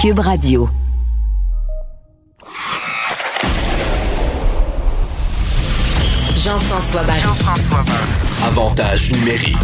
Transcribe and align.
Cube 0.00 0.20
Radio. 0.20 0.68
Jean-François 6.36 7.02
Barry. 7.02 7.20
Avantage 8.46 9.10
numérique. 9.10 9.56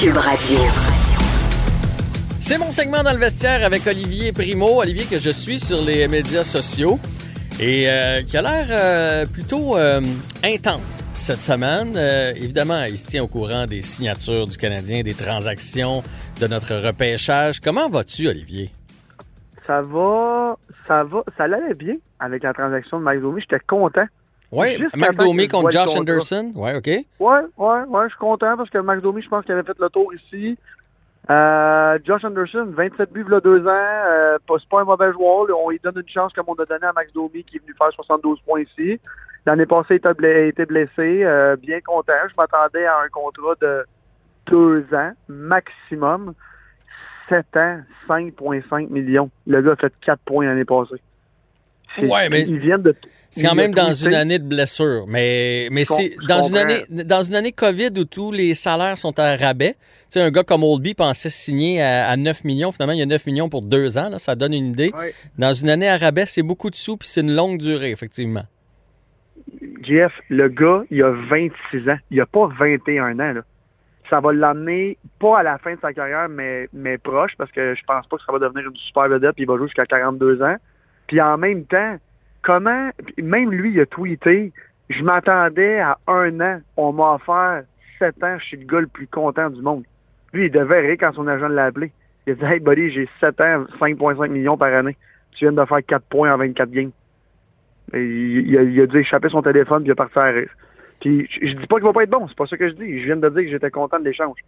Cube 0.00 0.16
Radio. 0.16 0.58
C'est 2.40 2.58
mon 2.58 2.72
segment 2.72 3.04
dans 3.04 3.12
le 3.12 3.18
vestiaire 3.18 3.64
avec 3.64 3.86
Olivier 3.86 4.32
Primo. 4.32 4.80
Olivier 4.80 5.04
que 5.04 5.20
je 5.20 5.30
suis 5.30 5.60
sur 5.60 5.82
les 5.82 6.08
médias 6.08 6.42
sociaux 6.42 6.98
et 7.62 7.84
euh, 7.86 8.22
qui 8.22 8.36
a 8.36 8.42
l'air 8.42 8.66
euh, 8.70 9.24
plutôt 9.24 9.76
euh, 9.76 10.00
intense 10.42 11.04
cette 11.14 11.42
semaine. 11.42 11.96
Évidemment, 12.36 12.84
il 12.88 12.98
se 12.98 13.06
tient 13.06 13.22
au 13.22 13.28
courant 13.28 13.66
des 13.66 13.82
signatures 13.82 14.46
du 14.46 14.56
Canadien, 14.56 15.02
des 15.02 15.14
transactions, 15.14 16.02
de 16.40 16.46
notre 16.48 16.74
repêchage. 16.74 17.60
Comment 17.60 17.88
vas-tu, 17.88 18.26
Olivier? 18.26 18.70
Ça 19.64 19.80
va, 19.80 20.56
ça 20.88 21.04
va, 21.04 21.22
ça 21.36 21.44
allait 21.44 21.74
bien 21.74 21.94
avec 22.18 22.42
la 22.42 22.52
transaction 22.52 22.98
de 22.98 23.04
Mike 23.04 23.20
Domi. 23.20 23.40
J'étais 23.40 23.62
content. 23.64 24.06
Oui, 24.50 24.76
Max 24.96 25.16
Domi 25.16 25.46
contre 25.46 25.70
Josh. 25.70 25.96
Anderson. 25.96 26.50
Oui, 26.56 26.72
OK. 26.74 26.86
Ouais, 26.86 27.04
ouais, 27.20 27.82
ouais, 27.88 28.04
je 28.04 28.08
suis 28.08 28.18
content 28.18 28.56
parce 28.56 28.70
que 28.70 28.78
Max 28.78 29.00
Domi, 29.00 29.22
je 29.22 29.28
pense 29.28 29.44
qu'il 29.44 29.54
avait 29.54 29.62
fait 29.62 29.78
le 29.78 29.88
tour 29.88 30.12
ici. 30.12 30.58
Euh, 31.30 31.98
Josh 32.04 32.24
Anderson, 32.24 32.66
27 32.76 33.12
buts, 33.12 33.24
il 33.26 33.32
y 33.32 33.34
a 33.36 33.40
deux 33.40 33.66
ans. 33.66 33.70
Euh, 33.70 34.38
pas- 34.46 34.54
c'est 34.58 34.68
pas 34.68 34.80
un 34.80 34.84
mauvais 34.84 35.12
joueur. 35.12 35.46
On 35.56 35.70
lui 35.70 35.78
donne 35.82 35.94
une 35.96 36.08
chance 36.08 36.32
comme 36.32 36.46
on 36.48 36.54
a 36.54 36.64
donné 36.64 36.84
à 36.84 36.92
Max 36.92 37.12
Domi 37.12 37.44
qui 37.44 37.56
est 37.56 37.60
venu 37.60 37.74
faire 37.78 37.92
72 37.92 38.40
points 38.40 38.60
ici. 38.62 39.00
L'année 39.46 39.66
passée, 39.66 40.00
il 40.04 40.14
bla- 40.14 40.38
été 40.46 40.66
blessé. 40.66 41.22
Euh, 41.24 41.56
bien 41.56 41.80
content. 41.80 42.12
Je 42.28 42.34
m'attendais 42.36 42.86
à 42.86 42.98
un 43.04 43.08
contrat 43.08 43.54
de 43.60 43.84
deux 44.46 44.84
ans 44.92 45.12
maximum. 45.28 46.34
7 47.28 47.56
ans, 47.56 47.80
5,5 48.08 48.90
millions. 48.90 49.30
Le 49.46 49.62
gars 49.62 49.72
a 49.72 49.76
fait 49.76 49.92
4 50.00 50.20
points 50.24 50.44
l'année 50.44 50.64
passée. 50.64 51.00
Ouais, 51.98 52.28
mais 52.28 52.42
Ils 52.48 52.58
viennent 52.58 52.82
de. 52.82 52.94
C'est 53.34 53.46
quand 53.46 53.54
même 53.54 53.72
dans 53.72 53.94
une 53.94 54.12
année 54.12 54.38
de 54.38 54.46
blessure, 54.46 55.06
mais, 55.08 55.68
mais 55.72 55.86
c'est 55.86 56.14
dans 56.28 56.42
une, 56.42 56.56
année, 56.58 56.84
dans 56.90 57.22
une 57.22 57.34
année 57.34 57.52
COVID 57.52 57.88
où 57.96 58.04
tous 58.04 58.30
les 58.30 58.54
salaires 58.54 58.98
sont 58.98 59.18
à 59.18 59.34
rabais. 59.36 59.72
Tu 59.72 60.18
sais, 60.18 60.20
un 60.20 60.30
gars 60.30 60.42
comme 60.42 60.62
Oldby 60.62 60.92
pensait 60.92 61.30
signer 61.30 61.80
à, 61.80 62.10
à 62.10 62.16
9 62.18 62.44
millions. 62.44 62.72
Finalement, 62.72 62.92
il 62.92 62.98
y 62.98 63.02
a 63.02 63.06
9 63.06 63.24
millions 63.24 63.48
pour 63.48 63.62
deux 63.62 63.96
ans. 63.96 64.10
Là, 64.10 64.18
ça 64.18 64.34
donne 64.34 64.52
une 64.52 64.66
idée. 64.66 64.92
Ouais. 64.94 65.14
Dans 65.38 65.54
une 65.54 65.70
année 65.70 65.88
à 65.88 65.96
rabais, 65.96 66.26
c'est 66.26 66.42
beaucoup 66.42 66.68
de 66.68 66.74
sous 66.74 66.98
puis 66.98 67.08
c'est 67.08 67.22
une 67.22 67.34
longue 67.34 67.56
durée, 67.56 67.90
effectivement. 67.90 68.44
Jeff, 69.82 70.12
le 70.28 70.48
gars, 70.48 70.82
il 70.90 71.02
a 71.02 71.12
26 71.12 71.88
ans. 71.88 71.98
Il 72.10 72.20
a 72.20 72.26
pas 72.26 72.46
21 72.58 73.18
ans. 73.18 73.32
Là. 73.32 73.40
Ça 74.10 74.20
va 74.20 74.34
l'amener, 74.34 74.98
pas 75.18 75.38
à 75.38 75.42
la 75.42 75.56
fin 75.56 75.74
de 75.74 75.80
sa 75.80 75.94
carrière, 75.94 76.28
mais, 76.28 76.68
mais 76.74 76.98
proche, 76.98 77.32
parce 77.38 77.50
que 77.50 77.74
je 77.74 77.82
pense 77.84 78.06
pas 78.08 78.18
que 78.18 78.24
ça 78.24 78.32
va 78.32 78.38
devenir 78.38 78.68
une 78.68 78.76
super 78.76 79.08
vedette, 79.08 79.32
puis 79.36 79.44
il 79.44 79.48
va 79.48 79.56
jouer 79.56 79.68
jusqu'à 79.68 79.86
42 79.86 80.42
ans. 80.42 80.56
Puis 81.06 81.18
en 81.18 81.38
même 81.38 81.64
temps, 81.64 81.96
comment, 82.42 82.90
même 83.18 83.50
lui, 83.50 83.72
il 83.72 83.80
a 83.80 83.86
tweeté, 83.86 84.52
je 84.90 85.02
m'attendais 85.02 85.78
à 85.78 85.98
un 86.06 86.40
an, 86.40 86.60
on 86.76 86.92
m'a 86.92 87.14
offert 87.14 87.62
7 87.98 88.22
ans, 88.24 88.38
je 88.38 88.44
suis 88.44 88.56
le 88.56 88.66
gars 88.66 88.80
le 88.80 88.86
plus 88.86 89.06
content 89.06 89.48
du 89.50 89.62
monde. 89.62 89.84
Lui, 90.32 90.46
il 90.46 90.50
devait 90.50 90.80
rire 90.80 90.96
quand 90.98 91.12
son 91.12 91.28
agent 91.28 91.48
l'a 91.48 91.66
appelé. 91.66 91.92
Il 92.26 92.32
a 92.32 92.34
dit, 92.36 92.44
hey 92.44 92.60
buddy, 92.60 92.90
j'ai 92.90 93.08
7 93.20 93.40
ans, 93.40 93.64
5,5 93.80 94.28
millions 94.28 94.56
par 94.56 94.74
année. 94.74 94.96
Tu 95.32 95.44
viens 95.44 95.52
de 95.52 95.64
faire 95.64 95.84
4 95.86 96.04
points 96.06 96.32
en 96.32 96.38
24 96.38 96.70
games. 96.70 96.90
Il, 97.94 98.56
a, 98.56 98.62
il 98.62 98.80
a 98.80 98.86
dû 98.86 98.98
échapper 98.98 99.28
son 99.28 99.42
téléphone 99.42 99.82
puis 99.82 99.88
il 99.88 99.92
a 99.92 99.96
parti 99.96 100.18
à 100.18 100.24
rire. 100.24 100.50
Puis 101.00 101.28
je, 101.30 101.46
je 101.46 101.56
dis 101.56 101.66
pas 101.66 101.76
qu'il 101.76 101.84
va 101.84 101.92
pas 101.92 102.04
être 102.04 102.10
bon, 102.10 102.26
c'est 102.28 102.36
pas 102.36 102.46
ça 102.46 102.56
que 102.56 102.68
je 102.68 102.74
dis. 102.74 103.00
Je 103.00 103.04
viens 103.06 103.16
de 103.16 103.28
dire 103.28 103.42
que 103.42 103.48
j'étais 103.48 103.70
content 103.70 103.98
de 103.98 104.04
l'échange. 104.04 104.38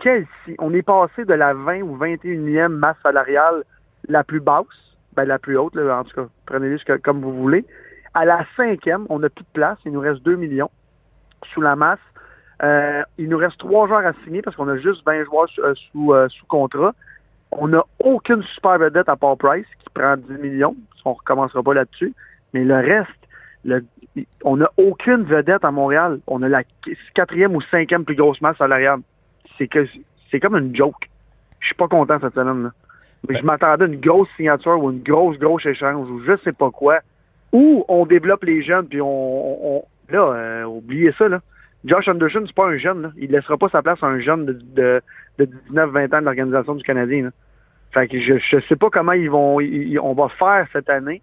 Quel 0.00 0.26
si 0.44 0.54
on 0.58 0.74
est 0.74 0.82
passé 0.82 1.24
de 1.24 1.34
la 1.34 1.54
20 1.54 1.82
ou 1.82 1.96
21e 1.96 2.68
masse 2.68 2.96
salariale 3.02 3.62
la 4.08 4.24
plus 4.24 4.40
basse, 4.40 4.93
ben 5.16 5.24
la 5.24 5.38
plus 5.38 5.56
haute, 5.56 5.76
en 5.76 6.04
tout 6.04 6.14
cas, 6.14 6.26
prenez-le 6.46 6.78
ce 6.78 6.84
que- 6.84 6.96
comme 6.96 7.20
vous 7.20 7.32
voulez, 7.32 7.64
à 8.14 8.24
la 8.24 8.44
cinquième, 8.56 9.06
on 9.08 9.18
n'a 9.18 9.28
plus 9.28 9.44
de 9.44 9.48
place, 9.52 9.78
il 9.84 9.92
nous 9.92 10.00
reste 10.00 10.22
2 10.22 10.36
millions 10.36 10.70
sous 11.52 11.60
la 11.60 11.76
masse. 11.76 11.98
Euh, 12.62 13.02
il 13.18 13.28
nous 13.28 13.36
reste 13.36 13.58
trois 13.58 13.88
joueurs 13.88 14.06
à 14.06 14.12
signer 14.24 14.40
parce 14.40 14.56
qu'on 14.56 14.68
a 14.68 14.76
juste 14.76 15.04
20 15.04 15.24
joueurs 15.24 15.48
sous, 15.48 16.12
euh, 16.12 16.24
euh, 16.24 16.28
sous 16.28 16.46
contrat. 16.46 16.94
On 17.50 17.68
n'a 17.68 17.84
aucune 17.98 18.42
super 18.42 18.78
vedette 18.78 19.08
à 19.08 19.16
Paul 19.16 19.36
Price 19.36 19.66
qui 19.80 19.90
prend 19.92 20.16
10 20.16 20.34
millions. 20.34 20.76
On 21.04 21.10
ne 21.10 21.14
recommencera 21.16 21.62
pas 21.62 21.74
là-dessus. 21.74 22.14
Mais 22.52 22.64
le 22.64 22.76
reste, 22.76 23.10
on 24.44 24.56
n'a 24.56 24.70
aucune 24.76 25.24
vedette 25.24 25.64
à 25.64 25.70
Montréal. 25.70 26.20
On 26.26 26.42
a 26.42 26.48
la 26.48 26.62
quatrième 27.14 27.54
ou 27.54 27.60
cinquième 27.60 28.04
plus 28.04 28.14
grosse 28.14 28.40
masse 28.40 28.56
salariale. 28.56 29.00
C'est 29.58 29.68
c'est 30.30 30.40
comme 30.40 30.56
une 30.56 30.74
joke. 30.74 31.10
Je 31.60 31.66
suis 31.66 31.76
pas 31.76 31.88
content 31.88 32.18
cette 32.20 32.34
semaine. 32.34 32.72
Mais 33.28 33.34
Ben- 33.34 33.40
je 33.40 33.46
m'attendais 33.46 33.84
à 33.84 33.86
une 33.88 34.00
grosse 34.00 34.28
signature 34.36 34.82
ou 34.82 34.90
une 34.90 35.02
grosse, 35.02 35.38
grosse 35.38 35.64
échange 35.66 36.08
ou 36.10 36.20
je 36.20 36.36
sais 36.44 36.52
pas 36.52 36.70
quoi. 36.70 37.00
Ou 37.52 37.84
on 37.88 38.04
développe 38.06 38.44
les 38.44 38.62
jeunes 38.62 38.86
puis 38.86 39.00
on, 39.00 39.76
on- 39.78 39.84
là, 40.10 40.22
euh, 40.34 40.64
oubliez 40.64 41.12
ça 41.12 41.28
là. 41.28 41.40
Josh 41.84 42.08
Anderson, 42.08 42.42
c'est 42.46 42.54
pas 42.54 42.66
un 42.66 42.76
jeune. 42.78 43.02
Là. 43.02 43.12
Il 43.18 43.30
laissera 43.30 43.56
pas 43.58 43.68
sa 43.68 43.82
place 43.82 44.02
à 44.02 44.06
un 44.06 44.18
jeune 44.18 44.46
de, 44.46 44.52
de, 44.52 45.02
de 45.38 45.44
19-20 45.70 46.14
ans 46.14 46.20
de 46.20 46.24
l'organisation 46.24 46.74
du 46.74 46.82
Canadien. 46.82 47.24
Là. 47.24 47.30
Fait 47.92 48.08
que 48.08 48.18
je, 48.18 48.38
je 48.38 48.58
sais 48.68 48.76
pas 48.76 48.88
comment 48.90 49.12
ils 49.12 49.30
vont 49.30 49.60
ils- 49.60 49.88
ils- 49.92 50.00
on 50.00 50.14
va 50.14 50.28
faire 50.30 50.66
cette 50.72 50.88
année. 50.90 51.20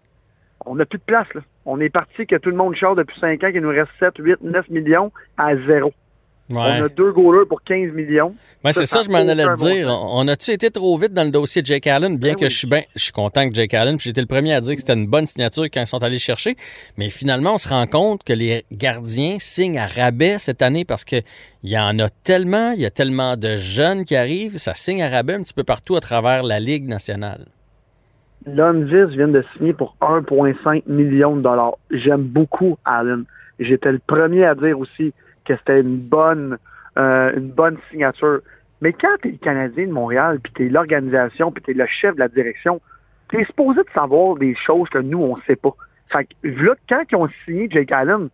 On 0.65 0.75
n'a 0.75 0.85
plus 0.85 0.99
de 0.99 1.03
place. 1.03 1.31
Là. 1.33 1.41
On 1.65 1.79
est 1.79 1.89
parti 1.89 2.25
que 2.27 2.35
tout 2.35 2.49
le 2.51 2.55
monde 2.55 2.75
chante 2.75 2.97
depuis 2.97 3.19
5 3.19 3.43
ans 3.43 3.51
qu'il 3.51 3.61
nous 3.61 3.69
reste 3.69 3.89
7, 3.99 4.13
8, 4.19 4.41
9 4.41 4.69
millions 4.69 5.11
à 5.37 5.55
zéro. 5.57 5.91
Ouais. 6.51 6.81
On 6.81 6.85
a 6.85 6.89
deux 6.89 7.11
goalers 7.11 7.47
pour 7.47 7.61
15 7.63 7.93
millions. 7.93 8.35
Ouais, 8.63 8.73
c'est 8.73 8.85
ça, 8.85 9.01
je 9.01 9.09
m'en 9.09 9.19
allais 9.19 9.45
te 9.45 9.61
dire. 9.61 9.89
On 9.89 10.27
a-tu 10.27 10.51
été 10.51 10.69
trop 10.69 10.97
vite 10.97 11.13
dans 11.13 11.23
le 11.23 11.31
dossier 11.31 11.61
de 11.61 11.67
Jake 11.67 11.87
Allen, 11.87 12.17
bien 12.17 12.31
Ben 12.31 12.35
que 12.39 12.45
oui. 12.45 12.49
je 12.49 12.57
suis 12.57 12.67
bien, 12.67 12.81
je 12.95 13.03
suis 13.03 13.11
content 13.11 13.47
que 13.49 13.55
Jake 13.55 13.73
Allen, 13.73 13.97
puis 13.97 14.09
j'étais 14.09 14.21
le 14.21 14.27
premier 14.27 14.53
à 14.53 14.61
dire 14.61 14.75
que 14.75 14.81
c'était 14.81 14.93
une 14.93 15.07
bonne 15.07 15.25
signature 15.25 15.63
quand 15.65 15.81
ils 15.81 15.87
sont 15.87 16.03
allés 16.03 16.19
chercher. 16.19 16.55
Mais 16.97 17.09
finalement, 17.09 17.53
on 17.53 17.57
se 17.57 17.69
rend 17.69 17.87
compte 17.87 18.23
que 18.23 18.33
les 18.33 18.65
gardiens 18.71 19.37
signent 19.39 19.79
à 19.79 19.87
rabais 19.87 20.37
cette 20.37 20.61
année 20.61 20.85
parce 20.85 21.03
que 21.03 21.17
il 21.63 21.69
y 21.69 21.77
en 21.77 21.97
a 21.99 22.09
tellement, 22.09 22.71
il 22.71 22.81
y 22.81 22.85
a 22.85 22.91
tellement 22.91 23.37
de 23.37 23.55
jeunes 23.55 24.03
qui 24.03 24.15
arrivent, 24.15 24.57
ça 24.57 24.73
signe 24.73 25.01
à 25.01 25.09
rabais 25.09 25.35
un 25.35 25.43
petit 25.43 25.53
peu 25.53 25.63
partout 25.63 25.95
à 25.95 26.01
travers 26.01 26.43
la 26.43 26.59
Ligue 26.59 26.87
nationale. 26.87 27.45
Lundqvist 28.45 29.11
vient 29.15 29.27
de 29.27 29.43
signer 29.55 29.73
pour 29.73 29.95
1,5 30.01 30.83
million 30.87 31.35
de 31.35 31.41
dollars. 31.41 31.77
J'aime 31.91 32.23
beaucoup 32.23 32.77
Allen. 32.85 33.25
J'étais 33.59 33.91
le 33.91 33.99
premier 33.99 34.45
à 34.45 34.55
dire 34.55 34.79
aussi 34.79 35.13
que 35.45 35.55
c'était 35.57 35.81
une 35.81 35.97
bonne, 35.97 36.57
euh, 36.97 37.33
une 37.35 37.49
bonne 37.49 37.77
signature. 37.89 38.41
Mais 38.81 38.93
quand 38.93 39.15
tu 39.21 39.29
es 39.29 39.31
le 39.31 39.37
Canadien 39.37 39.87
de 39.87 39.91
Montréal, 39.91 40.39
puis 40.41 40.53
tu 40.55 40.65
es 40.65 40.69
l'organisation, 40.69 41.51
puis 41.51 41.63
tu 41.63 41.71
es 41.71 41.73
le 41.73 41.85
chef 41.87 42.15
de 42.15 42.19
la 42.19 42.27
direction, 42.27 42.81
tu 43.29 43.39
es 43.39 43.45
supposé 43.45 43.81
de 43.81 43.89
savoir 43.93 44.35
des 44.35 44.55
choses 44.55 44.89
que 44.89 44.97
nous, 44.97 45.19
on 45.19 45.37
sait 45.47 45.55
pas. 45.55 45.75
Fait 46.09 46.25
que, 46.25 46.47
là, 46.47 46.75
quand 46.89 47.03
ils 47.11 47.15
ont 47.15 47.29
signé 47.45 47.69
Jake 47.69 47.91
Allen, 47.91 48.29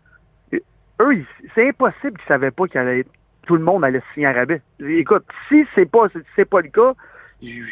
eux, 0.99 1.23
c'est 1.53 1.69
impossible 1.69 2.17
qu'ils 2.17 2.27
savaient 2.27 2.51
pas 2.51 2.67
qu'il 2.67 2.79
allait 2.79 3.05
tout 3.47 3.55
le 3.55 3.63
monde 3.63 3.83
allait 3.83 4.03
signer 4.13 4.27
à 4.27 4.33
rabais. 4.33 4.61
Écoute, 4.79 5.23
si 5.47 5.65
c'est 5.73 5.89
pas, 5.89 6.07
c'est 6.35 6.45
pas 6.45 6.61
le 6.61 6.67
cas, 6.67 6.93
je, 7.41 7.63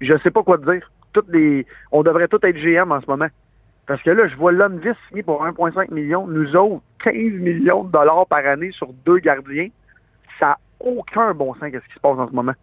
je 0.00 0.18
sais 0.18 0.30
pas 0.30 0.42
quoi 0.42 0.58
te 0.58 0.70
dire. 0.70 0.90
Toutes 1.12 1.28
les, 1.28 1.66
on 1.92 2.02
devrait 2.02 2.28
tous 2.28 2.40
être 2.42 2.56
GM 2.56 2.90
en 2.90 3.00
ce 3.00 3.06
moment. 3.06 3.28
Parce 3.86 4.02
que 4.02 4.10
là, 4.10 4.26
je 4.26 4.36
vois 4.36 4.52
Lundqvist 4.52 4.98
signer 5.08 5.22
pour 5.22 5.44
1,5 5.44 5.92
million. 5.92 6.26
Nous 6.26 6.56
autres, 6.56 6.82
15 7.04 7.14
millions 7.14 7.84
de 7.84 7.92
dollars 7.92 8.26
par 8.26 8.44
année 8.44 8.72
sur 8.72 8.92
deux 9.04 9.18
gardiens. 9.18 9.68
Ça 10.40 10.46
n'a 10.46 10.58
aucun 10.80 11.34
bon 11.34 11.54
sens 11.54 11.70
qu'est-ce 11.70 11.86
qui 11.86 11.94
se 11.94 12.00
passe 12.00 12.18
en 12.18 12.28
ce 12.28 12.34
moment. 12.34 12.54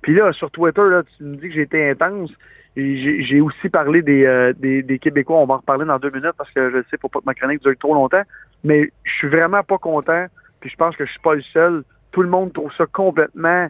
Puis 0.00 0.14
là, 0.14 0.32
sur 0.32 0.50
Twitter, 0.50 0.82
là, 0.82 1.02
tu 1.16 1.24
me 1.24 1.36
dis 1.36 1.48
que 1.48 1.54
j'ai 1.54 1.62
été 1.62 1.90
intense. 1.90 2.32
J'ai 2.74 3.40
aussi 3.42 3.68
parlé 3.68 4.00
des, 4.00 4.24
euh, 4.24 4.54
des, 4.54 4.82
des 4.82 4.98
Québécois. 4.98 5.36
On 5.36 5.46
va 5.46 5.54
en 5.54 5.58
reparler 5.58 5.84
dans 5.84 5.98
deux 5.98 6.10
minutes 6.10 6.32
parce 6.38 6.50
que 6.50 6.70
je 6.70 6.78
sais, 6.90 6.96
pour 6.96 7.10
pas 7.10 7.20
que 7.20 7.26
ma 7.26 7.34
chronique 7.34 7.62
dure 7.62 7.74
trop 7.78 7.94
longtemps. 7.94 8.22
Mais 8.64 8.90
je 9.04 9.12
suis 9.12 9.28
vraiment 9.28 9.62
pas 9.62 9.78
content. 9.78 10.26
Puis 10.60 10.70
je 10.70 10.76
pense 10.76 10.96
que 10.96 11.04
je 11.04 11.10
suis 11.10 11.20
pas 11.20 11.34
le 11.34 11.42
seul. 11.42 11.84
Tout 12.12 12.22
le 12.22 12.30
monde 12.30 12.52
trouve 12.52 12.72
ça 12.72 12.86
complètement 12.86 13.68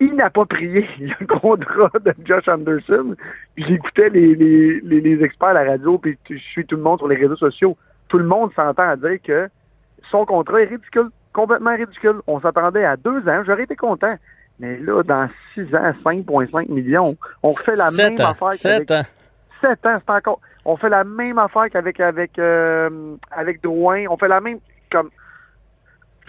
inapproprié, 0.00 0.86
le 0.98 1.26
contrat 1.26 1.90
de 2.00 2.14
Josh 2.24 2.48
Anderson. 2.48 3.14
J'écoutais 3.56 4.10
les, 4.10 4.34
les, 4.34 4.80
les, 4.80 5.00
les 5.00 5.24
experts 5.24 5.48
à 5.48 5.64
la 5.64 5.64
radio, 5.64 5.98
puis 5.98 6.18
je 6.28 6.36
suis 6.36 6.66
tout 6.66 6.76
le 6.76 6.82
monde 6.82 6.98
sur 6.98 7.08
les 7.08 7.16
réseaux 7.16 7.36
sociaux. 7.36 7.76
Tout 8.08 8.18
le 8.18 8.24
monde 8.24 8.52
s'entend 8.54 8.88
à 8.88 8.96
dire 8.96 9.18
que 9.22 9.48
son 10.10 10.26
contrat 10.26 10.62
est 10.62 10.66
ridicule, 10.66 11.08
complètement 11.32 11.74
ridicule. 11.74 12.20
On 12.26 12.40
s'attendait 12.40 12.84
à 12.84 12.96
deux 12.96 13.26
ans, 13.28 13.42
j'aurais 13.46 13.64
été 13.64 13.76
content. 13.76 14.16
Mais 14.60 14.78
là, 14.78 15.02
dans 15.02 15.28
6 15.54 15.74
ans, 15.74 15.92
5,5 16.04 16.70
millions, 16.70 17.14
on 17.42 17.50
fait 17.50 17.74
la 17.74 17.90
même 17.90 18.20
affaire. 18.20 18.52
7 18.52 18.90
ans. 18.92 19.02
7 19.60 19.86
ans, 19.86 19.98
c'est 20.06 20.12
encore. 20.12 20.40
On 20.64 20.76
fait 20.76 20.88
la 20.88 21.04
même 21.04 21.38
affaire 21.38 21.68
qu'avec 21.70 21.98
avec, 22.00 22.38
euh, 22.38 23.16
avec 23.30 23.62
Drouin. 23.62 24.04
On 24.08 24.16
fait 24.16 24.28
la 24.28 24.40
même. 24.40 24.58
comme 24.90 25.10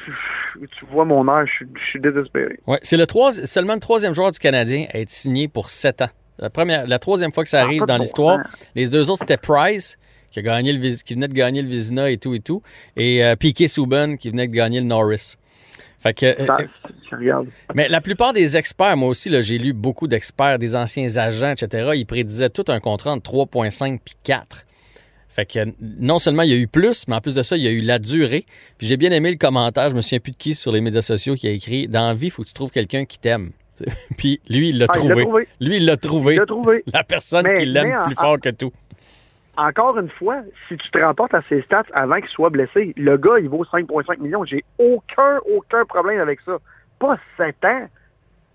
tu 0.06 0.86
vois 0.92 1.06
mon 1.06 1.28
âge, 1.28 1.64
je, 1.76 1.82
suis 1.90 2.00
désespéré. 2.00 2.60
Ouais, 2.68 2.80
c'est 2.84 2.98
le 2.98 3.06
seulement 3.46 3.74
le 3.74 3.80
troisième 3.80 4.14
joueur 4.14 4.32
du 4.32 4.40
Canadien 4.40 4.86
à 4.94 5.00
être 5.00 5.10
signé 5.10 5.48
pour 5.48 5.70
7 5.70 6.02
ans. 6.04 6.10
La, 6.40 6.50
première, 6.50 6.86
la 6.86 7.00
troisième 7.00 7.32
fois 7.32 7.44
que 7.44 7.50
ça 7.50 7.62
arrive 7.62 7.84
dans 7.84 7.98
l'histoire. 7.98 8.40
Les 8.76 8.88
deux 8.90 9.10
autres, 9.10 9.20
c'était 9.20 9.38
Price, 9.38 9.98
qui, 10.32 10.40
a 10.40 10.42
gagné 10.42 10.74
le, 10.74 11.04
qui 11.04 11.14
venait 11.14 11.28
de 11.28 11.34
gagner 11.34 11.62
le 11.62 11.70
Vizina 11.70 12.10
et 12.10 12.18
tout 12.18 12.34
et 12.34 12.40
tout, 12.40 12.62
et 12.98 13.24
euh, 13.24 13.36
Piquet 13.36 13.68
Souben, 13.68 14.18
qui 14.18 14.30
venait 14.30 14.48
de 14.48 14.54
gagner 14.54 14.82
le 14.82 14.88
Norris. 14.88 15.36
Fait 16.00 16.14
que, 16.14 16.26
euh, 16.26 16.68
euh, 17.14 17.44
mais 17.74 17.88
la 17.88 18.02
plupart 18.02 18.34
des 18.34 18.58
experts, 18.58 18.96
moi 18.98 19.10
aussi, 19.10 19.32
j'ai 19.42 19.58
lu 19.58 19.74
beaucoup 19.74 20.08
d'experts, 20.08 20.60
des 20.60 20.76
anciens 20.76 21.18
agents, 21.18 21.52
etc., 21.52 21.92
ils 21.96 22.06
prédisaient 22.06 22.50
tout 22.50 22.66
un 22.68 22.80
contrat 22.80 23.12
entre 23.12 23.32
3,5 23.32 24.00
puis 24.04 24.16
4. 24.24 24.66
Fait 25.36 25.46
que 25.46 25.60
non 26.00 26.18
seulement 26.18 26.44
il 26.44 26.52
y 26.52 26.54
a 26.54 26.58
eu 26.58 26.68
plus, 26.68 27.10
mais 27.10 27.16
en 27.16 27.20
plus 27.20 27.36
de 27.36 27.42
ça, 27.42 27.58
il 27.58 27.64
y 27.64 27.68
a 27.68 27.72
eu 27.72 27.82
la 27.82 28.00
durée. 28.00 28.46
Puis 28.78 28.88
j'ai 28.88 28.96
bien 28.96 29.12
aimé 29.12 29.32
le 29.32 29.38
commentaire, 29.38 29.90
je 29.90 29.96
me 29.96 30.00
souviens 30.00 30.22
plus 30.22 30.32
de 30.32 30.38
qui 30.38 30.56
sur 30.56 30.72
les 30.72 30.80
médias 30.80 31.02
sociaux 31.02 31.36
qui 31.36 31.46
a 31.48 31.52
écrit 31.52 31.90
Dans 31.90 32.08
la 32.08 32.14
vie, 32.14 32.28
il 32.28 32.30
faut 32.30 32.44
que 32.44 32.48
tu 32.48 32.54
trouves 32.54 32.72
quelqu'un 32.72 33.04
qui 33.04 33.20
t'aime. 33.20 33.52
Puis 34.18 34.40
lui, 34.48 34.70
il 34.70 34.80
l'a 34.80 34.86
ah, 34.88 34.94
trouvé. 34.94 35.26
Lui, 35.60 35.76
il 35.76 35.86
l'a 35.86 35.98
trouvé. 35.98 36.40
trouvé. 36.48 36.86
La 36.94 37.04
personne 37.04 37.46
qui 37.54 37.66
l'aime 37.66 38.04
plus 38.06 38.16
fort 38.16 38.40
que 38.40 38.48
tout. 38.48 38.72
Encore 39.58 40.00
une 40.00 40.10
fois, 40.10 40.42
si 40.70 40.78
tu 40.78 40.90
te 40.90 41.00
rapportes 41.00 41.34
à 41.34 41.42
ses 41.50 41.62
stats 41.64 41.84
avant 41.92 42.22
qu'il 42.22 42.30
soit 42.30 42.50
blessé, 42.50 42.94
le 42.96 43.18
gars, 43.18 43.38
il 43.38 43.50
vaut 43.50 43.66
5,5 43.66 44.22
millions. 44.22 44.46
J'ai 44.46 44.64
aucun, 44.78 45.40
aucun 45.54 45.84
problème 45.84 46.22
avec 46.22 46.40
ça. 46.46 46.60
Pas 46.98 47.18
7 47.36 47.56
ans, 47.66 47.90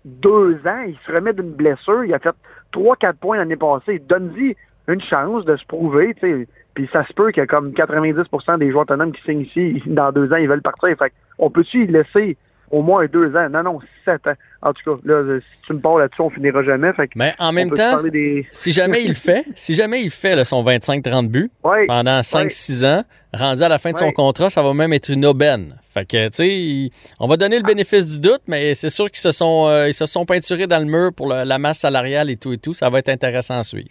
2 0.05 0.61
ans, 0.65 0.83
il 0.87 0.97
se 1.05 1.11
remet 1.11 1.33
d'une 1.33 1.51
blessure, 1.51 2.03
il 2.05 2.13
a 2.15 2.17
fait 2.17 2.35
3-4 2.73 3.13
points 3.13 3.37
l'année 3.37 3.55
passée. 3.55 3.99
Donne-y 3.99 4.55
une 4.87 5.01
chance 5.01 5.45
de 5.45 5.55
se 5.55 5.65
prouver, 5.65 6.15
tu 6.19 6.47
Puis 6.73 6.89
ça 6.91 7.05
se 7.05 7.13
peut 7.13 7.31
qu'il 7.31 7.41
y 7.41 7.43
a 7.43 7.47
comme 7.47 7.71
90% 7.71 8.59
des 8.59 8.71
joueurs 8.71 8.83
autonomes 8.83 9.11
qui 9.11 9.21
signent 9.23 9.41
ici, 9.41 9.83
dans 9.87 10.11
deux 10.11 10.31
ans, 10.31 10.37
ils 10.37 10.47
veulent 10.47 10.61
partir. 10.61 10.95
Fait 10.97 11.13
on 11.37 11.49
peut-tu 11.49 11.85
laisser 11.85 12.37
au 12.71 12.81
moins 12.81 13.05
deux 13.05 13.35
ans. 13.35 13.49
Non, 13.49 13.63
non, 13.63 13.79
sept 14.05 14.25
ans. 14.27 14.33
En 14.61 14.73
tout 14.73 14.83
cas, 14.85 15.01
là, 15.03 15.39
si 15.39 15.67
tu 15.67 15.73
me 15.73 15.79
parles 15.79 16.01
là-dessus, 16.01 16.21
on 16.21 16.29
finira 16.29 16.63
jamais. 16.63 16.91
Mais 17.15 17.33
en 17.37 17.51
même 17.51 17.71
temps, 17.71 17.99
si 18.49 18.71
jamais 18.71 19.03
il 19.03 19.09
le 19.09 19.13
fait, 19.15 19.45
si 19.55 19.75
jamais 19.75 20.01
il 20.01 20.09
fait 20.09 20.43
son 20.45 20.63
25-30 20.63 21.27
buts 21.27 21.51
pendant 21.61 22.19
5-6 22.21 22.85
ans, 22.85 23.03
rendu 23.33 23.63
à 23.63 23.69
la 23.69 23.77
fin 23.77 23.91
de 23.91 23.97
son 23.97 24.11
contrat, 24.11 24.49
ça 24.49 24.61
va 24.61 24.73
même 24.73 24.93
être 24.93 25.09
une 25.09 25.25
aubaine. 25.25 25.75
Fait 25.93 26.05
que, 26.05 26.29
tu 26.29 26.89
sais, 26.89 26.91
on 27.19 27.27
va 27.27 27.35
donner 27.35 27.57
le 27.57 27.63
bénéfice 27.63 28.07
du 28.07 28.19
doute, 28.19 28.41
mais 28.47 28.73
c'est 28.75 28.89
sûr 28.89 29.11
qu'ils 29.11 29.19
se 29.19 29.31
sont, 29.31 29.67
euh, 29.67 29.89
ils 29.89 29.93
se 29.93 30.05
sont 30.05 30.25
peinturés 30.25 30.67
dans 30.67 30.79
le 30.79 30.85
mur 30.85 31.11
pour 31.13 31.27
la 31.27 31.57
masse 31.57 31.79
salariale 31.79 32.29
et 32.29 32.37
tout 32.37 32.53
et 32.53 32.57
tout. 32.57 32.73
Ça 32.73 32.89
va 32.89 32.99
être 32.99 33.09
intéressant 33.09 33.57
à 33.57 33.63
suivre. 33.65 33.89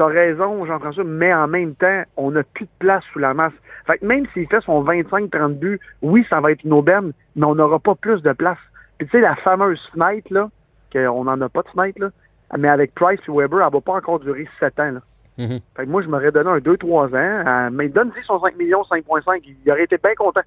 T'as 0.00 0.06
raison, 0.06 0.64
Jean-François, 0.64 1.04
mais 1.04 1.34
en 1.34 1.46
même 1.46 1.74
temps, 1.74 2.04
on 2.16 2.30
n'a 2.30 2.42
plus 2.42 2.64
de 2.64 2.70
place 2.78 3.04
sous 3.12 3.18
la 3.18 3.34
masse. 3.34 3.52
Fait 3.86 3.98
que 3.98 4.06
même 4.06 4.24
s'il 4.32 4.46
fait 4.46 4.62
son 4.62 4.82
25-30 4.82 5.58
buts, 5.58 5.78
oui, 6.00 6.26
ça 6.30 6.40
va 6.40 6.52
être 6.52 6.64
une 6.64 6.72
aubaine, 6.72 7.12
mais 7.36 7.44
on 7.44 7.54
n'aura 7.54 7.78
pas 7.78 7.94
plus 7.94 8.22
de 8.22 8.32
place. 8.32 8.56
Puis 8.96 9.08
tu 9.08 9.18
sais, 9.18 9.20
la 9.20 9.36
fameuse 9.36 9.78
fenêtre, 9.92 10.32
là, 10.32 10.48
qu'on 10.90 11.24
n'en 11.24 11.38
a 11.42 11.50
pas 11.50 11.60
de 11.60 11.68
fenêtre, 11.68 12.00
là, 12.00 12.08
mais 12.56 12.68
avec 12.68 12.94
Price 12.94 13.20
et 13.28 13.30
Weber, 13.30 13.62
elle 13.62 13.70
va 13.70 13.80
pas 13.82 13.92
encore 13.92 14.20
durer 14.20 14.48
7 14.58 14.80
ans. 14.80 14.90
Là. 14.92 15.00
Mm-hmm. 15.38 15.60
Fait 15.76 15.84
que 15.84 15.90
moi, 15.90 16.00
je 16.00 16.08
m'aurais 16.08 16.32
donné 16.32 16.48
un 16.48 16.60
2-3 16.60 17.14
ans. 17.14 17.70
mais 17.70 17.90
donne-y 17.90 18.24
son 18.24 18.40
5 18.40 18.56
millions, 18.56 18.80
5.5, 18.80 19.42
il 19.44 19.70
aurait 19.70 19.84
été 19.84 19.98
bien 19.98 20.14
content. 20.14 20.40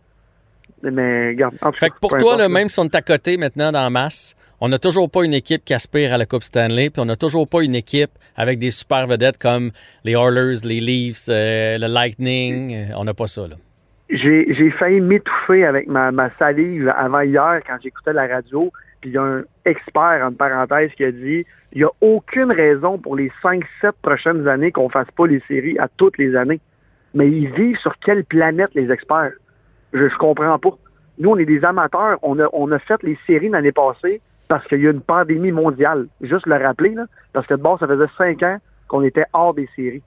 Mais 0.91 1.29
regarde, 1.29 1.55
en 1.61 1.71
fait 1.71 1.89
que 1.89 1.99
pour 2.01 2.17
toi, 2.17 2.35
là, 2.35 2.49
même 2.49 2.67
si 2.67 2.79
on 2.79 2.85
est 2.85 2.95
à 2.95 3.01
côté 3.01 3.37
maintenant 3.37 3.71
dans 3.71 3.89
masse, 3.89 4.35
on 4.59 4.69
n'a 4.69 4.79
toujours 4.79 5.09
pas 5.09 5.23
une 5.23 5.33
équipe 5.33 5.63
qui 5.63 5.73
aspire 5.73 6.13
à 6.13 6.17
la 6.17 6.25
Coupe 6.25 6.43
Stanley, 6.43 6.89
puis 6.89 7.01
on 7.01 7.05
n'a 7.05 7.15
toujours 7.15 7.47
pas 7.47 7.63
une 7.63 7.75
équipe 7.75 8.11
avec 8.35 8.59
des 8.59 8.69
super 8.69 9.07
vedettes 9.07 9.37
comme 9.37 9.71
les 10.03 10.13
Oilers, 10.13 10.65
les 10.65 10.79
Leafs, 10.79 11.27
euh, 11.29 11.77
le 11.77 11.87
Lightning. 11.87 12.73
Euh, 12.73 12.93
on 12.97 13.03
n'a 13.03 13.13
pas 13.13 13.27
ça, 13.27 13.47
là. 13.47 13.55
J'ai 14.09 14.71
failli 14.77 15.01
m'étouffer 15.01 15.65
avec 15.65 15.87
ma, 15.87 16.11
salive 16.37 16.93
avant 16.95 17.21
hier 17.21 17.61
quand 17.65 17.77
j'écoutais 17.81 18.13
la 18.13 18.27
radio. 18.27 18.71
Puis 19.01 19.09
il 19.09 19.13
y 19.13 19.17
a 19.17 19.23
un 19.23 19.43
expert, 19.65 20.21
en 20.23 20.31
parenthèse, 20.31 20.91
qui 20.95 21.03
a 21.03 21.11
dit 21.11 21.45
il 21.73 21.79
n'y 21.79 21.83
a 21.83 21.89
aucune 22.01 22.51
raison 22.51 22.99
pour 22.99 23.15
les 23.15 23.31
5-7 23.41 23.63
prochaines 24.01 24.47
années 24.47 24.71
qu'on 24.71 24.85
ne 24.85 24.91
fasse 24.91 25.09
pas 25.15 25.25
les 25.25 25.41
séries 25.47 25.79
à 25.79 25.87
toutes 25.97 26.17
les 26.19 26.35
années. 26.35 26.59
Mais 27.15 27.27
ils 27.27 27.49
vivent 27.49 27.77
sur 27.79 27.97
quelle 27.99 28.23
planète, 28.23 28.69
les 28.75 28.91
experts? 28.91 29.33
Je, 29.93 30.09
je 30.09 30.17
comprends 30.17 30.57
pas. 30.59 30.77
Nous, 31.19 31.29
on 31.29 31.37
est 31.37 31.45
des 31.45 31.63
amateurs. 31.63 32.17
On 32.23 32.39
a, 32.39 32.47
on 32.53 32.71
a 32.71 32.79
fait 32.79 33.01
les 33.03 33.17
séries 33.27 33.49
l'année 33.49 33.71
passée 33.71 34.21
parce 34.47 34.67
qu'il 34.67 34.81
y 34.81 34.87
a 34.87 34.91
une 34.91 35.01
pandémie 35.01 35.51
mondiale. 35.51 36.07
Juste 36.21 36.45
le 36.47 36.55
rappeler, 36.55 36.93
là, 36.95 37.05
parce 37.33 37.47
que 37.47 37.53
de 37.53 37.61
bord, 37.61 37.79
ça 37.79 37.87
faisait 37.87 38.05
cinq 38.17 38.43
ans 38.43 38.57
qu'on 38.87 39.03
était 39.03 39.25
hors 39.33 39.53
des 39.53 39.69
séries. 39.75 40.03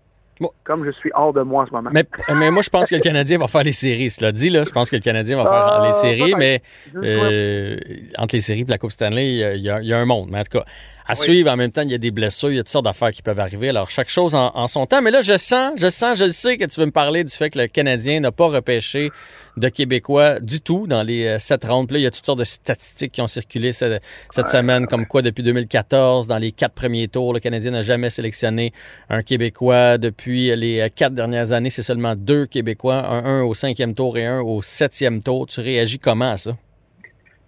Comme 0.65 0.85
je 0.85 0.91
suis 0.91 1.11
hors 1.15 1.33
de 1.33 1.41
moi 1.41 1.63
en 1.63 1.67
ce 1.67 1.73
moment. 1.73 1.89
Mais, 1.95 2.05
mais 2.35 2.51
moi, 2.51 2.61
je 2.61 2.69
pense 2.69 2.91
que 2.91 2.95
le 2.95 3.01
Canadien 3.01 3.39
va 3.39 3.49
faire 3.49 3.63
les 3.63 3.73
séries. 3.73 4.11
Cela 4.11 4.33
dit, 4.33 4.51
là, 4.51 4.65
je 4.65 4.71
pense 4.71 4.91
que 4.91 4.97
le 4.97 5.01
Canadien 5.01 5.43
va 5.43 5.45
faire 5.45 5.83
les 5.83 5.89
ah, 5.89 5.93
séries, 5.93 6.35
mais 6.37 6.61
euh, 6.95 7.79
entre 8.19 8.35
les 8.35 8.43
séries 8.43 8.61
et 8.61 8.71
la 8.71 8.77
Coupe 8.77 8.91
Stanley, 8.91 9.37
il 9.37 9.61
y, 9.61 9.63
y, 9.63 9.93
a 9.95 9.99
un 9.99 10.05
monde. 10.05 10.29
Mais 10.31 10.41
en 10.41 10.43
tout 10.43 10.59
cas, 10.59 10.67
à 11.07 11.15
suivre. 11.15 11.51
En 11.51 11.57
même 11.57 11.71
temps, 11.71 11.83
il 11.83 11.91
y 11.91 11.95
a 11.95 11.99
des 11.99 12.11
blessures, 12.11 12.51
il 12.51 12.57
y 12.57 12.59
a 12.59 12.63
toutes 12.63 12.71
sortes 12.71 12.85
d'affaires 12.85 13.13
qui 13.13 13.23
peuvent 13.23 13.39
arriver. 13.39 13.69
Alors, 13.69 13.91
chaque 13.91 14.09
chose 14.09 14.35
en, 14.35 14.67
son 14.67 14.87
temps. 14.87 15.03
Mais 15.03 15.11
là, 15.11 15.23
je 15.23 15.37
sens, 15.37 15.73
je 15.77 15.89
sens, 15.89 16.19
je 16.19 16.29
sais 16.29 16.57
que 16.57 16.65
tu 16.65 16.81
veux 16.81 16.87
me 16.87 16.93
parler 16.93 17.25
du 17.25 17.33
fait 17.33 17.51
que 17.51 17.59
le 17.59 17.67
Canadien 17.69 18.21
n'a 18.21 18.33
pas 18.33 18.47
repêché 18.47 19.11
de 19.57 19.69
Québécois 19.69 20.41
du 20.41 20.61
tout 20.61 20.87
dans 20.87 21.03
les 21.03 21.25
euh, 21.25 21.39
sept 21.39 21.65
rondes. 21.65 21.91
là, 21.91 21.99
il 21.99 22.03
y 22.03 22.07
a 22.07 22.11
toutes 22.11 22.27
sortes 22.27 22.39
de 22.39 22.45
statistiques 22.45 23.13
qui 23.13 23.23
ont 23.23 23.27
circulé 23.27 23.73
cette, 23.73 24.03
semaine, 24.31 24.87
comme 24.87 25.07
quoi 25.07 25.23
depuis 25.23 25.43
2014, 25.43 26.27
dans 26.27 26.37
les 26.37 26.53
quatre 26.53 26.75
premiers 26.75 27.09
tours, 27.09 27.33
le 27.33 27.41
Canadien 27.41 27.71
n'a 27.71 27.83
jamais 27.83 28.11
sélectionné 28.11 28.73
un 29.09 29.23
Québécois. 29.23 29.97
Depuis 29.97 30.55
les 30.57 30.81
euh, 30.81 30.89
quatre 30.95 31.15
dernières 31.15 31.53
années, 31.53 31.71
c'est 31.71 31.83
seulement 31.83 32.15
deux 32.17 32.47
Québécois, 32.47 33.07
un, 33.07 33.25
un 33.25 33.43
au 33.45 33.55
cinquième 33.55 33.95
tour 33.95 34.19
et 34.19 34.27
un 34.27 34.41
au 34.41 34.61
septième 34.61 35.23
tour. 35.23 35.47
Tu 35.47 35.61
réagis 35.61 35.99
comment 35.99 36.33
à 36.33 36.37
ça? 36.37 36.57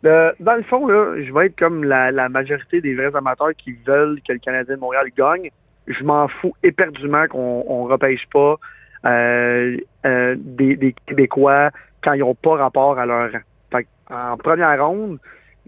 Euh, 0.05 0.33
dans 0.39 0.55
le 0.55 0.63
fond, 0.63 0.87
là, 0.87 1.21
je 1.21 1.33
vais 1.33 1.47
être 1.47 1.59
comme 1.59 1.85
la, 1.85 2.29
majorité 2.29 2.81
des 2.81 2.95
vrais 2.95 3.15
amateurs 3.17 3.55
qui 3.57 3.73
veulent 3.87 4.21
que 4.27 4.33
le 4.33 4.39
Canadien 4.39 4.77
de 4.77 4.81
Montréal 4.81 5.09
gagne. 5.17 5.51
Je 5.87 6.05
m'en 6.05 6.29
fous 6.29 6.55
éperdument 6.63 7.27
qu'on 7.27 7.87
ne 7.87 7.91
repêche 7.91 8.27
pas 8.33 8.57
euh, 9.05 9.77
euh, 10.07 10.35
des, 10.39 10.95
Québécois 11.07 11.71
quand 12.03 12.13
ils 12.13 12.21
n'ont 12.21 12.35
pas 12.35 12.57
rapport 12.57 12.99
à 12.99 13.07
leur 13.07 13.31
rang. 13.33 13.81
en 14.11 14.37
première 14.37 14.87
ronde, 14.87 15.19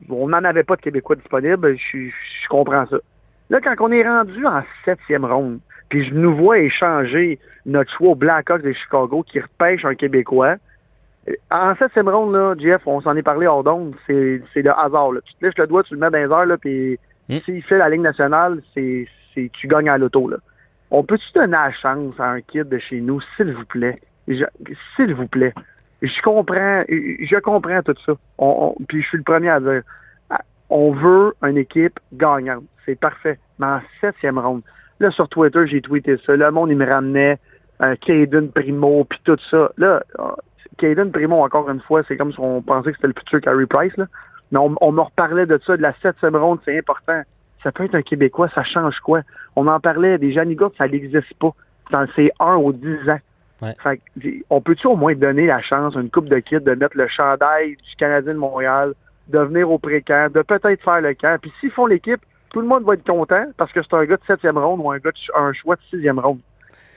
on 0.09 0.29
n'en 0.29 0.44
avait 0.44 0.62
pas 0.62 0.76
de 0.76 0.83
Québécois 0.83 1.17
disponibles, 1.17 1.76
je, 1.76 2.49
comprends 2.49 2.87
ça. 2.87 2.99
Là, 3.50 3.61
quand 3.61 3.75
on 3.81 3.90
est 3.90 4.07
rendu 4.07 4.47
en 4.47 4.62
septième 4.85 5.25
ronde, 5.25 5.59
puis 5.88 6.05
je 6.05 6.14
nous 6.14 6.35
vois 6.37 6.59
échanger 6.59 7.38
notre 7.66 7.90
choix 7.93 8.11
au 8.11 8.14
Blackhawks 8.14 8.62
de 8.62 8.73
Chicago 8.73 9.25
qui 9.25 9.40
repêche 9.40 9.85
un 9.85 9.95
Québécois, 9.95 10.57
en 11.51 11.75
septième 11.77 12.09
ronde, 12.09 12.35
là, 12.35 12.55
Jeff, 12.59 12.83
on 12.87 13.01
s'en 13.01 13.17
est 13.17 13.23
parlé 13.23 13.47
hors 13.47 13.65
d'onde, 13.65 13.95
c'est, 14.07 14.43
c'est 14.53 14.63
le 14.63 14.73
hasard. 14.79 15.13
Là. 15.13 15.21
Tu 15.25 15.35
te 15.35 15.45
lèches 15.45 15.59
le 15.59 15.67
doigt, 15.67 15.83
tu 15.83 15.95
le 15.95 16.01
mets 16.01 16.11
dans 16.11 16.19
les 16.19 16.25
heures, 16.25 16.47
là, 16.47 16.57
puis 16.57 16.99
hmm? 17.29 17.39
s'il 17.45 17.63
fait 17.63 17.79
la 17.79 17.89
ligne 17.89 18.03
nationale, 18.03 18.63
c'est, 18.75 19.07
c'est 19.35 19.51
tu 19.53 19.67
gagnes 19.67 19.89
à 19.89 19.99
l'auto. 19.99 20.29
Là. 20.29 20.37
On 20.91 21.05
peut-tu 21.05 21.33
donner 21.35 21.53
la 21.53 21.73
chance 21.73 22.15
à 22.19 22.31
un 22.31 22.41
kid 22.41 22.69
de 22.69 22.79
chez 22.79 23.01
nous, 23.01 23.21
s'il 23.37 23.53
vous 23.53 23.65
plaît? 23.65 24.01
s'il 24.97 25.15
vous 25.15 25.27
plaît. 25.27 25.55
Je 26.03 26.23
comprends, 26.23 26.85
je 26.89 27.41
comprends 27.41 27.83
tout 27.83 27.97
ça. 28.07 28.13
puis 28.89 29.03
je 29.03 29.09
suis 29.09 29.19
le 29.19 29.25
premier 29.25 29.51
à 29.51 29.61
dire, 29.61 29.83
on 30.69 30.93
veut 30.93 31.35
une 31.43 31.59
équipe 31.59 31.99
gagnante. 32.13 32.65
C'est 32.87 32.99
parfait. 32.99 33.39
Mais 33.59 33.67
en 33.67 33.81
septième 34.01 34.39
ronde, 34.39 34.63
là, 35.01 35.11
sur 35.11 35.29
Twitter, 35.29 35.67
j'ai 35.67 35.81
tweeté 35.81 36.17
ça. 36.25 36.37
Le 36.37 36.51
monde, 36.51 36.71
il 36.71 36.77
me 36.77 36.87
ramenait 36.87 37.39
un 37.81 37.97
Caden 37.97 38.51
Primo, 38.51 39.05
puis 39.05 39.21
tout 39.25 39.37
ça. 39.51 39.73
Là, 39.77 40.03
Caden 40.79 41.11
Primo, 41.11 41.43
encore 41.43 41.69
une 41.71 41.81
fois, 41.81 42.03
c'est 42.07 42.17
comme 42.17 42.33
si 42.33 42.41
on 42.41 42.62
pensait 42.62 42.91
que 42.91 42.97
c'était 42.97 43.09
le 43.09 43.15
futur 43.15 43.41
Carey 43.41 43.67
Price. 43.67 43.97
Là. 43.97 44.07
Mais 44.53 44.59
on, 44.59 44.93
me 44.93 45.00
reparlait 45.00 45.47
de 45.47 45.61
ça, 45.65 45.77
de 45.77 45.83
la 45.83 45.95
septième 46.03 46.37
ronde, 46.37 46.59
c'est 46.65 46.77
important. 46.77 47.23
Ça 47.62 47.71
peut 47.71 47.85
être 47.85 47.95
un 47.95 48.03
Québécois, 48.03 48.49
ça 48.55 48.65
change 48.65 48.99
quoi? 49.00 49.23
On 49.55 49.67
en 49.69 49.79
parlait, 49.79 50.19
des 50.19 50.33
Janigas, 50.33 50.71
ça 50.77 50.89
n'existe 50.89 51.35
pas. 51.35 51.55
C'est 52.17 52.33
un 52.41 52.57
ou 52.57 52.73
dix 52.73 53.09
ans. 53.09 53.19
Fait, 53.83 54.00
on 54.49 54.61
peut-tu 54.62 54.87
au 54.87 54.97
moins 54.97 55.15
donner 55.15 55.47
la 55.47 55.61
chance 55.61 55.95
à 55.95 56.00
une 56.00 56.11
coupe 56.11 56.29
de 56.29 56.39
kids 56.39 56.61
de 56.61 56.75
mettre 56.75 56.97
le 56.97 57.07
chandail 57.09 57.77
du 57.77 57.97
Canadien 57.97 58.33
de 58.33 58.39
Montréal, 58.39 58.95
de 59.29 59.39
venir 59.39 59.71
au 59.71 59.79
pré-camp, 59.79 60.33
de 60.33 60.41
peut-être 60.41 60.83
faire 60.83 61.03
le 61.03 61.12
camp? 61.12 61.39
Puis 61.41 61.53
s'ils 61.61 61.71
font 61.71 61.87
l'équipe, 61.87 62.21
tout 62.50 62.61
le 62.61 62.67
monde 62.67 62.85
va 62.85 62.95
être 62.95 63.07
content 63.07 63.45
parce 63.59 63.71
que 63.73 63.83
c'est 63.83 63.95
un 63.95 64.05
gars 64.07 64.17
de 64.17 64.25
septième 64.27 64.57
ronde 64.57 64.81
ou 64.81 64.91
un 64.91 64.99
gars 64.99 65.11
de, 65.11 65.39
un 65.39 65.53
choix 65.53 65.77
de 65.77 65.83
sixième 65.91 66.19
ronde 66.19 66.41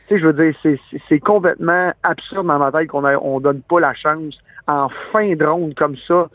tu 0.07 0.15
sais, 0.15 0.21
je 0.21 0.27
veux 0.27 0.33
dire, 0.33 0.79
c'est 1.07 1.19
complètement 1.19 1.93
absurde 2.03 2.47
dans 2.47 2.59
ma 2.59 2.71
tête 2.71 2.89
qu'on 2.89 3.05
on 3.05 3.39
donne 3.39 3.61
pas 3.61 3.79
la 3.79 3.93
chance 3.93 4.37
en 4.67 4.89
fin 5.11 5.35
de 5.35 5.45
ronde 5.45 5.75
comme 5.75 5.95
ça 5.95 6.29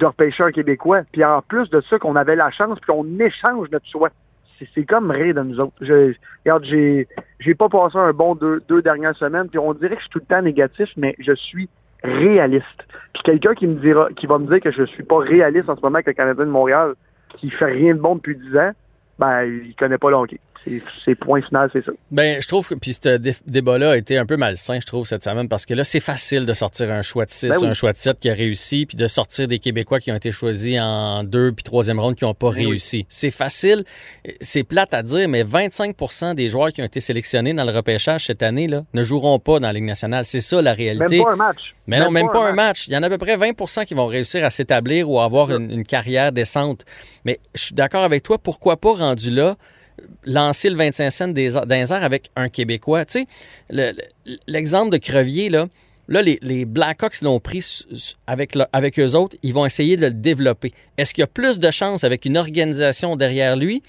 de 0.00 0.06
repêcher 0.06 0.42
un 0.42 0.50
Québécois. 0.52 1.02
Puis 1.12 1.24
en 1.24 1.42
plus 1.42 1.70
de 1.70 1.80
ça, 1.82 1.98
qu'on 1.98 2.16
avait 2.16 2.36
la 2.36 2.50
chance, 2.50 2.78
puis 2.80 2.92
qu'on 2.92 3.06
échange 3.20 3.68
notre 3.70 3.86
choix. 3.86 4.10
C'est 4.74 4.84
comme 4.84 5.10
rire 5.10 5.34
de 5.34 5.42
nous 5.42 5.58
autres. 5.58 5.72
Je, 5.80 6.14
regarde, 6.44 6.64
j'ai 6.64 7.54
pas 7.54 7.68
passé 7.68 7.96
un 7.96 8.12
bon 8.12 8.34
deux, 8.34 8.62
deux 8.68 8.82
dernières 8.82 9.16
semaines, 9.16 9.48
puis 9.48 9.58
on 9.58 9.72
dirait 9.72 9.96
que 9.96 10.02
je 10.02 10.02
suis 10.02 10.10
tout 10.10 10.18
le 10.18 10.26
temps 10.26 10.42
négatif, 10.42 10.90
mais 10.96 11.14
je 11.18 11.32
suis 11.32 11.68
réaliste. 12.02 12.86
Puis 13.14 13.22
quelqu'un 13.22 13.54
qui 13.54 13.66
me 13.66 13.80
dira, 13.80 14.08
qui 14.16 14.26
va 14.26 14.38
me 14.38 14.46
dire 14.46 14.60
que 14.60 14.70
je 14.70 14.84
suis 14.84 15.02
pas 15.02 15.18
réaliste 15.18 15.68
en 15.70 15.76
ce 15.76 15.80
moment 15.80 15.96
avec 15.96 16.08
le 16.08 16.12
Canadien 16.12 16.44
de 16.44 16.50
Montréal, 16.50 16.94
qui 17.36 17.50
fait 17.50 17.72
rien 17.72 17.94
de 17.94 18.00
bon 18.00 18.16
depuis 18.16 18.36
10 18.36 18.56
ans, 18.58 18.72
ben, 19.20 19.44
il 19.44 19.74
connaît 19.74 19.98
pas 19.98 20.08
le 20.08 20.16
hockey. 20.16 20.40
C'est 21.04 21.14
point 21.14 21.40
final, 21.40 21.70
c'est 21.72 21.84
ça. 21.84 21.92
Ben, 22.10 22.40
je 22.40 22.46
trouve 22.46 22.68
que 22.68 22.74
puis 22.74 22.92
ce 22.92 23.16
débat-là 23.46 23.92
a 23.92 23.96
été 23.96 24.18
un 24.18 24.26
peu 24.26 24.36
malsain, 24.36 24.78
je 24.78 24.84
trouve, 24.84 25.06
cette 25.06 25.24
semaine, 25.24 25.48
parce 25.48 25.64
que 25.64 25.72
là, 25.72 25.84
c'est 25.84 26.00
facile 26.00 26.44
de 26.44 26.52
sortir 26.52 26.90
un 26.90 27.00
choix 27.00 27.24
de 27.24 27.30
6 27.30 27.48
ben 27.48 27.68
un 27.70 27.72
choix 27.72 27.92
de 27.92 27.96
7 27.96 28.18
qui 28.18 28.28
a 28.28 28.34
réussi, 28.34 28.84
puis 28.84 28.96
de 28.96 29.06
sortir 29.06 29.48
des 29.48 29.58
Québécois 29.58 30.00
qui 30.00 30.12
ont 30.12 30.16
été 30.16 30.30
choisis 30.30 30.78
en 30.78 31.24
deux 31.24 31.52
puis 31.52 31.64
troisième 31.64 31.98
ronde 31.98 32.14
qui 32.14 32.24
n'ont 32.24 32.34
pas 32.34 32.50
ben 32.50 32.66
réussi. 32.66 33.06
C'est 33.08 33.30
facile, 33.30 33.84
c'est 34.42 34.62
plate 34.62 34.92
à 34.92 35.02
dire, 35.02 35.28
mais 35.28 35.42
25 35.42 36.34
des 36.34 36.48
joueurs 36.48 36.72
qui 36.72 36.82
ont 36.82 36.86
été 36.86 37.00
sélectionnés 37.00 37.54
dans 37.54 37.64
le 37.64 37.72
repêchage 37.72 38.26
cette 38.26 38.42
année 38.42 38.68
là, 38.68 38.84
ne 38.92 39.02
joueront 39.02 39.38
pas 39.38 39.60
dans 39.60 39.66
la 39.66 39.72
Ligue 39.72 39.84
nationale. 39.84 40.26
C'est 40.26 40.40
ça 40.40 40.60
la 40.60 40.74
réalité. 40.74 41.16
Même 41.16 41.24
pas 41.24 41.32
un 41.32 41.36
match. 41.36 41.74
Mais 41.86 41.98
non, 41.98 42.10
même, 42.10 42.28
pas, 42.30 42.48
un 42.48 42.52
match. 42.52 42.86
Il 42.86 42.94
y 42.94 42.96
en 42.96 43.02
a 43.02 43.06
à 43.06 43.10
peu 43.10 43.18
près 43.18 43.36
20% 43.36 43.84
qui 43.84 43.94
vont 43.94 44.06
réussir 44.06 44.44
à 44.44 44.50
s'établir 44.50 45.10
ou 45.10 45.18
à 45.18 45.24
avoir 45.24 45.50
une, 45.50 45.70
une 45.70 45.84
carrière 45.84 46.30
décente. 46.30 46.84
Mais 47.24 47.40
je 47.54 47.62
suis 47.62 47.74
d'accord 47.74 48.04
avec 48.04 48.22
toi, 48.22 48.38
pourquoi 48.38 48.76
pas 48.76 48.92
là? 49.14 49.56
lancer 50.24 50.70
le 50.70 50.76
25 50.76 51.10
cents 51.10 51.28
des, 51.28 51.56
avec 51.56 52.30
un 52.36 52.48
Québécois. 52.48 53.04
Tu 53.04 53.26
sais, 53.70 53.94
l'exemple 54.46 54.90
de 54.90 54.96
Crevier, 54.96 55.48
là, 55.48 55.66
là 56.08 56.22
les, 56.22 56.38
les 56.42 56.64
Blackhawks 56.64 57.22
l'ont 57.22 57.40
pris 57.40 57.84
avec, 58.26 58.56
avec 58.72 58.98
eux 58.98 59.14
autres, 59.14 59.36
ils 59.42 59.54
vont 59.54 59.66
essayer 59.66 59.96
de 59.96 60.06
le 60.06 60.14
développer. 60.14 60.72
Est-ce 60.96 61.14
qu'il 61.14 61.22
y 61.22 61.24
a 61.24 61.28
plus 61.28 61.58
de 61.58 61.70
chances 61.70 62.04
avec 62.04 62.24
une 62.24 62.36
organisation 62.36 63.16
derrière 63.16 63.56
lui 63.56 63.82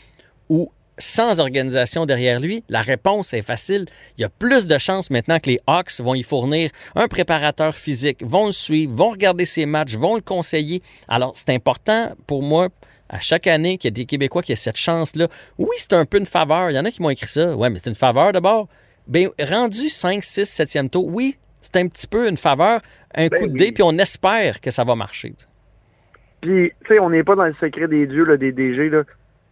ou 0.49 0.71
sans 0.97 1.39
organisation 1.39 2.05
derrière 2.05 2.39
lui? 2.39 2.63
La 2.69 2.81
réponse 2.81 3.33
est 3.33 3.41
facile. 3.41 3.85
Il 4.17 4.21
y 4.21 4.23
a 4.23 4.29
plus 4.29 4.67
de 4.67 4.77
chances 4.77 5.09
maintenant 5.09 5.39
que 5.39 5.49
les 5.49 5.59
Hawks 5.65 5.99
vont 5.99 6.13
y 6.13 6.23
fournir 6.23 6.69
un 6.95 7.07
préparateur 7.07 7.75
physique, 7.75 8.23
vont 8.23 8.47
le 8.47 8.51
suivre, 8.51 8.93
vont 8.93 9.09
regarder 9.09 9.45
ses 9.45 9.65
matchs, 9.65 9.95
vont 9.95 10.15
le 10.15 10.21
conseiller. 10.21 10.81
Alors, 11.07 11.33
c'est 11.35 11.49
important 11.49 12.11
pour 12.27 12.43
moi 12.43 12.69
à 13.11 13.19
chaque 13.19 13.45
année 13.45 13.77
qu'il 13.77 13.89
y 13.89 13.93
a 13.93 13.95
des 13.95 14.05
Québécois 14.05 14.41
qui 14.41 14.53
ont 14.53 14.55
cette 14.55 14.77
chance-là. 14.77 15.27
Oui, 15.57 15.75
c'est 15.77 15.93
un 15.93 16.05
peu 16.05 16.17
une 16.17 16.25
faveur. 16.25 16.71
Il 16.71 16.75
y 16.75 16.79
en 16.79 16.85
a 16.85 16.91
qui 16.91 17.01
m'ont 17.01 17.09
écrit 17.09 17.27
ça. 17.27 17.55
Ouais, 17.55 17.69
mais 17.69 17.77
c'est 17.79 17.89
une 17.89 17.95
faveur 17.95 18.31
d'abord. 18.31 18.67
Bien, 19.07 19.29
rendu 19.39 19.89
5, 19.89 20.23
6, 20.23 20.61
7e 20.61 20.89
tour, 20.89 21.05
oui, 21.07 21.35
c'est 21.59 21.75
un 21.77 21.87
petit 21.87 22.07
peu 22.07 22.29
une 22.29 22.37
faveur, 22.37 22.79
un 23.13 23.27
ben 23.27 23.37
coup 23.37 23.47
de 23.47 23.57
dé, 23.57 23.71
puis 23.71 23.83
on 23.83 23.97
espère 23.97 24.61
que 24.61 24.71
ça 24.71 24.83
va 24.83 24.95
marcher. 24.95 25.33
Puis, 26.41 26.71
tu 26.81 26.87
sais, 26.87 26.99
on 26.99 27.09
n'est 27.09 27.23
pas 27.23 27.35
dans 27.35 27.45
le 27.45 27.53
secret 27.59 27.87
des 27.87 28.07
dieux, 28.07 28.23
là, 28.23 28.37
des 28.37 28.51
DG, 28.51 28.89
là. 28.89 29.03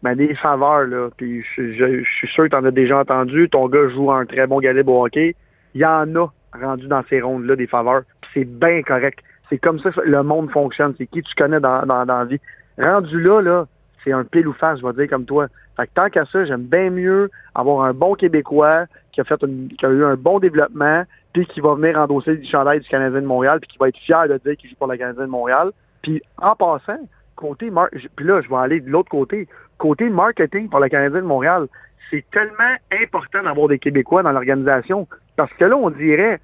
Mais 0.02 0.16
des 0.16 0.34
faveurs, 0.36 0.86
là. 0.86 1.10
Puis, 1.18 1.44
je, 1.58 2.04
suis 2.04 2.28
sûr 2.30 2.46
que 2.46 2.50
tu 2.50 2.56
en 2.56 2.64
as 2.64 2.72
déjà 2.72 3.00
entendu. 3.00 3.50
Ton 3.50 3.68
gars 3.68 3.90
joue 3.90 4.12
un 4.12 4.26
très 4.26 4.48
bon 4.48 4.60
galet 4.60 4.84
au 4.88 5.04
hockey. 5.04 5.36
Il 5.76 5.82
y 5.82 5.86
en 5.86 6.16
a 6.16 6.32
rendu 6.54 6.88
dans 6.88 7.04
ces 7.10 7.20
rondes-là 7.20 7.58
des 7.58 7.68
faveurs. 7.68 8.04
Puis, 8.22 8.32
c'est 8.34 8.46
bien 8.46 8.82
correct. 8.82 9.20
C'est 9.50 9.58
comme 9.58 9.80
ça 9.80 9.92
que 9.92 10.00
le 10.00 10.24
monde 10.24 10.50
fonctionne. 10.52 10.96
C'est 10.98 11.08
qui 11.08 11.22
tu 11.22 11.36
connais 11.36 11.60
dans, 11.60 11.86
dans, 11.86 12.06
dans 12.06 12.20
la 12.20 12.26
vie. 12.26 12.40
Rendu 12.80 13.22
là, 13.22 13.42
là, 13.42 13.68
c'est 14.04 14.14
un 14.14 14.24
pile 14.24 14.48
ou 14.48 14.54
face, 14.54 14.80
je 14.80 14.86
vais 14.86 14.94
dire 14.94 15.10
comme 15.10 15.26
toi. 15.26 15.48
Fait 15.76 15.88
que 15.88 15.92
tant 15.94 16.10
qu'à 16.10 16.26
ça, 16.26 16.46
j'aime 16.46 16.64
bien 16.64 16.90
mieux 16.90 17.30
avoir 17.54 17.86
un 17.86 17.94
bon 17.94 18.16
Québécois 18.16 18.86
qui 19.12 19.22
a 19.22 19.24
fait 19.24 19.40
qui 19.78 19.86
a 19.86 19.90
eu 19.90 20.04
un 20.04 20.16
bon 20.16 20.40
développement, 20.40 21.04
puis 21.34 21.46
qui 21.46 21.62
va 21.62 21.76
venir 21.76 21.98
endosser 21.98 22.38
du 22.38 22.46
chandail 22.48 22.80
du 22.80 22.88
Canadien 22.88 23.22
de 23.22 23.26
Montréal, 23.26 23.60
puis 23.60 23.68
qui 23.68 23.78
va 23.78 23.90
être 23.90 23.98
fier 23.98 24.28
de 24.28 24.38
dire 24.46 24.58
qu'il 24.58 24.70
joue 24.70 24.76
pour 24.78 24.88
le 24.88 24.98
Canadien 24.98 25.26
de 25.26 25.30
Montréal. 25.30 25.72
Puis 26.02 26.22
en 26.38 26.56
passant, 26.56 27.00
côté 27.36 27.72
puis 28.16 28.26
là, 28.26 28.42
je 28.42 28.50
vais 28.50 28.56
aller 28.56 28.80
de 28.80 28.90
l'autre 28.90 29.10
côté. 29.10 29.48
Côté 29.78 30.10
marketing 30.10 30.70
pour 30.70 30.80
le 30.80 30.90
Canadien 30.90 31.22
de 31.22 31.26
Montréal, 31.26 31.68
c'est 32.10 32.26
tellement 32.32 32.76
important 33.02 33.44
d'avoir 33.44 33.68
des 33.68 33.80
Québécois 33.80 34.24
dans 34.24 34.32
l'organisation. 34.32 35.08
Parce 35.36 35.52
que 35.54 35.66
là, 35.66 35.78
on 35.78 35.90
dirait, 35.90 36.40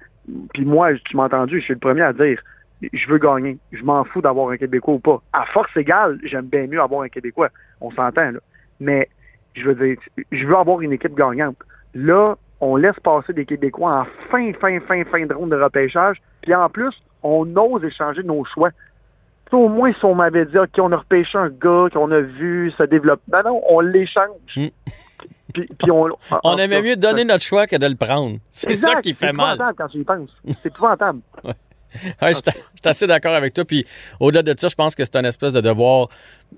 puis 0.54 0.64
moi, 0.64 0.94
tu 1.04 1.16
m'as 1.16 1.24
entendu, 1.24 1.60
je 1.60 1.64
suis 1.64 1.74
le 1.74 1.80
premier 1.80 2.02
à 2.02 2.12
dire, 2.12 2.40
je 2.92 3.08
veux 3.08 3.18
gagner. 3.18 3.58
Je 3.72 3.82
m'en 3.82 4.04
fous 4.04 4.20
d'avoir 4.20 4.50
un 4.50 4.56
Québécois 4.56 4.94
ou 4.94 4.98
pas. 4.98 5.22
À 5.32 5.44
force 5.46 5.74
égale, 5.76 6.18
j'aime 6.24 6.46
bien 6.46 6.66
mieux 6.66 6.80
avoir 6.80 7.02
un 7.02 7.08
Québécois. 7.08 7.48
On 7.80 7.90
s'entend, 7.90 8.30
là. 8.30 8.40
Mais, 8.80 9.08
je 9.54 9.68
veux 9.68 9.74
dire, 9.74 9.98
je 10.30 10.46
veux 10.46 10.56
avoir 10.56 10.80
une 10.80 10.92
équipe 10.92 11.14
gagnante. 11.14 11.56
Là, 11.94 12.36
on 12.60 12.76
laisse 12.76 12.98
passer 13.02 13.32
des 13.32 13.46
Québécois 13.46 14.00
en 14.00 14.04
fin, 14.30 14.52
fin, 14.60 14.80
fin, 14.80 15.04
fin 15.04 15.26
de 15.26 15.34
ronde 15.34 15.50
de 15.50 15.56
repêchage. 15.56 16.20
Puis 16.42 16.54
en 16.54 16.68
plus, 16.68 16.94
on 17.22 17.46
ose 17.56 17.84
échanger 17.84 18.22
nos 18.22 18.44
choix. 18.44 18.70
au 19.52 19.68
moins, 19.68 19.92
si 19.92 20.04
on 20.04 20.14
m'avait 20.14 20.44
dit, 20.46 20.58
OK, 20.58 20.70
on 20.78 20.92
a 20.92 20.96
repêché 20.96 21.38
un 21.38 21.48
gars 21.48 21.86
qu'on 21.92 22.10
a 22.10 22.20
vu 22.20 22.70
se 22.76 22.82
développer. 22.82 23.22
Ben 23.28 23.42
non, 23.42 23.62
on 23.68 23.80
l'échange. 23.80 24.26
Hmm. 24.54 24.68
Puis, 25.54 25.90
on, 25.90 26.08
on 26.44 26.56
aimait 26.56 26.82
mieux 26.82 26.96
donner 26.96 27.24
notre 27.24 27.42
choix 27.42 27.66
que 27.66 27.76
de 27.76 27.86
le 27.86 27.94
prendre. 27.94 28.36
C'est 28.48 28.74
ça 28.74 29.00
qui 29.00 29.14
fait 29.14 29.32
mal. 29.32 29.56
C'est 29.56 29.62
épouvantable 29.62 29.78
quand 29.78 29.88
tu 29.88 29.98
y 29.98 30.04
penses. 30.04 30.36
C'est 30.60 30.66
épouvantable. 30.66 31.20
je 32.22 32.34
suis 32.34 32.42
assez 32.84 33.06
d'accord 33.06 33.34
avec 33.34 33.54
toi. 33.54 33.64
Puis 33.64 33.86
au-delà 34.20 34.42
de 34.42 34.54
ça, 34.58 34.68
je 34.68 34.74
pense 34.74 34.94
que 34.94 35.04
c'est 35.04 35.16
un 35.16 35.24
espèce 35.24 35.52
de 35.52 35.60
devoir 35.60 36.08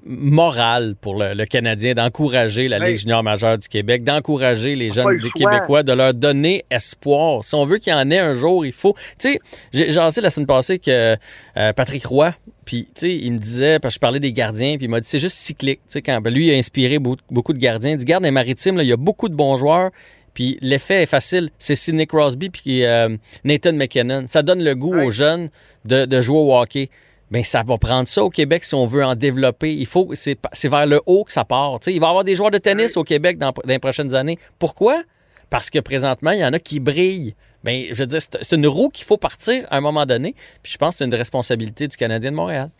moral 0.04 0.94
pour 1.00 1.16
le, 1.16 1.44
Canadien 1.46 1.94
d'encourager 1.94 2.68
la 2.68 2.78
Ligue 2.78 2.98
junior 2.98 3.22
majeure 3.22 3.56
du 3.56 3.68
Québec, 3.68 4.04
d'encourager 4.04 4.74
les 4.74 4.90
jeunes 4.90 5.18
Québécois, 5.34 5.82
de 5.82 5.92
leur 5.92 6.14
donner 6.14 6.64
espoir. 6.70 7.42
Si 7.42 7.54
on 7.54 7.64
veut 7.64 7.78
qu'il 7.78 7.92
y 7.92 7.96
en 7.96 8.10
ait 8.10 8.18
un 8.18 8.34
jour, 8.34 8.66
il 8.66 8.72
faut. 8.72 8.94
Tu 9.18 9.32
sais, 9.32 9.40
j'ai 9.72 9.92
lancé 9.92 10.20
la 10.20 10.30
semaine 10.30 10.46
passée 10.46 10.78
que 10.78 11.16
euh, 11.56 11.72
Patrick 11.72 12.04
Roy, 12.06 12.34
puis, 12.68 12.84
tu 12.84 13.00
sais, 13.00 13.16
il 13.16 13.32
me 13.32 13.38
disait, 13.38 13.78
parce 13.78 13.94
que 13.94 13.96
je 13.96 14.00
parlais 14.00 14.20
des 14.20 14.30
gardiens, 14.30 14.76
puis 14.76 14.84
il 14.84 14.90
m'a 14.90 15.00
dit, 15.00 15.08
c'est 15.08 15.18
juste 15.18 15.38
cyclique. 15.38 15.80
Tu 15.86 15.92
sais, 15.92 16.02
quand 16.02 16.20
ben, 16.20 16.30
lui, 16.30 16.48
il 16.48 16.54
a 16.54 16.58
inspiré 16.58 16.98
beaucoup, 16.98 17.54
de 17.54 17.58
gardiens. 17.58 17.92
Il 17.92 17.96
dit, 17.96 18.04
garde 18.04 18.24
les 18.24 18.30
maritimes, 18.30 18.78
il 18.78 18.86
y 18.86 18.92
a 18.92 18.98
beaucoup 18.98 19.30
de 19.30 19.34
bons 19.34 19.56
joueurs, 19.56 19.90
puis 20.38 20.56
l'effet 20.60 21.02
est 21.02 21.06
facile. 21.06 21.50
C'est 21.58 21.74
Sidney 21.74 22.06
Crosby 22.06 22.48
puis 22.48 22.84
euh, 22.84 23.08
Nathan 23.42 23.72
McKinnon. 23.72 24.28
Ça 24.28 24.44
donne 24.44 24.62
le 24.62 24.76
goût 24.76 24.94
aux 24.94 25.10
jeunes 25.10 25.48
de, 25.84 26.20
jouer 26.20 26.38
au 26.38 26.56
hockey. 26.56 26.90
Mais 27.32 27.42
ça 27.42 27.64
va 27.66 27.76
prendre 27.76 28.06
ça 28.06 28.22
au 28.22 28.30
Québec 28.30 28.62
si 28.62 28.76
on 28.76 28.86
veut 28.86 29.04
en 29.04 29.16
développer. 29.16 29.74
Il 29.74 29.86
faut, 29.86 30.10
c'est, 30.12 30.38
vers 30.68 30.86
le 30.86 31.00
haut 31.06 31.24
que 31.24 31.32
ça 31.32 31.44
part. 31.44 31.80
il 31.88 31.98
va 31.98 32.06
y 32.06 32.08
avoir 32.08 32.22
des 32.22 32.36
joueurs 32.36 32.52
de 32.52 32.58
tennis 32.58 32.96
au 32.96 33.02
Québec 33.02 33.36
dans, 33.38 33.52
les 33.64 33.80
prochaines 33.80 34.14
années. 34.14 34.38
Pourquoi? 34.60 35.02
Parce 35.50 35.70
que 35.70 35.80
présentement, 35.80 36.30
il 36.30 36.38
y 36.38 36.44
en 36.44 36.52
a 36.52 36.60
qui 36.60 36.78
brillent. 36.78 37.34
Bien, 37.64 37.86
je 37.90 37.98
veux 37.98 38.06
dire, 38.06 38.20
c'est 38.22 38.56
une 38.56 38.68
roue 38.68 38.90
qu'il 38.90 39.06
faut 39.06 39.16
partir 39.16 39.66
à 39.72 39.78
un 39.78 39.80
moment 39.80 40.06
donné. 40.06 40.36
Puis 40.62 40.70
je 40.70 40.78
pense 40.78 40.90
que 40.90 40.98
c'est 40.98 41.04
une 41.06 41.16
responsabilité 41.16 41.88
du 41.88 41.96
Canadien 41.96 42.30
de 42.30 42.36
Montréal. 42.36 42.70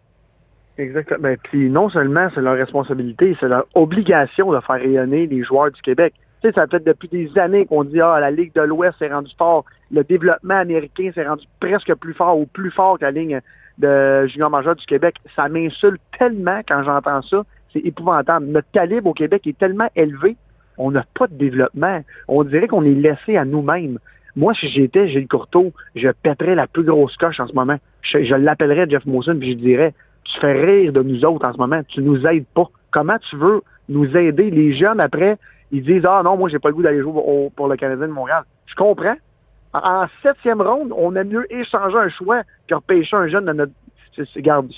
Exactement. 0.79 1.23
Ben, 1.23 1.37
puis 1.43 1.69
non 1.69 1.88
seulement 1.88 2.29
c'est 2.33 2.41
leur 2.41 2.55
responsabilité, 2.55 3.37
c'est 3.41 3.49
leur 3.49 3.67
obligation 3.75 4.53
de 4.53 4.61
faire 4.61 4.77
rayonner 4.77 5.27
les 5.27 5.43
joueurs 5.43 5.73
du 5.73 5.83
Québec. 5.83 6.15
Tu 6.40 6.49
sais, 6.49 6.54
ça 6.54 6.66
fait 6.66 6.85
depuis 6.85 7.09
des 7.09 7.37
années 7.38 7.66
qu'on 7.66 7.85
dit 7.85 8.00
ah 8.00 8.21
la 8.21 8.30
Ligue 8.30 8.54
de 8.54 8.61
l'Ouest 8.61 8.99
s'est 8.99 9.12
rendue 9.12 9.33
fort, 9.37 9.64
le 9.90 10.04
développement 10.04 10.59
américain 10.59 11.11
s'est 11.14 11.26
rendu 11.26 11.47
presque 11.61 11.92
plus 11.95 12.14
fort 12.14 12.38
ou 12.38 12.47
plus 12.47 12.71
fort 12.71 12.99
que 12.99 13.04
la 13.04 13.11
ligne 13.11 13.40
de 13.78 14.26
junior 14.26 14.50
majeur 14.50 14.76
du 14.76 14.87
Québec. 14.87 15.16
Ça 15.35 15.49
m'insulte 15.49 16.00
tellement 16.18 16.61
quand 16.66 16.83
j'entends 16.83 17.23
ça, 17.23 17.45
c'est 17.73 17.80
épouvantable. 17.80 18.47
Notre 18.47 18.71
calibre 18.73 19.11
au 19.11 19.14
Québec 19.14 19.47
est 19.47 19.59
tellement 19.59 19.88
élevé, 19.97 20.37
on 20.76 20.90
n'a 20.90 21.04
pas 21.14 21.26
de 21.26 21.35
développement. 21.35 22.02
On 22.28 22.45
dirait 22.45 22.68
qu'on 22.68 22.85
est 22.85 22.95
laissé 22.95 23.37
à 23.37 23.45
nous-mêmes. 23.45 23.99
Moi, 24.37 24.54
si 24.54 24.68
j'étais 24.68 25.09
Gilles 25.09 25.26
Courteau, 25.26 25.73
je 25.97 26.09
pèterais 26.09 26.54
la 26.54 26.68
plus 26.68 26.85
grosse 26.85 27.16
coche 27.16 27.40
en 27.40 27.49
ce 27.49 27.54
moment. 27.54 27.78
Je, 28.02 28.35
l'appellerais 28.37 28.88
Jeff 28.88 29.04
Mawson 29.07 29.37
puis 29.38 29.52
je 29.52 29.57
dirais 29.57 29.95
tu 30.25 30.38
fais 30.40 30.52
rire 30.52 30.92
de 30.92 31.02
nous 31.02 31.25
autres 31.25 31.47
en 31.47 31.52
ce 31.52 31.59
moment, 31.59 31.83
tu 31.88 32.02
nous 32.02 32.26
aides 32.26 32.47
pas. 32.54 32.68
Comment 32.90 33.18
tu 33.18 33.37
veux 33.37 33.62
nous 33.88 34.16
aider 34.16 34.50
les 34.50 34.75
jeunes 34.75 35.00
après 35.00 35.38
ils 35.71 35.83
disent 35.83 36.05
Ah 36.07 36.23
non, 36.25 36.37
moi 36.37 36.49
j'ai 36.49 36.59
pas 36.59 36.69
le 36.69 36.75
goût 36.75 36.83
d'aller 36.83 37.03
jouer 37.03 37.51
pour 37.55 37.69
le 37.69 37.77
Canadien 37.77 38.07
de 38.07 38.13
Montréal. 38.13 38.45
Je 38.67 38.75
comprends. 38.75 39.17
En, 39.75 40.07
septième 40.23 40.63
ronde, 40.63 40.93
on 40.97 41.15
a 41.17 41.25
mieux 41.25 41.47
échanger 41.53 41.97
un 41.97 42.09
choix 42.09 42.43
que 42.67 42.75
repêcher 42.75 43.17
un 43.17 43.29
jeune 43.29 43.45
de 43.45 43.53
notre. 43.53 43.73
Regarde, 44.35 44.73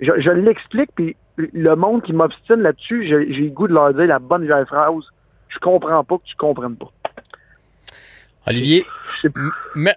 je, 0.00 0.30
l'explique, 0.30 0.90
puis 0.94 1.16
le 1.36 1.74
monde 1.74 2.02
qui 2.02 2.12
m'obstine 2.12 2.60
là-dessus, 2.60 3.06
j'ai 3.06 3.24
le 3.24 3.50
goût 3.50 3.68
de 3.68 3.72
leur 3.72 3.94
dire 3.94 4.06
la 4.06 4.18
bonne 4.18 4.44
vieille 4.44 4.66
phrase. 4.66 5.04
Je 5.48 5.58
comprends 5.58 6.02
pas 6.04 6.18
que 6.18 6.24
tu 6.24 6.36
comprennes 6.36 6.76
pas. 6.76 6.90
Olivier, 8.46 8.84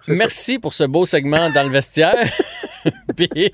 merci 0.08 0.60
pour 0.60 0.74
ce 0.74 0.84
beau 0.84 1.04
segment 1.06 1.50
dans 1.50 1.64
le 1.64 1.70
vestiaire. 1.70 2.16
puis, 3.18 3.52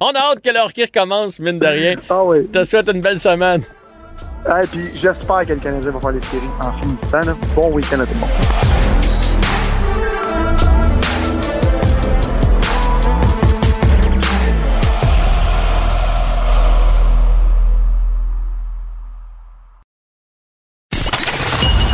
on 0.00 0.08
a 0.08 0.18
hâte 0.18 0.42
que 0.42 0.50
le 0.50 0.60
hockey 0.60 0.84
recommence, 0.84 1.38
mine 1.38 1.58
de 1.58 1.66
rien. 1.66 1.94
Ah 2.08 2.24
oui. 2.24 2.38
Je 2.42 2.48
te 2.48 2.62
souhaite 2.62 2.88
une 2.88 3.02
belle 3.02 3.18
semaine. 3.18 3.62
Et 4.46 4.66
puis 4.66 4.82
j'espère 4.94 5.40
que 5.46 5.52
le 5.52 5.60
Canadien 5.60 5.92
va 5.92 6.00
faire 6.00 6.12
les 6.12 6.22
séries 6.22 6.48
en 6.64 6.72
finissant. 6.80 7.36
Bon 7.54 7.72
week-end 7.72 8.00
à 8.00 8.06
tout 8.06 8.14
le 8.14 8.20
monde. 8.20 8.30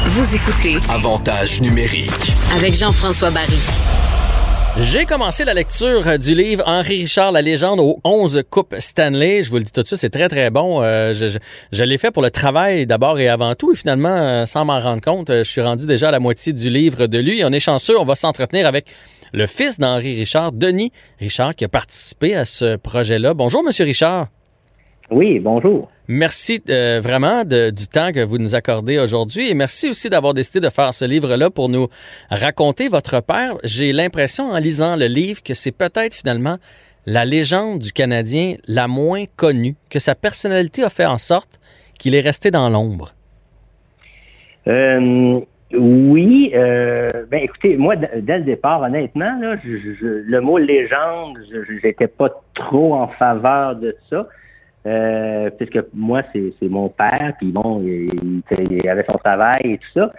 Vous 0.06 0.34
écoutez 0.34 0.78
Avantage 0.88 1.60
numérique 1.60 2.32
avec 2.54 2.74
Jean-François 2.74 3.30
Barry. 3.30 3.60
J'ai 4.78 5.06
commencé 5.06 5.46
la 5.46 5.54
lecture 5.54 6.18
du 6.18 6.34
livre 6.34 6.62
Henri 6.66 6.98
Richard, 6.98 7.32
la 7.32 7.40
légende 7.40 7.80
aux 7.80 7.98
11 8.04 8.42
coupes 8.50 8.74
Stanley. 8.78 9.42
Je 9.42 9.48
vous 9.48 9.56
le 9.56 9.62
dis 9.62 9.72
tout 9.72 9.80
de 9.80 9.86
suite, 9.86 9.98
c'est 9.98 10.10
très, 10.10 10.28
très 10.28 10.50
bon. 10.50 10.82
Euh, 10.82 11.14
je, 11.14 11.82
l'ai 11.82 11.96
fait 11.96 12.10
pour 12.10 12.22
le 12.22 12.30
travail 12.30 12.84
d'abord 12.84 13.18
et 13.18 13.28
avant 13.28 13.54
tout. 13.54 13.72
Et 13.72 13.74
finalement, 13.74 14.10
euh, 14.10 14.44
sans 14.44 14.66
m'en 14.66 14.78
rendre 14.78 15.00
compte, 15.00 15.30
euh, 15.30 15.44
je 15.44 15.50
suis 15.50 15.62
rendu 15.62 15.86
déjà 15.86 16.08
à 16.08 16.10
la 16.10 16.20
moitié 16.20 16.52
du 16.52 16.68
livre 16.68 17.06
de 17.06 17.18
lui. 17.18 17.42
On 17.42 17.52
est 17.52 17.60
chanceux, 17.60 17.98
on 17.98 18.04
va 18.04 18.14
s'entretenir 18.16 18.66
avec 18.66 18.86
le 19.32 19.46
fils 19.46 19.78
d'Henri 19.78 20.14
Richard, 20.14 20.52
Denis 20.52 20.92
Richard, 21.20 21.54
qui 21.54 21.64
a 21.64 21.68
participé 21.68 22.36
à 22.36 22.44
ce 22.44 22.76
projet-là. 22.76 23.32
Bonjour, 23.32 23.64
Monsieur 23.64 23.86
Richard. 23.86 24.28
Oui, 25.10 25.38
bonjour. 25.38 25.90
Merci 26.08 26.62
euh, 26.68 27.00
vraiment 27.00 27.44
du 27.44 27.86
temps 27.92 28.12
que 28.12 28.24
vous 28.24 28.38
nous 28.38 28.54
accordez 28.54 28.98
aujourd'hui 28.98 29.50
et 29.50 29.54
merci 29.54 29.88
aussi 29.90 30.08
d'avoir 30.08 30.34
décidé 30.34 30.60
de 30.60 30.70
faire 30.70 30.94
ce 30.94 31.04
livre-là 31.04 31.50
pour 31.50 31.68
nous 31.68 31.88
raconter 32.30 32.88
votre 32.88 33.20
père. 33.20 33.56
J'ai 33.64 33.92
l'impression 33.92 34.50
en 34.50 34.58
lisant 34.58 34.96
le 34.96 35.06
livre 35.06 35.42
que 35.42 35.54
c'est 35.54 35.72
peut-être 35.72 36.14
finalement 36.14 36.56
la 37.06 37.24
légende 37.24 37.80
du 37.80 37.92
Canadien 37.92 38.54
la 38.66 38.88
moins 38.88 39.24
connue, 39.36 39.76
que 39.90 39.98
sa 39.98 40.14
personnalité 40.14 40.82
a 40.82 40.90
fait 40.90 41.06
en 41.06 41.18
sorte 41.18 41.60
qu'il 41.98 42.14
est 42.14 42.20
resté 42.20 42.50
dans 42.50 42.68
l'ombre. 42.68 43.14
Euh, 44.66 45.40
oui, 45.72 46.52
euh, 46.54 47.08
ben 47.30 47.40
écoutez, 47.42 47.76
moi 47.76 47.94
dès 47.96 48.38
le 48.38 48.44
départ, 48.44 48.82
honnêtement, 48.82 49.38
là, 49.40 49.56
le 49.64 50.40
mot 50.40 50.58
légende, 50.58 51.38
je 51.50 51.86
n'étais 51.86 52.08
pas 52.08 52.30
trop 52.54 52.94
en 52.94 53.08
faveur 53.08 53.76
de 53.76 53.96
ça. 54.10 54.28
Euh, 54.86 55.50
puisque 55.50 55.80
moi, 55.92 56.22
c'est 56.32 56.68
mon 56.68 56.88
père, 56.88 57.32
puis 57.38 57.50
bon, 57.50 57.82
il, 57.82 58.88
avait 58.88 59.04
son 59.08 59.18
travail 59.18 59.60
et 59.64 59.78
tout 59.78 59.88
ça. 59.94 60.12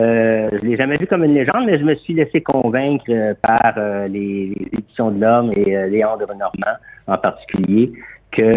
Euh, 0.00 0.50
je 0.52 0.66
l'ai 0.66 0.76
jamais 0.76 0.96
vu 0.96 1.06
comme 1.06 1.22
une 1.24 1.34
légende, 1.34 1.66
mais 1.66 1.78
je 1.78 1.84
me 1.84 1.94
suis 1.94 2.14
laissé 2.14 2.40
convaincre 2.40 3.04
euh, 3.10 3.34
par 3.40 3.74
euh, 3.76 4.08
les, 4.08 4.52
éditions 4.72 5.10
de 5.10 5.20
l'Homme 5.20 5.52
et 5.54 5.88
Léon 5.88 6.16
de 6.16 6.26
Normand 6.26 6.78
en 7.06 7.18
particulier 7.18 7.92
que 8.32 8.50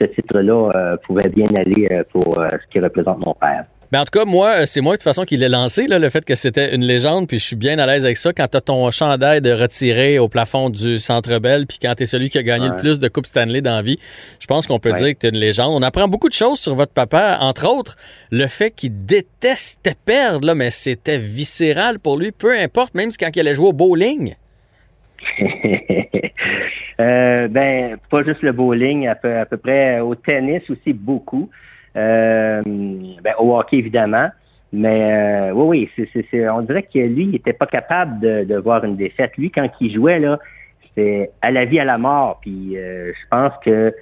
ce 0.00 0.04
titre-là 0.04 0.96
pouvait 1.04 1.28
bien 1.28 1.46
aller 1.56 2.02
pour 2.10 2.34
ce 2.34 2.66
qui 2.68 2.80
représente 2.80 3.24
mon 3.24 3.34
père. 3.34 3.64
Ben 3.90 4.02
en 4.02 4.04
tout 4.04 4.18
cas, 4.18 4.26
moi, 4.26 4.50
euh, 4.50 4.66
c'est 4.66 4.82
moi 4.82 4.94
de 4.94 4.96
toute 4.98 5.04
façon 5.04 5.24
qui 5.24 5.38
l'ai 5.38 5.48
lancé, 5.48 5.86
là, 5.86 5.98
le 5.98 6.10
fait 6.10 6.22
que 6.22 6.34
c'était 6.34 6.74
une 6.74 6.84
légende, 6.84 7.26
puis 7.26 7.38
je 7.38 7.44
suis 7.44 7.56
bien 7.56 7.78
à 7.78 7.86
l'aise 7.86 8.04
avec 8.04 8.18
ça. 8.18 8.34
Quand 8.34 8.46
t'as 8.46 8.60
ton 8.60 8.90
chandail 8.90 9.40
de 9.40 9.50
retiré 9.50 10.18
au 10.18 10.28
plafond 10.28 10.68
du 10.68 10.98
Centre 10.98 11.38
Bell, 11.38 11.66
puis 11.66 11.78
quand 11.80 11.94
t'es 11.94 12.04
celui 12.04 12.28
qui 12.28 12.36
a 12.36 12.42
gagné 12.42 12.68
le 12.68 12.76
plus 12.76 12.98
de 12.98 13.08
Coupe 13.08 13.24
Stanley 13.24 13.62
dans 13.62 13.76
la 13.76 13.82
vie, 13.82 13.98
je 14.40 14.46
pense 14.46 14.66
qu'on 14.66 14.78
peut 14.78 14.92
dire 14.92 15.14
que 15.14 15.18
t'es 15.18 15.30
une 15.30 15.38
légende. 15.38 15.72
On 15.72 15.82
apprend 15.82 16.06
beaucoup 16.06 16.28
de 16.28 16.34
choses 16.34 16.58
sur 16.58 16.74
votre 16.74 16.92
papa, 16.92 17.38
entre 17.40 17.66
autres 17.66 17.96
le 18.30 18.46
fait 18.46 18.70
qu'il 18.70 19.06
détestait 19.06 19.96
perdre, 20.04 20.46
là, 20.46 20.54
mais 20.54 20.70
c'était 20.70 21.18
viscéral 21.18 21.98
pour 21.98 22.18
lui, 22.18 22.30
peu 22.30 22.54
importe, 22.58 22.94
même 22.94 23.08
quand 23.18 23.30
il 23.34 23.40
allait 23.40 23.54
jouer 23.54 23.68
au 23.68 23.72
bowling. 23.72 24.34
euh, 27.00 27.48
ben, 27.48 27.96
pas 28.10 28.22
juste 28.22 28.42
le 28.42 28.52
bowling, 28.52 29.08
à 29.08 29.14
peu, 29.14 29.34
à 29.38 29.46
peu 29.46 29.56
près 29.56 30.00
au 30.00 30.14
tennis 30.14 30.68
aussi 30.68 30.92
beaucoup. 30.92 31.48
Euh, 31.98 32.62
ben, 32.64 33.34
au 33.38 33.56
hockey, 33.56 33.78
évidemment. 33.78 34.28
Mais 34.72 35.50
euh, 35.50 35.52
oui, 35.52 35.90
oui, 35.96 36.08
c'est, 36.30 36.48
on 36.50 36.60
dirait 36.60 36.82
que 36.82 36.98
lui, 36.98 37.24
il 37.24 37.30
n'était 37.30 37.54
pas 37.54 37.66
capable 37.66 38.20
de, 38.20 38.56
voir 38.56 38.84
une 38.84 38.96
défaite. 38.96 39.32
Lui, 39.36 39.50
quand 39.50 39.68
il 39.80 39.92
jouait, 39.92 40.18
là, 40.18 40.38
c'était 40.82 41.30
à 41.40 41.50
la 41.50 41.64
vie, 41.64 41.80
à 41.80 41.84
la 41.84 41.98
mort. 41.98 42.38
Puis 42.42 42.76
euh, 42.76 43.12
je 43.14 43.28
pense 43.30 43.52
que 43.64 43.94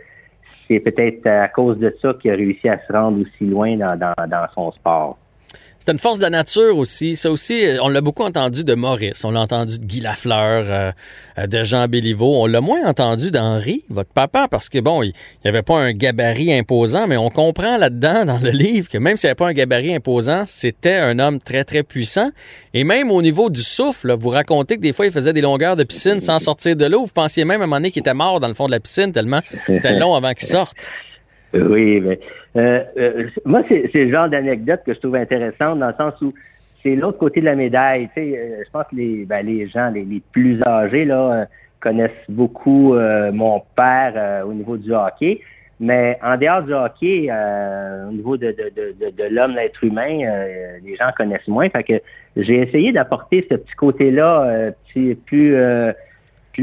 c'est 0.67 0.81
peut-être 0.81 1.27
à 1.27 1.49
cause 1.49 1.79
de 1.79 1.95
ça 2.03 2.15
qu'il 2.15 2.33
a 2.33 2.35
réussi 2.35 2.69
à 2.69 2.79
se 2.85 2.93
rendre 2.93 3.21
aussi 3.21 3.47
loin 3.47 3.77
dans, 3.77 3.97
dans 3.97 4.47
son 4.55 4.73
sport. 4.73 5.17
C'est 5.79 5.93
une 5.93 5.99
force 5.99 6.19
de 6.19 6.25
la 6.25 6.31
nature 6.31 6.77
aussi. 6.77 7.15
Ça 7.15 7.31
aussi, 7.31 7.65
on 7.81 7.89
l'a 7.89 8.01
beaucoup 8.01 8.25
entendu 8.25 8.65
de 8.65 8.75
Maurice, 8.75 9.25
on 9.25 9.31
l'a 9.31 9.41
entendu 9.41 9.79
de 9.79 9.85
Guy 9.85 10.01
Lafleur, 10.01 10.65
euh, 10.69 10.91
euh, 11.39 11.47
de 11.47 11.63
Jean 11.63 11.87
Béliveau. 11.87 12.43
On 12.43 12.47
l'a 12.47 12.61
moins 12.61 12.85
entendu 12.87 13.31
d'Henri, 13.31 13.85
votre 13.89 14.11
papa, 14.11 14.49
parce 14.51 14.69
que 14.69 14.79
bon, 14.81 15.03
il 15.05 15.13
n'y 15.45 15.49
avait 15.49 15.63
pas 15.63 15.79
un 15.79 15.93
gabarit 15.93 16.53
imposant, 16.53 17.07
mais 17.07 17.17
on 17.17 17.31
comprend 17.31 17.77
là-dedans, 17.77 18.25
dans 18.25 18.39
le 18.39 18.51
livre, 18.51 18.89
que 18.89 18.99
même 18.99 19.17
s'il 19.17 19.29
n'y 19.29 19.31
avait 19.31 19.37
pas 19.37 19.49
un 19.49 19.53
gabarit 19.53 19.95
imposant, 19.95 20.45
c'était 20.49 20.97
un 20.97 21.19
homme 21.21 21.39
très, 21.41 21.63
très 21.63 21.85
puissant. 21.85 22.31
Et 22.75 22.83
même 22.83 23.11
au 23.13 23.23
niveau 23.23 23.49
du 23.49 23.61
souffle, 23.61 24.13
vous 24.19 24.31
racontez 24.31 24.77
que 24.77 24.83
des 24.83 24.93
fois, 24.93 25.07
il 25.07 25.13
faisait 25.13 25.33
des 25.33 25.41
longueurs 25.41 25.77
de 25.77 25.85
piscine 25.85 26.21
sans 26.21 26.39
sortir 26.39 26.75
de 26.75 26.87
l'eau. 26.87 27.05
Vous 27.05 27.13
pensiez 27.13 27.45
même 27.45 27.61
à 27.61 27.65
un 27.65 27.67
moment 27.67 27.77
donné 27.77 27.91
qu'il 27.91 28.01
était 28.01 28.13
mort 28.13 28.41
dans 28.41 28.49
le 28.49 28.55
fond 28.55 28.67
de 28.67 28.73
la 28.73 28.81
piscine 28.81 29.13
tellement 29.13 29.41
c'était 29.73 29.99
long 29.99 30.15
avant 30.15 30.33
qu'il 30.33 30.49
sorte. 30.49 30.77
Oui, 31.55 32.01
mais 32.01 32.19
euh, 32.57 32.83
euh, 32.99 33.29
moi, 33.45 33.63
c'est 33.69 33.93
le 33.95 34.11
genre 34.11 34.29
d'anecdote 34.29 34.81
que 34.85 34.95
je 34.95 35.01
trouve 35.01 35.17
intéressante 35.17 35.79
dans 35.79 35.89
le 35.89 35.95
sens 35.95 36.21
où 36.23 36.33
c'est 36.83 36.97
l'autre 36.97 37.19
côté 37.19 37.41
de 37.41 37.47
la 37.47 37.55
médaille. 37.55 38.09
Tu 38.15 38.23
sais, 38.23 38.39
euh, 38.39 38.63
je 38.65 38.71
pense 38.71 38.85
que 38.91 38.97
les, 38.97 39.25
ben, 39.25 39.45
les 39.45 39.67
gens 39.69 39.91
les, 39.91 40.23
plus 40.33 40.61
âgés 40.67 41.05
là, 41.05 41.47
connaissent 41.81 42.11
beaucoup 42.29 42.95
mon 43.33 43.63
père 43.77 44.45
au 44.47 44.53
niveau 44.53 44.77
du 44.77 44.93
hockey. 44.93 45.41
Mais 45.79 46.19
en 46.23 46.39
dehors 46.39 46.63
du 46.63 46.73
hockey, 46.73 47.31
au 48.09 48.13
niveau 48.13 48.37
de, 48.37 48.47
de, 48.49 48.73
de, 48.75 49.11
de 49.11 49.25
l'homme, 49.35 49.55
l'être 49.55 49.85
humain, 49.85 50.19
les 50.83 50.97
gens 50.97 51.11
connaissent 51.17 51.47
moins. 51.47 51.69
Fait 51.69 51.85
que 51.85 52.01
j'ai 52.37 52.63
essayé 52.63 52.93
d'apporter 52.93 53.47
ce 53.51 53.57
petit 53.57 53.75
côté-là 53.75 54.73
petit, 54.87 55.15
plus 55.27 55.55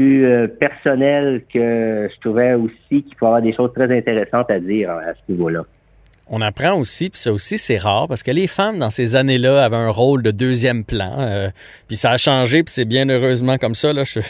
euh, 0.00 0.48
personnel 0.48 1.42
que 1.52 2.08
je 2.12 2.20
trouvais 2.20 2.54
aussi 2.54 3.02
qu'il 3.02 3.14
faut 3.18 3.26
avoir 3.26 3.42
des 3.42 3.52
choses 3.52 3.72
très 3.74 3.96
intéressantes 3.96 4.50
à 4.50 4.58
dire 4.58 4.90
à 4.90 5.14
ce 5.14 5.32
niveau-là. 5.32 5.64
On 6.26 6.40
apprend 6.40 6.72
aussi, 6.78 7.10
puis 7.10 7.20
ça 7.20 7.32
aussi 7.32 7.58
c'est 7.58 7.76
rare, 7.76 8.08
parce 8.08 8.22
que 8.22 8.30
les 8.30 8.46
femmes 8.46 8.78
dans 8.78 8.88
ces 8.88 9.14
années-là 9.14 9.62
avaient 9.62 9.76
un 9.76 9.90
rôle 9.90 10.22
de 10.22 10.30
deuxième 10.30 10.82
plan, 10.82 11.16
euh, 11.20 11.50
puis 11.86 11.96
ça 11.96 12.12
a 12.12 12.16
changé, 12.16 12.62
puis 12.62 12.72
c'est 12.72 12.86
bien 12.86 13.08
heureusement 13.10 13.58
comme 13.58 13.74
ça. 13.74 13.92
Je, 13.92 14.20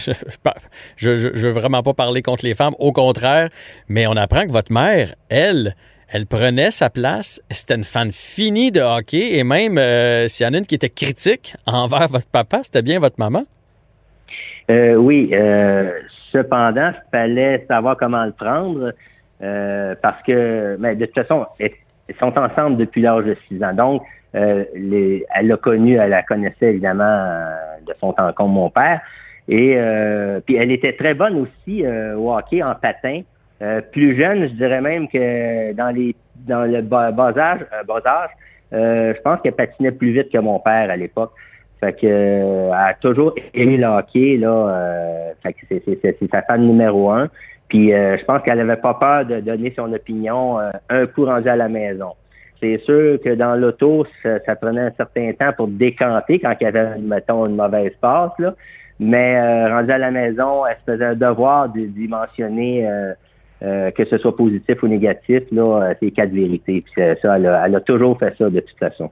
je, 0.96 1.46
veux 1.46 1.53
vraiment 1.53 1.85
pas 1.85 1.94
parler 1.94 2.20
contre 2.20 2.44
les 2.44 2.55
femmes, 2.55 2.74
au 2.81 2.92
contraire, 2.92 3.48
mais 3.88 4.09
on 4.09 4.16
apprend 4.16 4.42
que 4.44 4.50
votre 4.50 4.72
mère, 4.72 5.14
elle, 5.29 5.77
elle 6.09 6.27
prenait 6.27 6.72
sa 6.72 6.90
place. 6.90 7.40
C'était 7.50 7.77
une 7.77 7.85
fan 7.85 8.11
finie 8.11 8.72
de 8.72 8.81
hockey, 8.81 9.38
et 9.38 9.44
même 9.44 9.79
euh, 9.79 10.27
s'il 10.27 10.46
y 10.46 10.48
en 10.48 10.55
a 10.55 10.59
une 10.59 10.66
qui 10.66 10.74
était 10.74 10.90
critique 10.90 11.55
envers 11.64 12.09
votre 12.09 12.27
papa, 12.27 12.61
c'était 12.64 12.83
bien 12.83 12.98
votre 12.98 13.16
maman. 13.18 13.44
Euh, 14.70 14.94
oui, 14.94 15.31
euh, 15.33 15.90
cependant, 16.33 16.90
il 16.90 17.11
fallait 17.11 17.64
savoir 17.68 17.96
comment 17.96 18.24
le 18.24 18.33
prendre 18.33 18.92
euh, 19.42 19.94
parce 20.00 20.22
que, 20.22 20.77
mais 20.79 20.96
de 20.96 21.05
toute 21.05 21.14
façon, 21.14 21.46
ils 21.61 22.14
sont 22.18 22.37
ensemble 22.38 22.79
depuis 22.79 23.03
l'âge 23.03 23.24
de 23.24 23.37
6 23.48 23.62
ans. 23.62 23.74
Donc, 23.74 24.03
les, 24.33 25.24
elle 25.35 25.46
l'a 25.46 25.57
connu, 25.57 25.94
elle 25.94 26.11
la 26.11 26.22
connaissait 26.22 26.70
évidemment 26.70 27.29
de 27.87 27.94
son 28.00 28.12
temps 28.12 28.33
comme 28.33 28.53
mon 28.53 28.70
père. 28.70 29.00
Et 29.48 29.79
puis, 30.44 30.57
elle 30.57 30.72
était 30.72 30.94
très 30.94 31.14
bonne 31.14 31.37
aussi 31.40 31.85
au 31.87 32.35
hockey 32.35 32.62
en 32.62 32.74
patin. 32.74 33.20
plus 33.92 34.16
jeune, 34.16 34.48
je 34.48 34.55
dirais 34.55 34.81
même 34.81 35.09
que 35.09 35.72
dans 35.74 35.94
les 35.94 36.16
dans 36.37 36.64
le 36.64 36.83
bas, 36.83 37.12
bas 37.12 37.33
âge 37.38 37.61
je 38.72 39.20
pense 39.20 39.40
qu'elle 39.40 39.53
patinait 39.53 39.92
plus 39.92 40.11
vite 40.11 40.33
que 40.33 40.38
mon 40.38 40.59
père 40.59 40.90
à 40.90 40.96
l'époque. 40.96 41.33
Fait 41.85 41.92
que, 41.92 42.07
euh, 42.07 42.66
elle 42.68 42.73
a 42.73 42.94
toujours 42.94 43.35
aimé 43.53 43.77
le 43.77 43.87
hockey, 43.87 44.38
là. 44.38 44.49
Euh, 44.49 45.33
fait 45.42 45.53
que 45.53 45.61
c'est 45.87 46.31
sa 46.31 46.42
fan 46.42 46.62
numéro 46.62 47.11
un. 47.11 47.29
Puis 47.68 47.92
euh, 47.92 48.16
je 48.16 48.25
pense 48.25 48.42
qu'elle 48.42 48.59
n'avait 48.59 48.81
pas 48.81 48.94
peur 48.94 49.27
de 49.27 49.40
donner 49.40 49.73
son 49.77 49.92
opinion 49.92 50.59
un 50.88 51.07
coup 51.07 51.27
rendu 51.27 51.49
à 51.49 51.57
la 51.57 51.68
maison. 51.68 52.12
C'est 52.61 52.79
sûr 52.79 53.18
que 53.23 53.35
dans 53.35 53.57
l'auto, 53.57 54.07
ça, 54.23 54.57
prenait 54.57 54.81
un 54.81 54.92
certain 54.97 55.33
temps 55.33 55.53
pour 55.55 55.68
décanter 55.68 56.38
quand 56.38 56.55
il 56.59 56.64
y 56.64 56.66
avait, 56.66 56.99
mettons, 56.99 57.47
une 57.47 57.57
mauvaise 57.57 57.92
passe, 58.01 58.33
là. 58.38 58.55
Mais 59.01 59.68
rendu 59.68 59.90
à 59.90 59.99
la 59.99 60.11
maison, 60.11 60.64
elle 60.64 60.77
se 60.77 60.92
faisait 60.92 61.05
un 61.05 61.14
devoir 61.14 61.68
d'y 61.68 62.09
mentionner 62.09 62.88
que 63.61 64.05
ce 64.05 64.16
soit 64.18 64.37
positif 64.37 64.83
ou 64.83 64.88
négatif, 64.88 65.42
là, 65.51 65.92
c'est 66.01 66.12
quatre 66.12 66.31
vérités. 66.31 66.83
Puis 66.83 67.05
ça, 67.20 67.37
elle 67.37 67.47
a 67.47 67.81
toujours 67.81 68.18
fait 68.18 68.35
ça 68.38 68.49
de 68.49 68.61
toute 68.61 68.79
façon. 68.79 69.11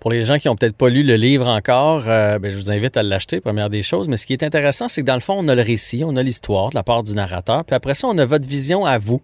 Pour 0.00 0.12
les 0.12 0.22
gens 0.22 0.38
qui 0.38 0.48
n'ont 0.48 0.54
peut-être 0.54 0.76
pas 0.76 0.88
lu 0.88 1.02
le 1.02 1.16
livre 1.16 1.48
encore, 1.48 2.04
euh, 2.08 2.38
ben, 2.38 2.52
je 2.52 2.56
vous 2.56 2.70
invite 2.70 2.96
à 2.96 3.02
l'acheter, 3.02 3.40
première 3.40 3.68
des 3.68 3.82
choses. 3.82 4.08
Mais 4.08 4.16
ce 4.16 4.26
qui 4.26 4.32
est 4.32 4.44
intéressant, 4.44 4.88
c'est 4.88 5.00
que 5.00 5.06
dans 5.06 5.14
le 5.14 5.20
fond, 5.20 5.34
on 5.38 5.48
a 5.48 5.54
le 5.54 5.62
récit, 5.62 6.02
on 6.04 6.14
a 6.16 6.22
l'histoire 6.22 6.70
de 6.70 6.76
la 6.76 6.84
part 6.84 7.02
du 7.02 7.14
narrateur. 7.14 7.64
Puis 7.64 7.74
après 7.74 7.94
ça, 7.94 8.06
on 8.06 8.16
a 8.18 8.24
votre 8.24 8.48
vision 8.48 8.84
à 8.84 8.98
vous. 8.98 9.20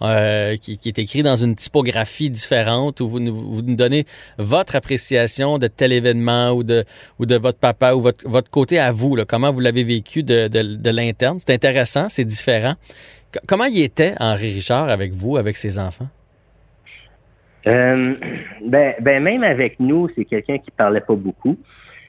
Euh, 0.00 0.56
qui, 0.56 0.78
est 0.84 0.98
écrit 1.00 1.24
dans 1.24 1.34
une 1.34 1.56
typographie 1.56 2.30
différente 2.30 3.00
où 3.00 3.08
vous, 3.08 3.18
vous 3.18 3.62
nous 3.62 3.74
donnez 3.74 4.06
votre 4.38 4.76
appréciation 4.76 5.58
de 5.58 5.66
tel 5.66 5.92
événement 5.92 6.52
ou 6.52 6.62
de, 6.62 6.84
ou 7.18 7.26
de 7.26 7.34
votre 7.34 7.58
papa 7.58 7.94
ou 7.94 8.00
votre, 8.00 8.28
votre 8.28 8.48
côté 8.48 8.78
à 8.78 8.92
vous, 8.92 9.16
là, 9.16 9.24
comment 9.24 9.52
vous 9.52 9.58
l'avez 9.58 9.82
vécu 9.82 10.22
de, 10.22 10.46
de, 10.46 10.76
de 10.76 10.90
l'interne. 10.90 11.40
C'est 11.40 11.52
intéressant, 11.52 12.06
c'est 12.08 12.24
différent. 12.24 12.74
comment 13.48 13.64
il 13.64 13.82
était 13.82 14.14
Henri 14.20 14.52
Richard 14.52 14.88
avec 14.88 15.12
vous, 15.14 15.36
avec 15.36 15.56
ses 15.56 15.80
enfants? 15.80 16.06
Euh, 17.68 18.14
ben, 18.64 18.94
ben, 19.00 19.22
même 19.22 19.42
avec 19.44 19.78
nous, 19.78 20.08
c'est 20.16 20.24
quelqu'un 20.24 20.58
qui 20.58 20.70
parlait 20.70 21.00
pas 21.00 21.14
beaucoup. 21.14 21.56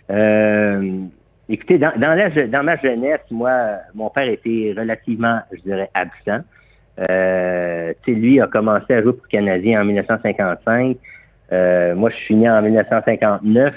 Euh, 0.10 1.02
écoutez, 1.50 1.78
dans, 1.78 1.92
dans, 1.98 2.64
ma 2.64 2.78
jeunesse, 2.78 3.20
moi, 3.30 3.80
mon 3.94 4.10
père 4.10 4.30
était 4.30 4.74
relativement, 4.78 5.40
je 5.52 5.62
dirais, 5.62 5.90
absent. 5.94 6.44
Euh, 7.10 7.94
lui 8.08 8.42
a 8.42 8.48
commencé 8.48 8.94
à 8.94 9.02
jouer 9.02 9.14
pour 9.14 9.28
Canadien 9.28 9.82
en 9.82 9.86
1955. 9.86 10.98
Euh, 11.52 11.96
moi, 11.96 12.10
je 12.10 12.16
suis 12.16 12.36
né 12.36 12.50
en 12.50 12.62
1959. 12.62 13.76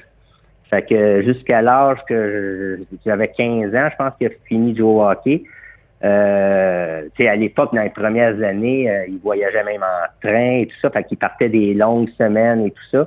Fait 0.71 0.83
que 0.83 1.23
jusqu'à 1.23 1.63
l'âge 1.63 1.99
que 2.09 2.81
j'avais 3.05 3.29
15 3.29 3.75
ans, 3.75 3.89
je 3.91 3.97
pense 3.97 4.13
qu'il 4.17 4.29
a 4.29 4.31
fini 4.47 4.73
de 4.73 4.79
jouer 4.79 4.89
au 4.89 5.03
hockey. 5.03 5.43
Euh, 6.05 7.09
à 7.19 7.37
l'époque, 7.37 7.75
dans 7.75 7.83
les 7.83 7.91
premières 7.91 8.43
années, 8.43 8.91
euh, 8.91 9.05
il 9.09 9.19
voyageait 9.19 9.65
même 9.65 9.83
en 9.83 10.27
train 10.27 10.61
et 10.61 10.67
tout 10.67 10.77
ça, 10.81 10.91
fait 10.91 11.05
qu'il 11.05 11.19
partait 11.19 11.49
des 11.49 11.75
longues 11.75 12.11
semaines 12.19 12.67
et 12.67 12.71
tout 12.71 12.85
ça. 12.91 13.07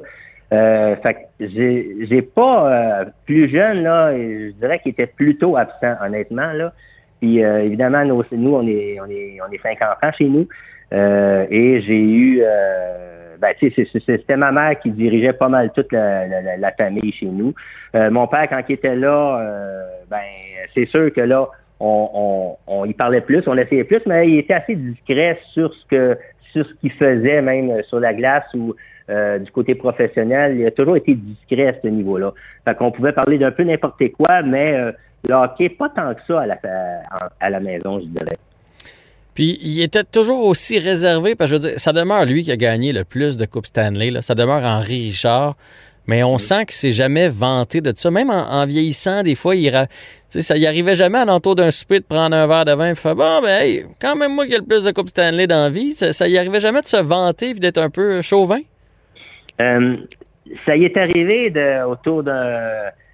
Euh, 0.54 0.96
fait 0.98 1.14
que 1.14 1.20
j'ai 1.48 2.22
pas 2.22 2.72
euh, 2.72 3.06
plus 3.26 3.50
jeune 3.50 3.84
là, 3.84 4.16
je 4.16 4.52
dirais 4.52 4.80
qu'il 4.80 4.92
était 4.92 5.08
plutôt 5.08 5.58
absent, 5.58 5.96
honnêtement 6.02 6.54
là. 6.54 6.72
Puis 7.20 7.40
évidemment, 7.40 8.06
nous, 8.06 8.24
on 8.54 8.68
est, 8.68 9.00
on 9.00 9.10
est, 9.10 9.40
on 9.42 9.52
est 9.52 9.62
cinq 9.64 9.82
enfants 9.82 10.12
chez 10.16 10.26
nous. 10.26 10.48
et 10.92 11.82
j'ai 11.82 12.00
eu, 12.00 12.44
ben, 13.40 13.54
c'était 13.60 14.36
ma 14.36 14.52
mère 14.52 14.78
qui 14.80 14.92
dirigeait 14.92 15.34
pas 15.34 15.50
mal 15.50 15.72
toute 15.74 15.92
la, 15.92 16.72
famille 16.78 17.12
chez 17.14 17.26
nous. 17.26 17.56
mon 17.94 18.28
père, 18.28 18.48
quand 18.50 18.62
il 18.68 18.74
était 18.74 18.96
là, 18.96 19.42
ben, 20.10 20.18
c'est 20.76 20.86
sûr 20.86 21.12
que 21.14 21.22
là, 21.22 21.48
on, 21.80 22.86
y 22.86 22.94
parlait 22.94 23.22
plus, 23.22 23.44
on 23.48 23.58
essayait 23.58 23.84
plus, 23.84 24.02
mais 24.06 24.30
il 24.30 24.40
était 24.40 24.54
assez 24.54 24.76
discret 24.76 25.40
sur 25.54 25.74
ce 25.74 25.86
que 25.86 26.18
sur 26.52 26.66
ce 26.66 26.74
qu'il 26.76 26.92
faisait, 26.92 27.42
même 27.42 27.84
sur 27.84 28.00
la 28.00 28.14
glace 28.14 28.46
ou 28.54 28.76
euh, 29.10 29.40
du 29.40 29.52
côté 29.52 29.76
professionnel. 29.76 30.58
Il 30.58 30.66
a 30.66 30.72
toujours 30.72 30.96
été 30.96 31.14
discret 31.14 31.68
à 31.68 31.74
ce 31.82 31.88
niveau-là. 31.88 32.34
Fait 32.64 32.76
qu'on 32.76 32.92
pouvait 32.92 33.12
parler 33.12 33.38
d'un 33.38 33.52
peu 33.52 33.64
n'importe 33.64 34.02
quoi, 34.14 34.42
mais 34.42 34.74
euh, 34.74 34.92
le 35.28 35.36
hockey, 35.36 35.70
pas 35.70 35.90
tant 35.90 36.14
que 36.16 36.22
ça 36.26 36.42
à 36.42 36.46
la, 36.48 36.58
à, 37.40 37.50
la 37.50 37.60
maison, 37.60 38.00
je 38.00 38.06
dirais. 38.06 38.38
Puis 39.34 39.60
il 39.62 39.82
était 39.82 40.06
toujours 40.06 40.46
aussi 40.46 40.80
réservé, 40.80 41.36
parce 41.36 41.52
que 41.52 41.58
je 41.58 41.62
veux 41.62 41.70
dire, 41.70 41.80
ça 41.80 41.92
demeure 41.92 42.26
lui 42.26 42.42
qui 42.42 42.52
a 42.52 42.58
gagné 42.58 42.94
le 42.94 43.04
plus 43.04 43.38
de 43.38 43.46
Coupe 43.46 43.66
Stanley. 43.66 44.12
Là. 44.12 44.22
Ça 44.22 44.34
demeure 44.34 44.64
Henri 44.64 45.08
Richard. 45.08 45.56
Mais 46.08 46.24
on 46.24 46.38
sent 46.38 46.66
que 46.66 46.74
c'est 46.74 46.92
jamais 46.92 47.30
vanté 47.30 47.82
de 47.82 47.92
ça. 47.96 48.12
Même 48.12 48.30
en, 48.30 48.66
vieillissant, 48.66 49.24
des 49.24 49.36
fois, 49.36 49.56
il 49.56 49.72
ça 50.30 50.58
y 50.58 50.68
arrivait 50.68 50.96
jamais 50.96 51.20
à 51.20 51.26
l'entour 51.26 51.56
d'un 51.56 51.72
souper 51.72 52.00
de 52.00 52.06
prendre 52.06 52.36
un 52.36 52.46
verre 52.48 52.66
de 52.66 52.74
vin 52.74 52.92
et 52.92 52.96
faire 52.96 53.16
Bon, 53.16 53.42
ben, 53.42 53.86
quand 54.02 54.16
même, 54.16 54.34
moi 54.34 54.46
qui 54.46 54.54
ai 54.54 54.58
le 54.58 54.66
plus 54.66 54.84
de 54.84 54.92
Coupe 54.92 55.10
Stanley 55.10 55.48
dans 55.48 55.64
la 55.64 55.70
vie, 55.70 55.94
ça, 55.94 56.12
ça 56.12 56.28
y 56.28 56.38
arrivait 56.38 56.60
jamais 56.60 56.82
de 56.82 56.88
se 56.88 57.02
vanter 57.02 57.52
et 57.52 57.54
d'être 57.54 57.78
un 57.78 57.90
peu 57.90 58.22
chauvin? 58.22 58.60
Euh, 59.62 59.96
ça 60.66 60.76
y 60.76 60.86
est 60.86 60.98
arrivé 60.98 61.50
de, 61.50 61.86
autour 61.86 62.24
de, 62.24 62.32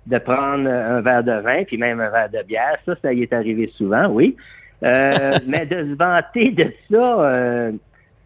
de 0.08 0.18
prendre 0.18 0.68
un 0.68 1.02
verre 1.02 1.24
de 1.24 1.40
vin 1.42 1.64
puis 1.64 1.78
même 1.78 2.00
un 2.00 2.10
verre 2.10 2.30
de 2.30 2.44
bière. 2.44 2.78
Ça, 2.86 2.94
ça 3.02 3.14
y 3.14 3.22
est 3.22 3.34
arrivé 3.34 3.72
souvent, 3.78 4.08
oui. 4.08 4.36
Euh, 4.84 5.38
mais 5.48 5.66
de 5.66 5.78
se 5.78 5.96
vanter 5.96 6.50
de 6.52 6.74
ça, 6.92 7.22
euh, 7.24 7.72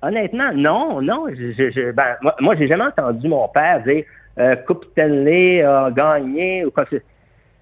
honnêtement, 0.01 0.51
non, 0.53 1.01
non. 1.01 1.25
Je, 1.29 1.51
je, 1.51 1.91
ben, 1.91 2.15
moi, 2.21 2.35
moi 2.39 2.55
j'ai 2.55 2.67
jamais 2.67 2.85
entendu 2.85 3.27
mon 3.27 3.47
père 3.49 3.83
dire 3.83 4.05
Coupe 4.67 4.85
Stanley 4.91 5.61
a 5.61 5.91
gagné 5.91 6.65
ou 6.65 6.71
quoi 6.71 6.85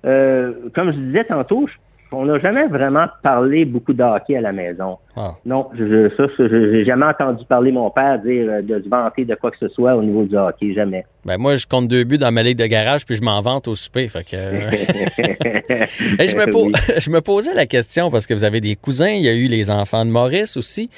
euh, 0.06 0.54
Comme 0.74 0.92
je 0.92 0.98
disais 0.98 1.26
tantôt, 1.26 1.68
on 2.14 2.26
n'a 2.26 2.40
jamais 2.40 2.68
vraiment 2.68 3.08
parlé 3.22 3.66
beaucoup 3.66 3.94
de 3.94 4.04
hockey 4.04 4.38
à 4.38 4.42
la 4.42 4.52
maison. 4.52 4.98
Ah. 5.16 5.36
Non, 5.46 5.68
je, 5.78 6.10
ça, 6.18 6.24
j'ai 6.38 6.86
jamais 6.86 7.06
entendu 7.06 7.46
parler 7.46 7.72
mon 7.72 7.92
père 7.92 8.18
dire 8.20 8.48
euh, 8.50 8.62
de 8.64 8.82
se 8.84 8.90
vanter 8.90 9.26
de 9.26 9.36
quoi 9.36 9.52
que 9.52 9.58
ce 9.60 9.68
soit 9.68 9.96
au 9.96 10.02
niveau 10.02 10.24
du 10.24 10.36
hockey, 10.36 10.74
jamais. 10.74 11.06
Ben 11.24 11.38
moi, 11.38 11.56
je 11.56 11.68
compte 11.68 11.88
deux 11.88 12.04
buts 12.04 12.18
dans 12.18 12.32
ma 12.32 12.42
ligue 12.42 12.58
de 12.58 12.66
garage, 12.66 13.06
puis 13.06 13.16
je 13.16 13.22
m'en 13.22 13.40
vante 13.40 13.68
au 13.68 13.76
souper. 13.76 14.08
Fait 14.08 14.24
que... 14.24 14.36
Euh. 14.36 14.72
je, 16.20 16.36
me 16.36 17.00
je 17.00 17.10
me 17.12 17.22
posais 17.22 17.54
la 17.54 17.68
question 17.68 18.10
parce 18.10 18.26
que 18.26 18.34
vous 18.34 18.44
avez 18.44 18.60
des 18.60 18.76
cousins, 18.76 19.10
il 19.10 19.22
y 19.22 19.30
a 19.30 19.34
eu 19.34 19.48
les 19.48 19.70
enfants 19.70 20.04
de 20.04 20.10
Maurice 20.10 20.58
aussi. 20.58 20.90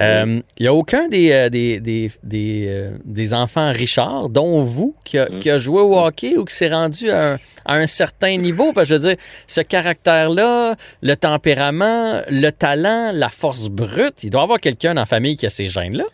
Euh, 0.00 0.40
il 0.56 0.62
n'y 0.62 0.68
a 0.68 0.74
aucun 0.74 1.08
des, 1.08 1.50
des, 1.50 1.80
des, 1.80 2.10
des, 2.22 2.90
des, 3.04 3.34
enfants 3.34 3.72
Richard, 3.72 4.28
dont 4.28 4.62
vous, 4.62 4.94
qui 5.04 5.18
a, 5.18 5.26
qui 5.26 5.50
a 5.50 5.58
joué 5.58 5.80
au 5.82 5.98
hockey 5.98 6.36
ou 6.36 6.44
qui 6.44 6.54
s'est 6.54 6.72
rendu 6.72 7.10
à 7.10 7.32
un, 7.32 7.38
à 7.64 7.74
un 7.74 7.86
certain 7.88 8.36
niveau? 8.36 8.72
Parce 8.72 8.88
que 8.88 8.94
je 8.96 9.00
veux 9.00 9.08
dire, 9.08 9.16
ce 9.48 9.60
caractère-là, 9.60 10.63
le 11.02 11.14
tempérament, 11.14 12.20
le 12.30 12.50
talent, 12.50 13.10
la 13.12 13.28
force 13.28 13.68
brute. 13.68 14.22
Il 14.24 14.30
doit 14.30 14.42
y 14.42 14.44
avoir 14.44 14.60
quelqu'un 14.60 14.94
la 14.94 15.04
famille 15.04 15.36
qui 15.36 15.46
a 15.46 15.50
ces 15.50 15.68
gènes-là. 15.68 16.04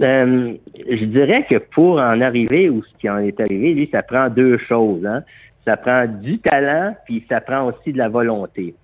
Euh, 0.00 0.54
je 0.88 1.04
dirais 1.04 1.44
que 1.48 1.56
pour 1.56 1.96
en 1.96 2.20
arriver 2.20 2.70
ou 2.70 2.82
ce 2.82 2.98
qui 3.00 3.10
en 3.10 3.18
est 3.18 3.40
arrivé, 3.40 3.74
lui, 3.74 3.88
ça 3.90 4.02
prend 4.02 4.28
deux 4.28 4.58
choses. 4.58 5.04
Hein. 5.04 5.24
Ça 5.66 5.76
prend 5.76 6.06
du 6.06 6.38
talent, 6.38 6.94
puis 7.04 7.24
ça 7.28 7.40
prend 7.40 7.66
aussi 7.66 7.92
de 7.92 7.98
la 7.98 8.08
volonté. 8.08 8.74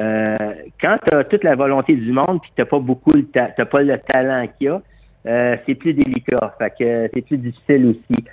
Euh, 0.00 0.34
quand 0.80 0.96
tu 1.06 1.16
as 1.16 1.24
toute 1.24 1.44
la 1.44 1.54
volonté 1.54 1.94
du 1.94 2.12
monde, 2.12 2.40
puis 2.40 2.50
tu 2.56 2.64
pas 2.64 2.78
beaucoup 2.78 3.12
le 3.12 3.24
t'as 3.24 3.64
pas 3.64 3.82
le 3.82 3.98
talent 3.98 4.46
qu'il 4.58 4.66
y 4.66 4.70
a, 4.70 4.80
euh, 5.26 5.56
c'est 5.66 5.74
plus 5.74 5.92
délicat. 5.94 6.54
Fait 6.58 6.70
que 6.70 7.10
c'est 7.12 7.22
plus 7.22 7.38
difficile 7.38 7.86
aussi. 7.86 8.24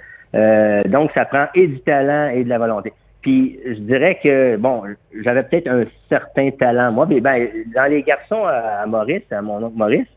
donc, 0.90 1.12
ça 1.14 1.26
prend 1.26 1.48
et 1.56 1.68
du 1.68 1.80
talent 1.82 2.30
et 2.30 2.44
de 2.44 2.50
la 2.50 2.58
volonté. 2.58 2.94
Puis 3.22 3.60
je 3.66 3.80
dirais 3.80 4.20
que, 4.22 4.58
bon, 4.58 4.84
j'avais 5.24 5.44
peut-être 5.44 5.68
un 5.68 5.84
certain 6.10 6.50
talent. 6.52 6.92
Moi, 6.92 7.06
mais 7.08 7.22
ben, 7.22 7.48
dans 7.76 7.90
les 7.90 8.02
garçons 8.02 8.44
à, 8.46 8.86
Maurice, 8.88 9.24
à 9.32 9.42
mon 9.42 9.64
oncle 9.64 9.78
Maurice, 9.78 10.08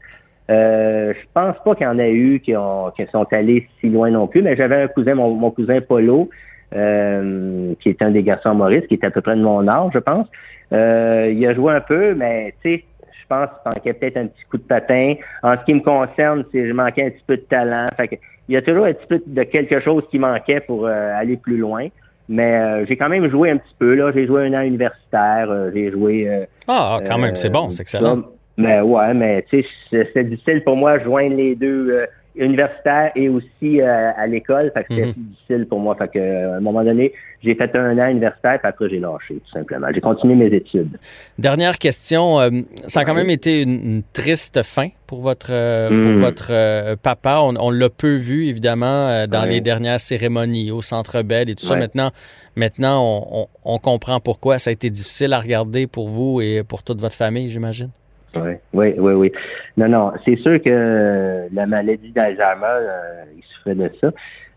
euh, 0.51 1.13
je 1.15 1.27
pense 1.33 1.57
pas 1.65 1.75
qu'il 1.75 1.87
y 1.87 1.89
en 1.89 1.99
a 1.99 2.09
eu 2.09 2.41
qui, 2.41 2.57
ont, 2.57 2.91
qui 2.91 3.07
sont 3.07 3.27
allés 3.33 3.69
si 3.81 3.89
loin 3.89 4.11
non 4.11 4.27
plus, 4.27 4.43
mais 4.43 4.57
j'avais 4.57 4.83
un 4.83 4.89
cousin, 4.89 5.15
mon, 5.15 5.51
cousin 5.51 5.81
Polo, 5.81 6.31
euh, 6.75 7.75
qui 7.81 7.91
est 7.91 8.03
un 8.03 8.11
des 8.11 8.23
garçons 8.23 8.51
à 8.51 8.55
Maurice, 8.55 8.87
qui 8.87 8.95
était 8.95 9.07
à 9.07 9.11
peu 9.11 9.21
près 9.21 9.37
de 9.37 9.43
mon 9.43 9.67
âge, 9.69 9.91
je 9.95 9.99
pense. 9.99 10.27
Euh, 10.73 11.31
il 11.35 11.47
a 11.47 11.55
joué 11.55 11.75
un 11.75 11.81
peu, 11.81 12.15
mais 12.15 12.55
tu 12.63 12.77
sais, 12.77 12.85
je 13.21 13.27
pense 13.29 13.49
qu'il 13.49 13.71
manquait 13.75 13.93
peut-être 13.93 14.17
un 14.17 14.27
petit 14.27 14.45
coup 14.51 14.59
de 14.59 14.63
patin. 14.63 15.15
En 15.43 15.57
ce 15.59 15.65
qui 15.65 15.75
me 15.75 15.81
concerne, 15.81 16.45
c'est 16.53 16.67
je 16.67 16.73
manquais 16.73 17.05
un 17.07 17.11
petit 17.11 17.25
peu 17.27 17.37
de 17.37 17.43
talent. 17.43 17.87
Fait 17.97 18.09
que, 18.09 18.15
il 18.49 18.55
y 18.55 18.57
a 18.57 18.63
toujours 18.63 18.85
un 18.85 18.93
petit 18.93 19.07
peu 19.07 19.23
de 19.25 19.43
quelque 19.45 19.81
chose 19.81 20.05
qui 20.11 20.19
manquait 20.19 20.61
pour 20.61 20.87
euh, 20.87 21.19
aller 21.19 21.37
plus 21.37 21.57
loin. 21.57 21.89
Mais 22.29 22.57
euh, 22.57 22.87
j'ai 22.87 22.97
quand 22.97 23.09
même 23.09 23.29
joué 23.29 23.51
un 23.51 23.59
petit 23.59 23.75
peu. 23.79 23.95
là. 23.95 24.11
J'ai 24.15 24.27
joué 24.27 24.47
un 24.47 24.55
an 24.55 24.63
universitaire. 24.63 25.51
Euh, 25.51 25.71
j'ai 25.75 25.91
joué. 25.91 26.29
Euh, 26.29 26.47
ah, 26.69 26.99
quand 27.07 27.19
même, 27.19 27.37
c'est 27.37 27.51
bon, 27.51 27.71
c'est 27.71 27.83
excellent. 27.83 28.23
mais 28.57 28.81
ouais, 28.81 29.15
mais 29.15 29.45
tu 29.51 29.63
sais, 29.91 30.09
c'est 30.15 30.25
difficile 30.25 30.63
pour 30.65 30.77
moi 30.77 30.99
de 30.99 31.05
joindre 31.05 31.37
les 31.37 31.55
deux 31.55 32.07
universitaire 32.37 33.13
et 33.15 33.29
aussi 33.29 33.81
euh, 33.81 34.11
à 34.17 34.27
l'école. 34.27 34.71
Fait 34.75 34.85
que 34.85 34.95
c'était 34.95 35.07
mhm. 35.07 35.15
difficile 35.17 35.67
pour 35.67 35.79
moi. 35.79 35.95
Fait 35.97 36.09
que, 36.09 36.53
à 36.53 36.57
un 36.57 36.61
moment 36.61 36.83
donné, 36.83 37.13
j'ai 37.43 37.55
fait 37.55 37.75
un 37.77 37.99
an 37.99 38.09
universitaire, 38.09 38.59
puis 38.59 38.69
après, 38.69 38.89
j'ai 38.89 38.99
lâché, 38.99 39.35
tout 39.35 39.51
simplement. 39.51 39.89
J'ai 39.95 40.01
continué 40.01 40.35
mes 40.35 40.55
études. 40.55 40.99
Dernière 41.39 41.79
question. 41.79 42.41
Euh, 42.41 42.51
ça 42.87 43.01
a 43.01 43.05
quand 43.05 43.15
même 43.15 43.31
été 43.31 43.63
une, 43.63 44.03
triste 44.13 44.63
fin 44.63 44.89
pour 45.07 45.21
votre, 45.21 45.49
euh, 45.51 45.89
pour 45.89 46.13
mhm. 46.13 46.21
votre 46.21 46.95
papa. 46.97 47.41
On, 47.41 47.71
l'a 47.71 47.89
peu 47.89 48.15
vu, 48.15 48.47
évidemment, 48.47 49.27
dans 49.27 49.45
les 49.45 49.61
dernières 49.61 50.01
cérémonies 50.01 50.71
au 50.71 50.83
Centre 50.83 51.23
Bell 51.23 51.51
et 51.51 51.55
tout 51.55 51.67
ça. 51.67 51.77
Maintenant, 51.77 52.11
maintenant 52.57 53.27
on, 53.33 53.47
on 53.65 53.79
comprend 53.79 54.21
pourquoi 54.21 54.59
ça 54.59 54.71
a 54.71 54.73
été 54.73 54.91
difficile 54.91 55.33
à 55.33 55.39
regarder 55.39 55.87
pour 55.87 56.09
vous 56.09 56.41
et 56.41 56.63
pour 56.63 56.83
toute 56.83 57.01
votre 57.01 57.17
famille, 57.17 57.51
j'imagine. 57.51 57.91
Oui, 58.37 58.53
oui, 58.73 58.95
oui, 58.99 59.13
oui. 59.13 59.33
Non, 59.77 59.89
non, 59.89 60.13
c'est 60.25 60.37
sûr 60.37 60.61
que 60.63 61.49
la 61.53 61.67
maladie 61.67 62.11
d'Alzheimer, 62.11 62.65
euh, 62.65 63.25
il 63.37 63.43
souffrait 63.43 63.75
de 63.75 63.91
ça. 64.01 64.11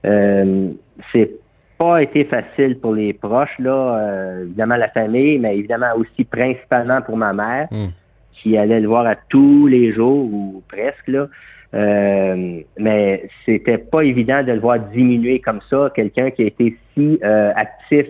Euh, 0.05 0.69
c'est 1.11 1.31
pas 1.77 2.01
été 2.01 2.25
facile 2.25 2.79
pour 2.79 2.93
les 2.93 3.13
proches, 3.13 3.57
là, 3.59 3.99
euh, 3.99 4.43
évidemment 4.43 4.77
la 4.77 4.89
famille, 4.89 5.37
mais 5.37 5.57
évidemment 5.57 5.95
aussi 5.95 6.23
principalement 6.23 7.01
pour 7.01 7.17
ma 7.17 7.33
mère, 7.33 7.67
hmm. 7.71 7.87
qui 8.33 8.57
allait 8.57 8.79
le 8.79 8.87
voir 8.87 9.05
à 9.05 9.15
tous 9.15 9.67
les 9.67 9.91
jours 9.91 10.25
ou 10.31 10.63
presque, 10.67 11.07
là. 11.07 11.27
Euh, 11.73 12.61
mais 12.79 13.29
c'était 13.45 13.77
pas 13.77 14.01
évident 14.01 14.41
de 14.41 14.53
le 14.53 14.59
voir 14.59 14.79
diminuer 14.79 15.39
comme 15.39 15.59
ça, 15.69 15.91
quelqu'un 15.93 16.31
qui 16.31 16.43
a 16.43 16.45
été 16.45 16.77
si 16.93 17.19
actif, 17.21 18.07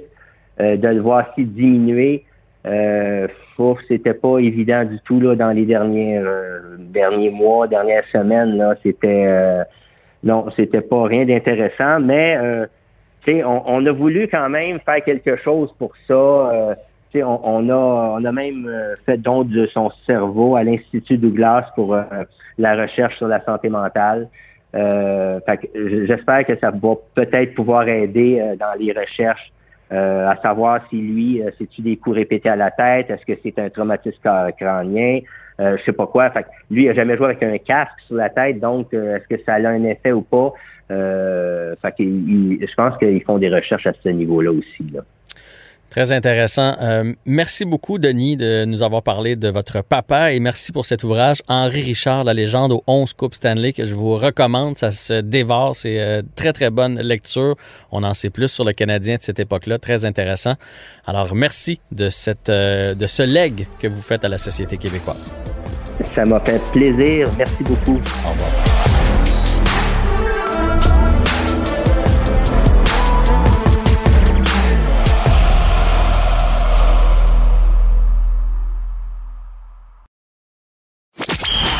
de 0.59 0.87
le 0.87 0.99
voir 0.99 1.33
si 1.35 1.43
diminuer. 1.43 2.26
Euh, 2.67 3.27
c'était 3.87 4.13
pas 4.13 4.39
évident 4.39 4.83
du 4.83 4.99
tout 4.99 5.19
là 5.19 5.35
dans 5.35 5.51
les 5.51 5.65
derniers 5.65 6.17
euh, 6.17 6.75
derniers 6.77 7.29
mois, 7.29 7.67
dernières 7.67 8.05
semaines 8.11 8.57
là. 8.57 8.75
C'était 8.83 9.25
euh, 9.25 9.63
non, 10.23 10.49
c'était 10.55 10.81
pas 10.81 11.03
rien 11.05 11.25
d'intéressant, 11.25 11.99
mais 11.99 12.37
euh, 12.37 12.65
on, 13.27 13.61
on, 13.65 13.85
a 13.85 13.91
voulu 13.91 14.27
quand 14.27 14.49
même 14.49 14.79
faire 14.81 15.03
quelque 15.03 15.37
chose 15.37 15.73
pour 15.79 15.93
ça. 16.07 16.13
Euh, 16.13 16.75
on, 17.15 17.39
on, 17.43 17.69
a 17.69 18.19
on 18.19 18.25
a 18.25 18.31
même 18.31 18.69
fait 19.05 19.17
don 19.17 19.43
de 19.43 19.65
son 19.67 19.89
cerveau 20.05 20.55
à 20.55 20.63
l'Institut 20.63 21.17
Douglas 21.17 21.71
pour 21.75 21.97
la 22.57 22.75
recherche 22.75 23.17
sur 23.17 23.27
la 23.27 23.43
santé 23.43 23.69
mentale. 23.69 24.27
J'espère 24.73 26.45
que 26.45 26.55
ça 26.59 26.69
va 26.69 26.95
peut-être 27.15 27.55
pouvoir 27.55 27.87
aider 27.87 28.55
dans 28.59 28.77
les 28.79 28.91
recherches 28.91 29.51
euh, 29.91 30.27
à 30.27 30.35
savoir 30.41 30.81
si 30.89 30.97
lui, 30.97 31.41
euh, 31.41 31.49
c'est-tu 31.57 31.81
des 31.81 31.95
coups 31.95 32.17
répétés 32.17 32.49
à 32.49 32.55
la 32.55 32.71
tête, 32.71 33.09
est-ce 33.09 33.25
que 33.25 33.39
c'est 33.41 33.57
un 33.59 33.69
traumatisme 33.69 34.19
crânien, 34.57 35.19
euh, 35.59 35.77
je 35.77 35.83
sais 35.83 35.93
pas 35.93 36.07
quoi. 36.07 36.29
Fait 36.31 36.45
lui, 36.69 36.83
il 36.83 36.89
a 36.89 36.93
jamais 36.93 37.15
joué 37.15 37.27
avec 37.27 37.43
un 37.43 37.57
casque 37.57 37.99
sur 38.05 38.15
la 38.15 38.29
tête, 38.29 38.59
donc 38.59 38.93
est-ce 38.93 39.27
que 39.27 39.41
ça 39.43 39.53
a 39.53 39.69
un 39.69 39.83
effet 39.83 40.11
ou 40.11 40.21
pas? 40.21 40.53
fait 40.89 41.95
je 41.99 42.75
pense 42.75 42.97
qu'ils 42.97 43.23
font 43.23 43.37
des 43.37 43.49
recherches 43.49 43.87
à 43.87 43.93
ce 43.93 44.09
niveau-là 44.09 44.51
aussi. 44.51 44.83
Là. 44.93 45.01
Très 45.89 46.11
intéressant. 46.11 46.75
Euh, 46.81 47.13
merci 47.25 47.65
beaucoup, 47.65 47.97
Denis, 47.97 48.35
de 48.35 48.65
nous 48.65 48.83
avoir 48.83 49.01
parlé 49.01 49.35
de 49.35 49.47
votre 49.47 49.81
papa 49.81 50.33
et 50.33 50.39
merci 50.39 50.71
pour 50.71 50.85
cet 50.85 51.03
ouvrage, 51.03 51.41
Henri 51.47 51.81
Richard, 51.81 52.23
la 52.23 52.33
légende 52.33 52.73
aux 52.73 52.83
11 52.87 53.13
Coupes 53.13 53.35
Stanley, 53.35 53.73
que 53.73 53.85
je 53.85 53.95
vous 53.95 54.15
recommande. 54.15 54.77
Ça 54.77 54.91
se 54.91 55.21
dévore. 55.21 55.75
C'est 55.75 55.99
euh, 55.99 56.21
très, 56.35 56.51
très 56.51 56.69
bonne 56.69 56.99
lecture. 56.99 57.55
On 57.91 58.03
en 58.03 58.13
sait 58.13 58.29
plus 58.29 58.49
sur 58.49 58.65
le 58.65 58.73
Canadien 58.73 59.15
de 59.15 59.21
cette 59.21 59.39
époque-là. 59.39 59.79
Très 59.79 60.05
intéressant. 60.05 60.55
Alors, 61.05 61.33
merci 61.33 61.79
de, 61.91 62.09
cette, 62.09 62.49
euh, 62.49 62.93
de 62.93 63.07
ce 63.07 63.23
leg 63.23 63.67
que 63.79 63.87
vous 63.87 64.01
faites 64.01 64.25
à 64.25 64.29
la 64.29 64.37
société 64.37 64.77
québécoise. 64.77 65.33
Ça 66.13 66.23
m'a 66.25 66.39
fait 66.41 66.61
plaisir. 66.71 67.27
Merci 67.37 67.63
beaucoup. 67.63 67.99
Au 68.25 68.31
revoir. 68.31 68.76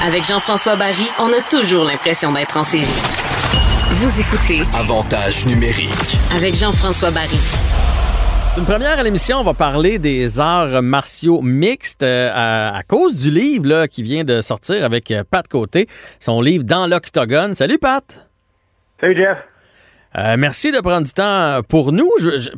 Avec 0.08 0.24
Jean-François 0.24 0.78
Barry, 0.78 1.06
on 1.20 1.28
a 1.34 1.42
toujours 1.50 1.84
l'impression 1.84 2.32
d'être 2.32 2.56
en 2.56 2.64
série. 2.64 2.86
Vous 3.92 4.22
écoutez 4.22 4.62
Avantage 4.80 5.46
numérique 5.46 6.18
avec 6.34 6.56
Jean-François 6.56 7.12
Barry. 7.12 7.38
Une 8.58 8.64
première 8.64 9.00
à 9.00 9.04
l'émission, 9.04 9.40
on 9.40 9.44
va 9.44 9.54
parler 9.54 10.00
des 10.00 10.40
arts 10.40 10.82
martiaux 10.82 11.42
mixtes 11.42 12.04
euh, 12.04 12.32
à, 12.34 12.84
cause 12.88 13.18
du 13.18 13.30
livre 13.30 13.68
là, 13.68 13.90
qui 13.90 14.02
vient 14.02 14.24
de 14.24 14.40
sortir 14.40 14.86
avec 14.86 15.12
euh, 15.12 15.26
Pat 15.30 15.46
Côté, 15.46 15.88
son 16.22 16.40
livre 16.40 16.64
Dans 16.64 16.88
l'Octogone. 16.88 17.54
Salut 17.54 17.78
Pat! 17.78 18.30
Salut 19.02 19.18
Jeff! 19.18 19.38
Euh, 20.18 20.38
merci 20.38 20.72
de 20.72 20.80
prendre 20.80 21.06
du 21.06 21.12
temps 21.12 21.60
pour 21.68 21.92
nous. 21.92 22.10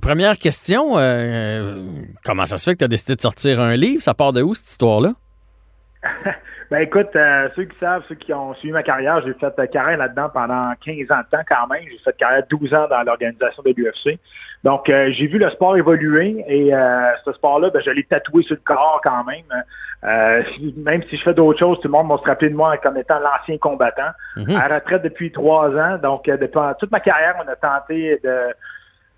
première 0.04 0.38
question, 0.38 0.94
comment 2.24 2.46
ça 2.46 2.58
se 2.58 2.66
fait 2.66 2.74
que 2.74 2.80
tu 2.80 2.86
as 2.86 2.90
décidé 2.90 3.16
de 3.16 3.22
sortir 3.22 3.60
un 3.60 3.76
livre? 3.76 4.04
Ça 4.04 4.14
part 4.14 4.34
de 4.34 4.44
où 4.44 4.54
cette 4.54 4.70
histoire-là? 4.70 5.14
Ben 6.71 6.82
écoute, 6.82 7.15
euh, 7.15 7.49
ceux 7.55 7.65
qui 7.65 7.75
savent, 7.79 8.03
ceux 8.08 8.13
qui 8.13 8.32
ont 8.32 8.53
suivi 8.55 8.71
ma 8.71 8.84
carrière, 8.84 9.21
j'ai 9.25 9.34
fait 9.34 9.58
euh, 9.58 9.65
carrière 9.65 9.97
là-dedans 9.97 10.29
pendant 10.32 10.71
15 10.86 11.12
ans 11.12 11.21
de 11.21 11.38
temps 11.38 11.43
quand 11.47 11.67
même. 11.67 11.82
J'ai 11.89 11.97
fait 11.97 12.15
carrière 12.15 12.43
12 12.47 12.73
ans 12.75 12.88
dans 12.88 13.01
l'organisation 13.01 13.63
de 13.63 13.73
l'UFC. 13.75 14.19
Donc 14.63 14.88
euh, 14.88 15.10
j'ai 15.12 15.25
vu 15.25 15.39
le 15.39 15.49
sport 15.49 15.77
évoluer 15.77 16.43
et 16.47 16.71
ce 17.25 17.34
sport-là, 17.34 17.71
ben, 17.71 17.82
je 17.84 17.89
l'ai 17.89 18.03
tatoué 18.03 18.43
sur 18.43 18.55
le 18.55 18.62
corps 18.63 19.01
quand 19.03 19.23
même. 19.23 19.45
même 20.77 21.01
si 21.10 21.17
je 21.17 21.23
fais 21.23 21.34
d'autres 21.34 21.58
choses, 21.58 21.79
tout 21.79 21.88
le 21.88 21.91
monde 21.91 22.08
m'a 22.08 22.17
se 22.17 22.23
rappelé 22.23 22.51
de 22.51 22.55
moi 22.55 22.77
comme 22.77 22.97
étant 22.97 23.19
l'ancien 23.19 23.58
combattant. 23.58 24.12
Mhm. 24.36 24.55
À 24.55 24.67
retraite 24.67 25.01
depuis 25.01 25.32
trois 25.32 25.69
ans. 25.75 25.97
Donc 25.97 26.25
depuis 26.25 26.60
toute 26.79 26.91
ma 26.91 26.99
carrière, 26.99 27.36
on 27.43 27.47
a 27.47 27.55
tenté 27.55 28.19
de 28.23 28.53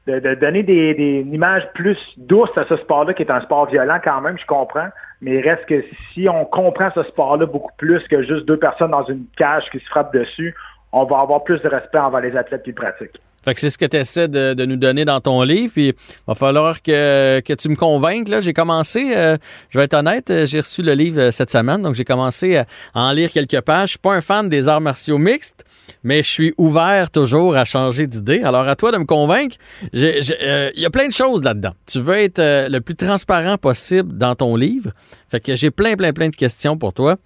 de, 0.08 0.34
donner 0.36 0.64
des, 0.64 0.96
des, 0.96 1.20
une 1.20 1.34
image 1.34 1.68
plus 1.74 1.98
douce 2.18 2.50
à 2.56 2.66
ce 2.66 2.76
sport-là, 2.78 3.14
qui 3.14 3.22
est 3.22 3.32
un 3.32 3.42
sport 3.42 3.68
violent 3.68 4.00
quand 4.04 4.20
même, 4.22 4.38
je 4.38 4.46
comprends. 4.46 4.88
Mais 5.22 5.36
il 5.36 5.42
reste 5.48 5.66
que 5.66 5.84
si 6.14 6.28
on 6.28 6.46
comprend 6.46 6.90
ce 6.92 7.04
sport-là 7.04 7.46
beaucoup 7.46 7.72
plus 7.78 8.06
que 8.08 8.24
juste 8.24 8.46
deux 8.46 8.58
personnes 8.58 8.92
dans 8.92 9.04
une 9.04 9.26
cage 9.38 9.70
qui 9.70 9.80
se 9.80 9.86
frappent 9.86 10.14
dessus, 10.14 10.56
on 10.92 11.06
va 11.06 11.20
avoir 11.20 11.44
plus 11.44 11.62
de 11.62 11.68
respect 11.68 12.00
envers 12.00 12.22
les 12.22 12.36
athlètes 12.36 12.64
qui 12.64 12.74
pratiquent. 12.74 13.22
Fait 13.44 13.54
que 13.54 13.60
c'est 13.60 13.70
ce 13.70 13.78
que 13.78 13.86
tu 13.86 13.98
essaies 13.98 14.28
de, 14.28 14.66
nous 14.66 14.76
donner 14.76 15.06
dans 15.06 15.20
ton 15.20 15.42
livre. 15.42 15.74
Puis 15.74 15.94
va 16.28 16.36
falloir 16.36 16.82
que, 16.82 17.40
que 17.40 17.54
tu 17.54 17.70
me 17.70 17.76
convainques. 17.76 18.30
Là, 18.30 18.42
j'ai 18.42 18.54
commencé, 18.54 19.14
euh, 19.16 19.38
je 19.70 19.78
vais 19.78 19.86
être 19.86 19.94
honnête, 19.94 20.30
euh, 20.30 20.46
j'ai 20.46 20.60
reçu 20.60 20.82
le 20.84 20.94
livre 20.94 21.20
euh, 21.20 21.32
cette 21.32 21.52
semaine, 21.52 21.82
donc 21.82 21.96
j'ai 21.96 22.06
commencé 22.06 22.58
à 22.58 22.66
en 22.94 23.12
lire 23.12 23.32
quelques 23.32 23.62
pages. 23.62 23.90
Je 23.90 23.92
suis 23.92 24.00
pas 24.00 24.14
un 24.14 24.22
fan 24.22 24.50
des 24.50 24.70
arts 24.70 24.82
martiaux 24.82 25.18
mixtes, 25.18 25.66
mais 26.04 26.22
je 26.24 26.30
suis 26.30 26.54
ouvert 26.58 27.10
toujours 27.10 27.56
à 27.56 27.66
changer 27.66 28.08
d'idée. 28.08 28.42
Alors 28.44 28.68
à 28.68 28.76
toi 28.76 28.92
de 28.92 28.98
me 28.98 29.06
convaincre. 29.06 29.58
Il 29.94 30.72
y 30.76 30.86
a 30.86 30.90
plein 30.90 31.08
de 31.08 31.14
choses 31.14 31.44
là-dedans. 31.44 31.72
Tu 31.88 32.00
veux 32.00 32.18
être 32.18 32.40
le 32.40 32.80
plus 32.80 32.96
transparent 32.96 33.58
possible 33.58 34.18
dans 34.18 34.36
ton 34.36 34.56
livre. 34.56 34.92
Fait 35.30 35.40
que 35.40 35.56
j'ai 35.56 35.72
plein, 35.72 35.96
plein, 35.96 36.14
plein 36.14 36.30
de 36.30 36.36
questions 36.36 36.78
pour 36.78 36.94
toi. 36.94 37.18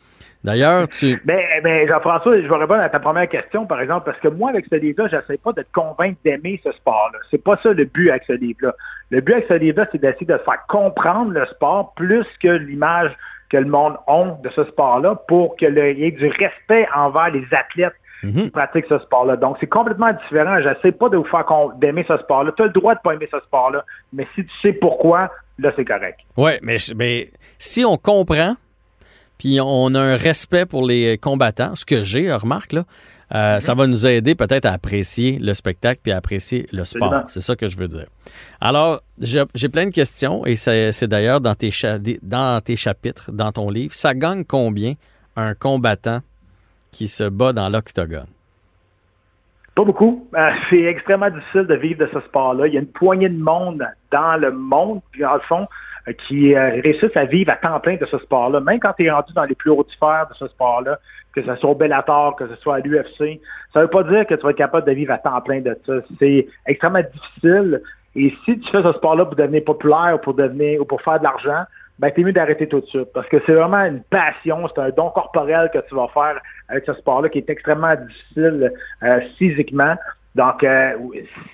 D'ailleurs, 0.45 0.87
tu. 0.87 1.19
Ben, 1.25 1.39
ben 1.63 1.87
Jean-François, 1.87 2.39
je 2.39 2.47
vais 2.47 2.55
répondre 2.55 2.81
à 2.81 2.89
ta 2.89 2.99
première 2.99 3.27
question, 3.27 3.65
par 3.65 3.81
exemple, 3.81 4.05
parce 4.05 4.19
que 4.19 4.27
moi, 4.27 4.51
avec 4.51 4.67
ce 4.69 4.75
livre-là, 4.75 5.09
j'essaie 5.09 5.39
pas 5.39 5.53
de 5.53 5.63
te 5.63 5.71
convaincre 5.73 6.19
d'aimer 6.23 6.61
ce 6.63 6.71
sport-là. 6.71 7.17
C'est 7.31 7.43
pas 7.43 7.57
ça 7.63 7.73
le 7.73 7.85
but 7.85 8.11
avec 8.11 8.25
ce 8.27 8.33
livre-là. 8.33 8.75
Le 9.09 9.21
but 9.21 9.33
avec 9.33 9.45
ce 9.47 9.55
livre-là, 9.55 9.87
c'est 9.91 9.97
d'essayer 9.97 10.27
de 10.27 10.37
faire 10.37 10.63
comprendre 10.69 11.31
le 11.31 11.45
sport 11.47 11.93
plus 11.95 12.27
que 12.41 12.49
l'image 12.49 13.11
que 13.49 13.57
le 13.57 13.65
monde 13.65 13.97
a 14.05 14.37
de 14.43 14.49
ce 14.49 14.63
sport-là 14.65 15.15
pour 15.27 15.55
qu'il 15.55 15.75
y 15.75 16.03
ait 16.03 16.11
du 16.11 16.27
respect 16.27 16.87
envers 16.95 17.31
les 17.31 17.45
athlètes 17.51 17.95
qui 18.21 18.27
mhm. 18.27 18.51
pratiquent 18.51 18.87
ce 18.87 18.99
sport-là. 18.99 19.37
Donc, 19.37 19.57
c'est 19.59 19.67
complètement 19.67 20.13
différent. 20.13 20.59
J'essaie 20.61 20.91
pas 20.91 21.09
de 21.09 21.17
vous 21.17 21.25
faire 21.25 21.45
d'aimer 21.77 22.05
ce 22.07 22.17
sport-là. 22.17 22.51
Tu 22.55 22.61
as 22.61 22.67
le 22.67 22.71
droit 22.71 22.93
de 22.93 22.99
pas 23.03 23.13
aimer 23.13 23.27
ce 23.31 23.39
sport-là, 23.39 23.83
mais 24.13 24.27
si 24.35 24.45
tu 24.45 24.53
sais 24.61 24.73
pourquoi, 24.73 25.31
là, 25.57 25.71
c'est 25.75 25.85
correct. 25.85 26.19
Oui, 26.37 26.51
mais, 26.61 26.77
mais 26.95 27.29
si 27.57 27.83
on 27.83 27.97
comprend 27.97 28.55
puis 29.37 29.59
on 29.61 29.93
a 29.95 29.99
un 29.99 30.15
respect 30.15 30.65
pour 30.65 30.85
les 30.85 31.17
combattants, 31.17 31.75
ce 31.75 31.85
que 31.85 32.03
j'ai, 32.03 32.31
remarque, 32.33 32.73
là, 32.73 32.83
euh, 33.33 33.59
ça 33.59 33.73
va 33.73 33.87
nous 33.87 34.05
aider 34.05 34.35
peut-être 34.35 34.65
à 34.65 34.73
apprécier 34.73 35.39
le 35.39 35.53
spectacle 35.53 35.99
puis 36.03 36.11
à 36.11 36.17
apprécier 36.17 36.67
le 36.71 36.83
sport. 36.83 37.23
C'est 37.27 37.41
ça 37.41 37.55
que 37.55 37.67
je 37.67 37.75
veux 37.75 37.87
dire. 37.87 38.05
Alors, 38.61 39.01
j'ai 39.19 39.69
plein 39.69 39.85
de 39.85 39.91
questions 39.91 40.45
et 40.45 40.55
c'est 40.55 41.07
d'ailleurs 41.07 41.41
dans, 41.41 41.55
tes 41.55 41.71
dans 42.21 42.61
tes 42.61 42.75
chapitres, 42.75 43.31
dans 43.31 43.51
ton 43.51 43.69
livre. 43.69 43.93
Ça 43.93 44.13
gagne 44.13 44.43
combien 44.43 44.93
un 45.35 45.55
combattant 45.55 46.19
qui 46.91 47.07
se 47.07 47.23
bat 47.23 47.51
dans 47.51 47.67
l'octogone? 47.69 48.27
Pas 49.73 49.83
beaucoup. 49.83 50.29
Euh, 50.35 50.51
c'est 50.69 50.83
extrêmement 50.83 51.29
difficile 51.29 51.63
de 51.63 51.75
vivre 51.75 52.05
de 52.05 52.09
ce 52.13 52.21
sport-là. 52.21 52.67
Il 52.67 52.73
y 52.73 52.77
a 52.77 52.79
une 52.79 52.87
poignée 52.87 53.27
de 53.27 53.37
monde 53.37 53.85
dans 54.11 54.37
le 54.37 54.51
monde, 54.51 55.01
puis 55.11 55.21
dans 55.21 55.33
le 55.33 55.41
fond, 55.41 55.63
euh, 55.63 55.65
qui 56.13 56.55
euh, 56.55 56.81
réussissent 56.83 57.15
à 57.15 57.25
vivre 57.25 57.51
à 57.51 57.55
temps 57.55 57.79
plein 57.79 57.95
de 57.95 58.05
ce 58.05 58.17
sport-là. 58.19 58.59
Même 58.59 58.79
quand 58.79 58.93
tu 58.93 59.05
es 59.05 59.11
rendu 59.11 59.33
dans 59.33 59.43
les 59.43 59.55
plus 59.55 59.71
hautes 59.71 59.89
sphères 59.91 60.27
de 60.29 60.35
ce 60.35 60.47
sport-là, 60.47 60.99
que 61.33 61.41
ce 61.41 61.55
soit 61.55 61.69
au 61.69 61.75
Bellator, 61.75 62.35
que 62.35 62.47
ce 62.47 62.55
soit 62.55 62.75
à 62.75 62.79
l'UFC, 62.79 63.41
ça 63.73 63.81
veut 63.81 63.87
pas 63.87 64.03
dire 64.03 64.25
que 64.25 64.35
tu 64.35 64.43
vas 64.43 64.51
être 64.51 64.57
capable 64.57 64.87
de 64.87 64.93
vivre 64.93 65.11
à 65.13 65.17
temps 65.17 65.41
plein 65.41 65.61
de 65.61 65.77
ça. 65.85 65.93
C'est 66.19 66.47
extrêmement 66.67 67.01
difficile. 67.01 67.81
Et 68.15 68.33
si 68.45 68.59
tu 68.59 68.71
fais 68.71 68.83
ce 68.83 68.93
sport-là 68.93 69.25
pour 69.25 69.35
devenir 69.35 69.63
populaire 69.63 70.15
ou 70.15 70.19
pour 70.19 70.35
devenir 70.35 70.81
ou 70.81 70.85
pour 70.85 71.01
faire 71.01 71.19
de 71.19 71.23
l'argent, 71.23 71.63
ben 71.99 72.11
t'es 72.11 72.23
mieux 72.23 72.33
d'arrêter 72.33 72.67
tout 72.67 72.81
de 72.81 72.85
suite. 72.85 73.11
Parce 73.13 73.27
que 73.27 73.37
c'est 73.45 73.53
vraiment 73.53 73.83
une 73.83 74.01
passion, 74.03 74.67
c'est 74.67 74.81
un 74.81 74.89
don 74.89 75.09
corporel 75.09 75.69
que 75.73 75.79
tu 75.87 75.95
vas 75.95 76.07
faire 76.09 76.39
avec 76.69 76.85
ce 76.85 76.93
sport-là 76.93 77.29
qui 77.29 77.39
est 77.39 77.49
extrêmement 77.49 77.95
difficile 77.95 78.71
euh, 79.03 79.21
physiquement. 79.37 79.95
Donc, 80.35 80.65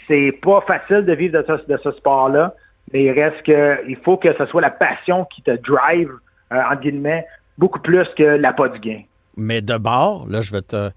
c'est 0.08 0.32
pas 0.42 0.62
facile 0.62 1.06
de 1.06 1.14
vivre 1.14 1.40
de 1.40 1.46
ce, 1.46 1.72
de 1.72 1.78
ce 1.78 1.92
sport-là. 1.92 2.56
Mais 2.94 3.04
il 3.04 3.12
reste 3.12 3.44
que 3.44 3.88
il 3.88 3.98
faut 3.98 4.18
que 4.18 4.36
ce 4.38 4.46
soit 4.46 4.62
la 4.62 4.70
passion 4.70 5.26
qui 5.26 5.42
te 5.42 5.52
drive, 5.52 6.12
euh, 6.52 6.62
en 6.62 6.76
guillemets, 6.76 7.26
beaucoup 7.58 7.80
plus 7.80 8.08
que 8.18 8.24
l'appât 8.24 8.70
du 8.70 8.80
gain. 8.80 9.02
Mais 9.38 9.62
de 9.62 9.78
bord, 9.78 10.28
là, 10.28 10.42
je 10.42 10.52
vais 10.52 10.62
te. 10.62 10.92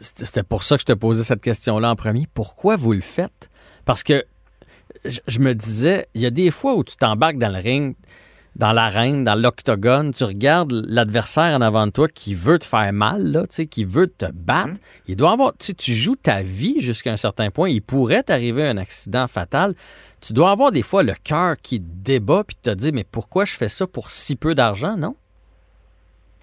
C'était 0.00 0.42
pour 0.42 0.62
ça 0.62 0.76
que 0.76 0.80
je 0.80 0.86
te 0.86 0.92
posais 0.92 1.22
cette 1.22 1.42
question-là 1.42 1.90
en 1.90 1.96
premier. 1.96 2.26
Pourquoi 2.32 2.76
vous 2.76 2.92
le 2.92 3.02
faites? 3.02 3.50
Parce 3.84 4.02
que 4.02 4.24
je 5.04 5.38
me 5.40 5.54
disais, 5.54 6.06
il 6.14 6.22
y 6.22 6.26
a 6.26 6.30
des 6.30 6.50
fois 6.50 6.74
où 6.74 6.84
tu 6.84 6.96
t'embarques 6.96 7.38
dans 7.38 7.52
le 7.52 7.58
ring, 7.58 7.94
dans 8.56 8.72
l'arène, 8.72 9.24
dans 9.24 9.34
l'octogone, 9.34 10.12
tu 10.12 10.24
regardes 10.24 10.72
l'adversaire 10.86 11.56
en 11.56 11.60
avant 11.62 11.86
de 11.86 11.92
toi 11.92 12.08
qui 12.08 12.34
veut 12.34 12.58
te 12.58 12.64
faire 12.64 12.92
mal, 12.92 13.22
là, 13.22 13.42
qui 13.46 13.84
veut 13.84 14.08
te 14.08 14.26
battre. 14.32 14.68
Mhm. 14.68 14.78
Il 15.08 15.16
doit 15.16 15.32
avoir, 15.32 15.52
tu 15.56 15.92
joues 15.92 16.16
ta 16.16 16.42
vie 16.42 16.80
jusqu'à 16.80 17.10
un 17.12 17.16
certain 17.16 17.50
point. 17.50 17.70
Il 17.70 17.82
pourrait 17.82 18.22
t'arriver 18.22 18.66
un 18.68 18.76
accident 18.76 19.26
fatal. 19.26 19.74
Tu 20.20 20.32
dois 20.32 20.50
avoir 20.50 20.70
des 20.70 20.82
fois 20.82 21.02
le 21.02 21.14
cœur 21.24 21.56
qui 21.62 21.80
débat 21.80 22.44
puis 22.46 22.56
te 22.56 22.70
dit 22.70 22.92
mais 22.92 23.04
pourquoi 23.10 23.44
je 23.44 23.54
fais 23.54 23.68
ça 23.68 23.86
pour 23.86 24.10
si 24.10 24.36
peu 24.36 24.54
d'argent, 24.54 24.96
non? 24.96 25.16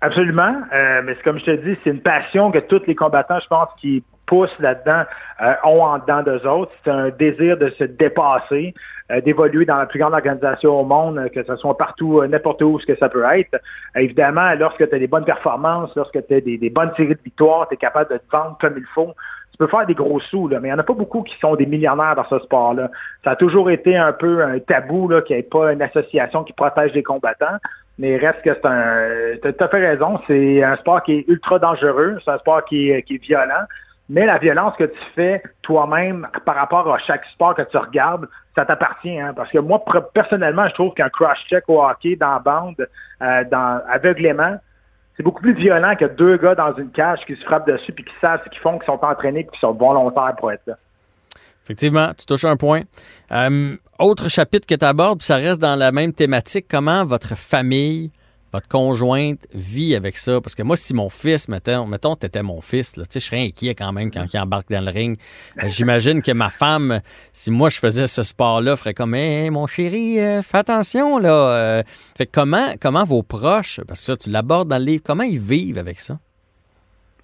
Absolument. 0.01 0.61
Euh, 0.73 1.01
mais 1.03 1.15
c'est 1.15 1.23
comme 1.23 1.39
je 1.39 1.45
te 1.45 1.51
dis, 1.51 1.77
c'est 1.83 1.89
une 1.89 2.01
passion 2.01 2.51
que 2.51 2.59
tous 2.59 2.81
les 2.87 2.95
combattants, 2.95 3.39
je 3.39 3.47
pense, 3.47 3.69
qui 3.79 4.03
poussent 4.25 4.57
là-dedans 4.59 5.03
euh, 5.41 5.53
ont 5.63 5.83
en 5.83 5.97
dedans 5.99 6.23
d'eux 6.23 6.47
autres. 6.47 6.71
C'est 6.83 6.91
un 6.91 7.09
désir 7.09 7.57
de 7.57 7.69
se 7.71 7.83
dépasser, 7.83 8.73
d'évoluer 9.23 9.65
dans 9.65 9.77
la 9.77 9.85
plus 9.85 9.99
grande 9.99 10.13
organisation 10.13 10.79
au 10.79 10.83
monde, 10.83 11.29
que 11.33 11.43
ce 11.43 11.55
soit 11.55 11.77
partout, 11.77 12.23
n'importe 12.25 12.61
où 12.61 12.79
ce 12.79 12.85
que 12.85 12.95
ça 12.95 13.09
peut 13.09 13.23
être. 13.33 13.59
évidemment, 13.95 14.53
lorsque 14.55 14.87
tu 14.87 14.95
as 14.95 14.99
des 14.99 15.07
bonnes 15.07 15.25
performances, 15.25 15.95
lorsque 15.95 16.25
tu 16.27 16.33
as 16.35 16.41
des, 16.41 16.69
bonnes 16.69 16.91
séries 16.95 17.15
de 17.15 17.21
victoires, 17.23 17.67
tu 17.67 17.73
es 17.73 17.77
capable 17.77 18.11
de 18.11 18.17
te 18.17 18.31
vendre 18.31 18.57
comme 18.61 18.75
il 18.77 18.85
faut. 18.93 19.13
Tu 19.51 19.57
peux 19.57 19.67
faire 19.67 19.85
des 19.85 19.95
gros 19.95 20.19
sous, 20.19 20.47
là, 20.47 20.59
mais 20.59 20.69
il 20.69 20.71
n'y 20.71 20.75
en 20.75 20.79
a 20.79 20.83
pas 20.83 20.93
beaucoup 20.93 21.23
qui 21.23 21.37
sont 21.39 21.55
des 21.55 21.65
millionnaires 21.65 22.15
dans 22.15 22.23
ce 22.25 22.39
sport-là. 22.39 22.91
Ça 23.23 23.31
a 23.31 23.35
toujours 23.35 23.71
été 23.71 23.97
un 23.97 24.13
peu 24.13 24.43
un 24.43 24.59
tabou 24.59 25.09
qu'il 25.25 25.35
n'y 25.35 25.39
ait 25.41 25.43
pas 25.43 25.73
une 25.73 25.81
association 25.81 26.43
qui 26.43 26.53
protège 26.53 26.93
les 26.93 27.03
combattants. 27.03 27.57
Mais 27.97 28.15
reste 28.15 28.41
que 28.43 28.53
c'est 28.53 28.65
un. 28.65 29.09
Tu 29.41 29.47
as 29.47 29.65
à 29.65 29.67
fait 29.67 29.89
raison. 29.89 30.19
C'est 30.27 30.63
un 30.63 30.75
sport 30.77 31.03
qui 31.03 31.13
est 31.13 31.25
ultra 31.27 31.59
dangereux. 31.59 32.17
C'est 32.23 32.31
un 32.31 32.37
sport 32.37 32.63
qui 32.63 32.91
est 32.91 33.21
violent. 33.21 33.65
Mais 34.09 34.25
la 34.25 34.39
violence 34.39 34.75
que 34.75 34.85
tu 34.85 34.99
fais 35.15 35.43
toi-même 35.61 36.27
par 36.43 36.55
rapport 36.55 36.91
à 36.91 36.97
chaque 36.97 37.23
sport 37.25 37.53
que 37.53 37.61
tu 37.61 37.77
regardes, 37.77 38.27
ça 38.55 38.65
t'appartient. 38.65 39.19
Hein? 39.19 39.33
Parce 39.35 39.51
que 39.51 39.59
moi, 39.59 39.83
personnellement, 40.13 40.67
je 40.67 40.73
trouve 40.73 40.93
qu'un 40.95 41.09
crash 41.09 41.45
check 41.47 41.63
au 41.67 41.83
hockey 41.83 42.15
dans 42.15 42.33
la 42.33 42.39
bande, 42.39 42.87
euh, 43.21 43.79
aveuglément, 43.87 44.57
c'est 45.15 45.23
beaucoup 45.23 45.41
plus 45.41 45.53
violent 45.53 45.95
que 45.95 46.05
deux 46.05 46.37
gars 46.37 46.55
dans 46.55 46.73
une 46.75 46.89
cage 46.91 47.19
qui 47.27 47.35
se 47.35 47.43
frappent 47.43 47.67
dessus 47.67 47.91
puis 47.91 48.03
qui 48.05 48.13
savent 48.19 48.41
ce 48.45 48.49
qu'ils 48.49 48.61
font, 48.61 48.79
qui 48.79 48.85
sont 48.85 48.99
entraînés 49.03 49.41
et 49.41 49.47
qui 49.47 49.59
sont 49.59 49.73
volontaires 49.73 50.33
pour 50.37 50.51
être 50.51 50.65
là. 50.65 50.75
Effectivement, 51.65 52.11
tu 52.17 52.25
touches 52.25 52.45
un 52.45 52.55
point. 52.55 52.81
Euh, 53.31 53.75
autre 53.99 54.29
chapitre 54.29 54.65
que 54.65 54.73
tu 54.73 54.85
abordes, 54.85 55.21
ça 55.21 55.35
reste 55.35 55.61
dans 55.61 55.75
la 55.75 55.91
même 55.91 56.13
thématique. 56.13 56.65
Comment 56.67 57.05
votre 57.05 57.37
famille, 57.37 58.11
votre 58.51 58.67
conjointe 58.67 59.47
vit 59.53 59.95
avec 59.95 60.17
ça? 60.17 60.41
Parce 60.41 60.55
que 60.55 60.63
moi, 60.63 60.75
si 60.75 60.93
mon 60.93 61.09
fils, 61.09 61.47
mettons, 61.47 61.85
mettons 61.85 62.15
tu 62.15 62.25
étais 62.25 62.43
mon 62.43 62.61
fils, 62.61 62.97
là, 62.97 63.03
je 63.11 63.19
serais 63.19 63.45
inquiet 63.45 63.75
quand 63.75 63.91
même 63.91 64.11
quand 64.11 64.25
il 64.31 64.39
embarque 64.39 64.69
dans 64.69 64.83
le 64.83 64.91
ring. 64.91 65.17
Euh, 65.57 65.67
j'imagine 65.67 66.21
que 66.21 66.31
ma 66.31 66.49
femme, 66.49 67.01
si 67.33 67.51
moi 67.51 67.69
je 67.69 67.79
faisais 67.79 68.07
ce 68.07 68.23
sport-là, 68.23 68.75
ferait 68.75 68.93
comme 68.93 69.15
hey, 69.15 69.49
mon 69.49 69.67
chéri, 69.67 70.19
euh, 70.19 70.41
fais 70.41 70.57
attention 70.57 71.17
là. 71.17 71.83
fait 72.17 72.27
comment, 72.27 72.73
comment 72.79 73.03
vos 73.03 73.23
proches, 73.23 73.81
parce 73.87 73.99
que 73.99 74.05
ça, 74.05 74.17
tu 74.17 74.29
l'abordes 74.29 74.67
dans 74.67 74.77
le 74.77 74.85
livre, 74.85 75.03
comment 75.05 75.23
ils 75.23 75.39
vivent 75.39 75.77
avec 75.77 75.99
ça? 75.99 76.17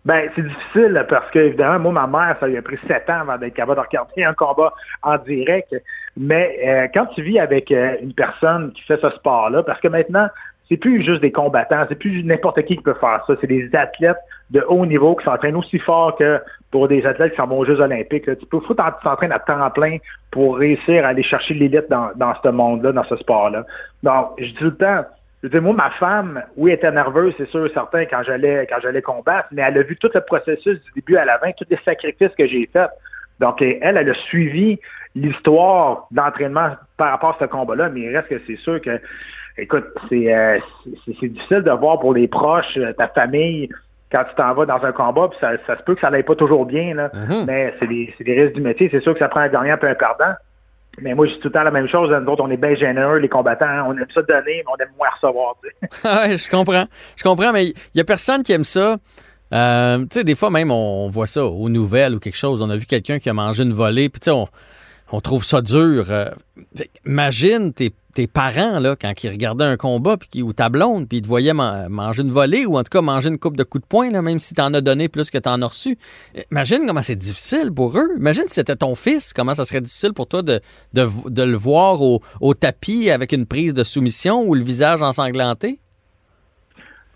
Ben, 0.05 0.29
c'est 0.35 0.43
difficile 0.43 1.03
parce 1.09 1.31
que, 1.31 1.39
évidemment, 1.39 1.91
moi, 1.91 2.05
ma 2.05 2.19
mère, 2.19 2.37
ça 2.39 2.45
lui 2.45 2.57
a 2.57 2.61
pris 2.61 2.77
sept 2.87 3.09
ans 3.09 3.21
avant 3.21 3.39
d'être 3.39 3.55
capable 3.55 3.81
de 3.81 3.85
regarder 3.87 4.23
un 4.23 4.35
combat 4.35 4.71
en 5.01 5.17
direct. 5.17 5.75
Mais 6.15 6.59
euh, 6.63 6.87
quand 6.93 7.07
tu 7.07 7.23
vis 7.23 7.39
avec 7.39 7.71
euh, 7.71 7.95
une 8.01 8.13
personne 8.13 8.71
qui 8.73 8.83
fait 8.83 9.01
ce 9.01 9.09
sport-là, 9.09 9.63
parce 9.63 9.79
que 9.79 9.87
maintenant, 9.87 10.27
c'est 10.69 10.77
plus 10.77 11.03
juste 11.03 11.21
des 11.21 11.31
combattants, 11.31 11.85
c'est 11.87 11.99
plus 11.99 12.23
n'importe 12.23 12.61
qui 12.63 12.75
qui 12.75 12.83
peut 12.83 12.95
faire 12.95 13.23
ça. 13.27 13.33
C'est 13.39 13.47
des 13.47 13.69
athlètes 13.75 14.17
de 14.49 14.63
haut 14.67 14.85
niveau 14.85 15.15
qui 15.15 15.25
s'entraînent 15.25 15.55
aussi 15.55 15.77
fort 15.79 16.15
que 16.15 16.39
pour 16.71 16.87
des 16.87 17.05
athlètes 17.05 17.31
qui 17.31 17.37
s'en 17.37 17.47
vont 17.47 17.59
aux 17.59 17.65
Jeux 17.65 17.79
olympiques. 17.79 18.25
Tu 18.25 18.45
peux 18.47 18.59
t'entraîner 19.03 19.35
à 19.35 19.39
temps 19.39 19.69
plein 19.69 19.97
pour 20.31 20.57
réussir 20.57 21.05
à 21.05 21.09
aller 21.09 21.23
chercher 21.23 21.53
l'élite 21.53 21.89
dans, 21.89 22.09
dans 22.15 22.33
ce 22.41 22.49
monde-là, 22.49 22.91
dans 22.91 23.03
ce 23.03 23.15
sport-là. 23.17 23.65
Donc, 24.01 24.31
je 24.39 24.45
dis 24.45 24.53
tout 24.55 24.65
le 24.65 24.75
temps, 24.75 25.05
je 25.43 25.49
dis, 25.49 25.59
moi, 25.59 25.73
ma 25.73 25.91
femme, 25.91 26.41
oui, 26.57 26.71
elle 26.71 26.77
était 26.77 26.91
nerveuse, 26.91 27.35
c'est 27.37 27.47
sûr, 27.49 27.69
certain, 27.71 28.05
quand 28.05 28.23
j'allais 28.23 28.65
quand 28.67 28.79
j'allais 28.81 29.03
combattre, 29.03 29.47
mais 29.51 29.61
elle 29.61 29.77
a 29.77 29.83
vu 29.83 29.95
tout 29.95 30.09
le 30.13 30.21
processus 30.21 30.81
du 30.81 30.91
début 30.95 31.17
à 31.17 31.25
la 31.25 31.37
fin, 31.37 31.51
tous 31.51 31.67
les 31.69 31.77
sacrifices 31.85 32.33
que 32.35 32.47
j'ai 32.47 32.67
faits. 32.73 32.89
Donc, 33.39 33.61
elle, 33.61 33.77
elle 33.81 34.09
a 34.09 34.13
suivi 34.13 34.79
l'histoire 35.13 36.07
d'entraînement 36.09 36.71
par 36.97 37.11
rapport 37.11 37.35
à 37.35 37.37
ce 37.39 37.45
combat-là, 37.45 37.89
mais 37.89 38.01
il 38.01 38.15
reste 38.15 38.29
que 38.29 38.41
c'est 38.47 38.55
sûr 38.57 38.81
que, 38.81 38.99
écoute, 39.57 39.85
euh, 40.11 40.59
c'est 41.05 41.27
difficile 41.27 41.61
de 41.61 41.71
voir 41.71 41.99
pour 41.99 42.13
les 42.13 42.27
proches, 42.27 42.77
euh, 42.77 42.93
ta 42.93 43.07
famille, 43.07 43.69
quand 44.11 44.23
tu 44.29 44.35
t'en 44.35 44.53
vas 44.53 44.65
dans 44.65 44.83
un 44.83 44.91
combat, 44.91 45.27
puis 45.29 45.37
ça, 45.41 45.51
ça 45.65 45.77
se 45.77 45.83
peut 45.83 45.95
que 45.95 46.01
ça 46.01 46.09
n'aille 46.09 46.23
pas 46.23 46.35
toujours 46.35 46.65
bien, 46.65 46.93
là, 46.93 47.09
mm-hmm. 47.09 47.45
mais 47.45 47.73
c'est 47.79 47.87
des, 47.87 48.13
des 48.19 48.41
risques 48.41 48.55
du 48.55 48.61
métier. 48.61 48.89
C'est 48.91 49.01
sûr 49.01 49.13
que 49.13 49.19
ça 49.19 49.27
prend 49.27 49.41
un 49.41 49.49
gagnant 49.49 49.77
et 49.81 49.87
un 49.87 49.95
perdant. 49.95 50.33
Mais 51.01 51.13
moi, 51.13 51.25
je 51.25 51.33
dis 51.33 51.39
tout 51.39 51.49
le 51.49 51.53
temps 51.53 51.63
la 51.63 51.71
même 51.71 51.89
chose. 51.89 52.09
Nous 52.09 52.31
autres, 52.31 52.43
on 52.43 52.49
est 52.49 52.57
bien 52.57 52.75
généreux, 52.75 53.17
les 53.17 53.27
combattants. 53.27 53.65
Hein. 53.65 53.85
On 53.87 53.97
aime 53.97 54.07
ça 54.13 54.21
donner, 54.21 54.63
mais 54.63 54.63
on 54.67 54.81
aime 54.81 54.93
moins 54.97 55.09
recevoir. 55.09 55.55
oui, 55.83 56.37
je 56.37 56.49
comprends. 56.49 56.85
Je 57.17 57.23
comprends, 57.23 57.51
mais 57.51 57.65
il 57.65 57.73
n'y 57.95 58.01
a 58.01 58.05
personne 58.05 58.43
qui 58.43 58.53
aime 58.53 58.63
ça. 58.63 58.97
Euh, 59.53 59.99
tu 59.99 60.07
sais, 60.11 60.23
des 60.23 60.35
fois 60.35 60.49
même, 60.49 60.71
on 60.71 61.09
voit 61.09 61.27
ça 61.27 61.45
aux 61.45 61.69
nouvelles 61.69 62.15
ou 62.15 62.19
quelque 62.19 62.37
chose. 62.37 62.61
On 62.61 62.69
a 62.69 62.77
vu 62.77 62.85
quelqu'un 62.85 63.19
qui 63.19 63.29
a 63.29 63.33
mangé 63.33 63.63
une 63.63 63.73
volée, 63.73 64.09
puis 64.09 64.21
tu 64.21 64.25
sais, 64.25 64.31
on, 64.31 64.47
on 65.11 65.19
trouve 65.19 65.43
ça 65.43 65.61
dur. 65.61 66.05
Euh, 66.09 66.29
imagine 67.05 67.73
tes, 67.73 67.91
parents, 68.27 68.79
là, 68.79 68.95
quand 68.99 69.23
ils 69.23 69.29
regardaient 69.29 69.65
un 69.65 69.77
combat, 69.77 70.17
puis, 70.17 70.41
ou 70.41 70.53
ta 70.53 70.69
blonde, 70.69 71.07
puis 71.07 71.17
ils 71.17 71.21
te 71.21 71.27
voyaient 71.27 71.53
manger 71.53 72.21
une 72.21 72.31
volée, 72.31 72.65
ou 72.65 72.77
en 72.77 72.83
tout 72.83 72.89
cas 72.89 73.01
manger 73.01 73.29
une 73.29 73.37
coupe 73.37 73.57
de 73.57 73.63
coups 73.63 73.83
de 73.83 73.87
poing, 73.87 74.09
là, 74.09 74.21
même 74.21 74.39
si 74.39 74.53
tu 74.53 74.61
en 74.61 74.73
as 74.73 74.81
donné 74.81 75.09
plus 75.09 75.29
que 75.29 75.37
tu 75.37 75.49
en 75.49 75.61
as 75.61 75.67
reçu. 75.67 75.97
Imagine 76.51 76.85
comment 76.87 77.01
c'est 77.01 77.15
difficile 77.15 77.71
pour 77.73 77.97
eux. 77.97 78.09
Imagine 78.17 78.43
si 78.47 78.55
c'était 78.55 78.75
ton 78.75 78.95
fils, 78.95 79.33
comment 79.33 79.53
ça 79.53 79.65
serait 79.65 79.81
difficile 79.81 80.13
pour 80.13 80.27
toi 80.27 80.41
de, 80.41 80.59
de, 80.93 81.43
le 81.43 81.57
voir 81.57 82.01
au, 82.01 82.21
au, 82.41 82.53
tapis 82.53 83.09
avec 83.11 83.31
une 83.31 83.45
prise 83.45 83.73
de 83.73 83.83
soumission 83.83 84.43
ou 84.43 84.55
le 84.55 84.63
visage 84.63 85.01
ensanglanté? 85.01 85.79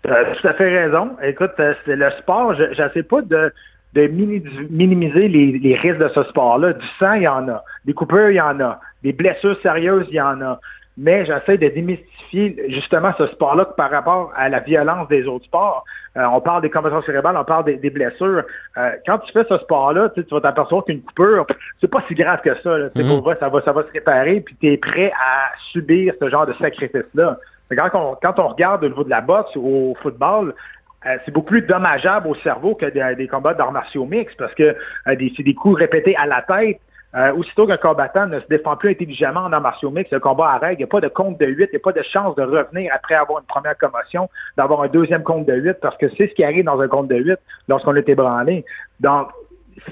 Tu 0.04 0.10
as 0.10 0.24
tout 0.36 0.48
à 0.48 0.54
fait 0.54 0.84
raison. 0.84 1.10
Écoute, 1.22 1.52
euh, 1.58 1.74
c'est 1.84 1.96
le 1.96 2.10
sport, 2.18 2.54
je 2.54 2.82
ne 2.82 2.88
sais 2.90 3.02
pas 3.02 3.20
de 3.22 3.52
de 3.94 4.06
minimiser 4.06 5.28
les, 5.28 5.74
risques 5.74 5.98
de 5.98 6.08
ce 6.08 6.22
sport-là. 6.24 6.74
Du 6.74 6.86
sang, 6.98 7.14
il 7.14 7.22
y 7.22 7.28
en 7.28 7.48
a. 7.48 7.64
Des 7.84 7.92
coupures, 7.92 8.30
il 8.30 8.36
y 8.36 8.40
en 8.40 8.60
a. 8.60 8.80
Des 9.02 9.12
blessures 9.12 9.60
sérieuses, 9.62 10.06
il 10.10 10.16
y 10.16 10.20
en 10.20 10.40
a. 10.42 10.60
Mais 11.02 11.24
j'essaie 11.24 11.56
de 11.56 11.68
démystifier 11.68 12.62
justement 12.68 13.12
ce 13.16 13.26
sport-là 13.28 13.64
par 13.64 13.90
rapport 13.90 14.32
à 14.36 14.50
la 14.50 14.60
violence 14.60 15.08
des 15.08 15.26
autres 15.26 15.46
sports. 15.46 15.82
Euh, 16.18 16.24
on 16.30 16.42
parle 16.42 16.60
des 16.60 16.68
commotions 16.68 17.00
cérébrales, 17.02 17.38
on 17.38 17.44
parle 17.44 17.64
des, 17.64 17.90
blessures. 17.90 18.42
Euh, 18.76 18.90
quand 19.06 19.18
tu 19.20 19.32
fais 19.32 19.44
ce 19.48 19.56
sport-là, 19.56 20.10
tu 20.10 20.22
vas 20.30 20.42
t'apercevoir 20.42 20.84
qu'une 20.84 21.00
coupure, 21.00 21.46
c'est 21.80 21.90
pas 21.90 22.02
si 22.06 22.14
grave 22.14 22.42
que 22.42 22.54
ça. 22.56 22.78
Mm-hmm. 22.78 23.38
ça, 23.38 23.48
va, 23.48 23.62
ça 23.62 23.72
va 23.72 23.82
se 23.82 23.92
réparer, 23.92 24.42
puis 24.42 24.54
tu 24.60 24.72
es 24.72 24.76
prêt 24.76 25.10
à 25.12 25.56
subir 25.72 26.12
ce 26.20 26.28
genre 26.28 26.46
de 26.46 26.52
sacrifice-là. 26.52 27.38
Quand 27.70 27.90
on, 27.94 28.16
quand 28.20 28.38
on 28.38 28.48
regarde 28.48 28.84
au 28.84 28.88
niveau 28.88 29.04
de 29.04 29.10
la 29.10 29.22
boxe 29.22 29.56
ou 29.56 29.92
au 29.92 29.94
football, 30.02 30.54
euh, 31.06 31.16
c'est 31.24 31.32
beaucoup 31.32 31.48
plus 31.48 31.62
dommageable 31.62 32.28
au 32.28 32.34
cerveau 32.34 32.74
que 32.74 32.86
des, 32.86 33.26
combats 33.26 33.54
d'arts 33.54 33.72
martiaux 33.72 34.04
mixtes 34.04 34.36
parce 34.36 34.54
que 34.54 34.62
euh, 34.64 35.28
c'est 35.36 35.42
des 35.42 35.54
coups 35.54 35.78
répétés 35.78 36.14
à 36.16 36.26
la 36.26 36.42
tête. 36.42 36.80
Euh, 37.16 37.32
aussitôt 37.34 37.66
qu'un 37.66 37.76
combattant 37.76 38.26
ne 38.26 38.38
se 38.38 38.46
défend 38.46 38.76
plus 38.76 38.90
intelligemment 38.90 39.40
en 39.40 39.52
arts 39.52 39.60
martiaux 39.60 39.90
mixtes, 39.90 40.12
le 40.12 40.20
combat 40.20 40.50
arrête. 40.50 40.74
Il 40.74 40.78
n'y 40.78 40.84
a 40.84 40.86
pas 40.86 41.00
de 41.00 41.08
compte 41.08 41.40
de 41.40 41.46
8, 41.46 41.64
il 41.64 41.68
n'y 41.72 41.76
a 41.76 41.80
pas 41.80 41.92
de 41.92 42.02
chance 42.02 42.36
de 42.36 42.42
revenir 42.42 42.92
après 42.94 43.16
avoir 43.16 43.40
une 43.40 43.46
première 43.46 43.76
commotion, 43.76 44.30
d'avoir 44.56 44.82
un 44.82 44.88
deuxième 44.88 45.24
compte 45.24 45.44
de 45.46 45.54
8 45.54 45.78
parce 45.80 45.96
que 45.96 46.08
c'est 46.10 46.28
ce 46.28 46.34
qui 46.34 46.44
arrive 46.44 46.64
dans 46.64 46.80
un 46.80 46.86
compte 46.86 47.08
de 47.08 47.16
8 47.16 47.36
lorsqu'on 47.66 47.96
est 47.96 48.08
ébranlé. 48.08 48.64
Donc, 49.00 49.28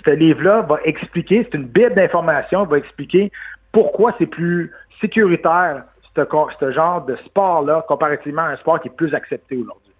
ce 0.04 0.10
livre-là 0.10 0.62
va 0.62 0.78
expliquer, 0.84 1.44
c'est 1.50 1.58
une 1.58 1.66
bible 1.66 1.94
d'information, 1.94 2.64
va 2.64 2.78
expliquer 2.78 3.32
pourquoi 3.72 4.14
c'est 4.18 4.26
plus 4.26 4.72
sécuritaire 5.00 5.84
ce, 6.14 6.22
ce 6.60 6.70
genre 6.70 7.04
de 7.04 7.16
sport-là 7.26 7.84
comparativement 7.88 8.42
à 8.42 8.50
un 8.50 8.56
sport 8.56 8.80
qui 8.80 8.88
est 8.88 8.96
plus 8.96 9.12
accepté 9.12 9.56
aujourd'hui. 9.56 9.92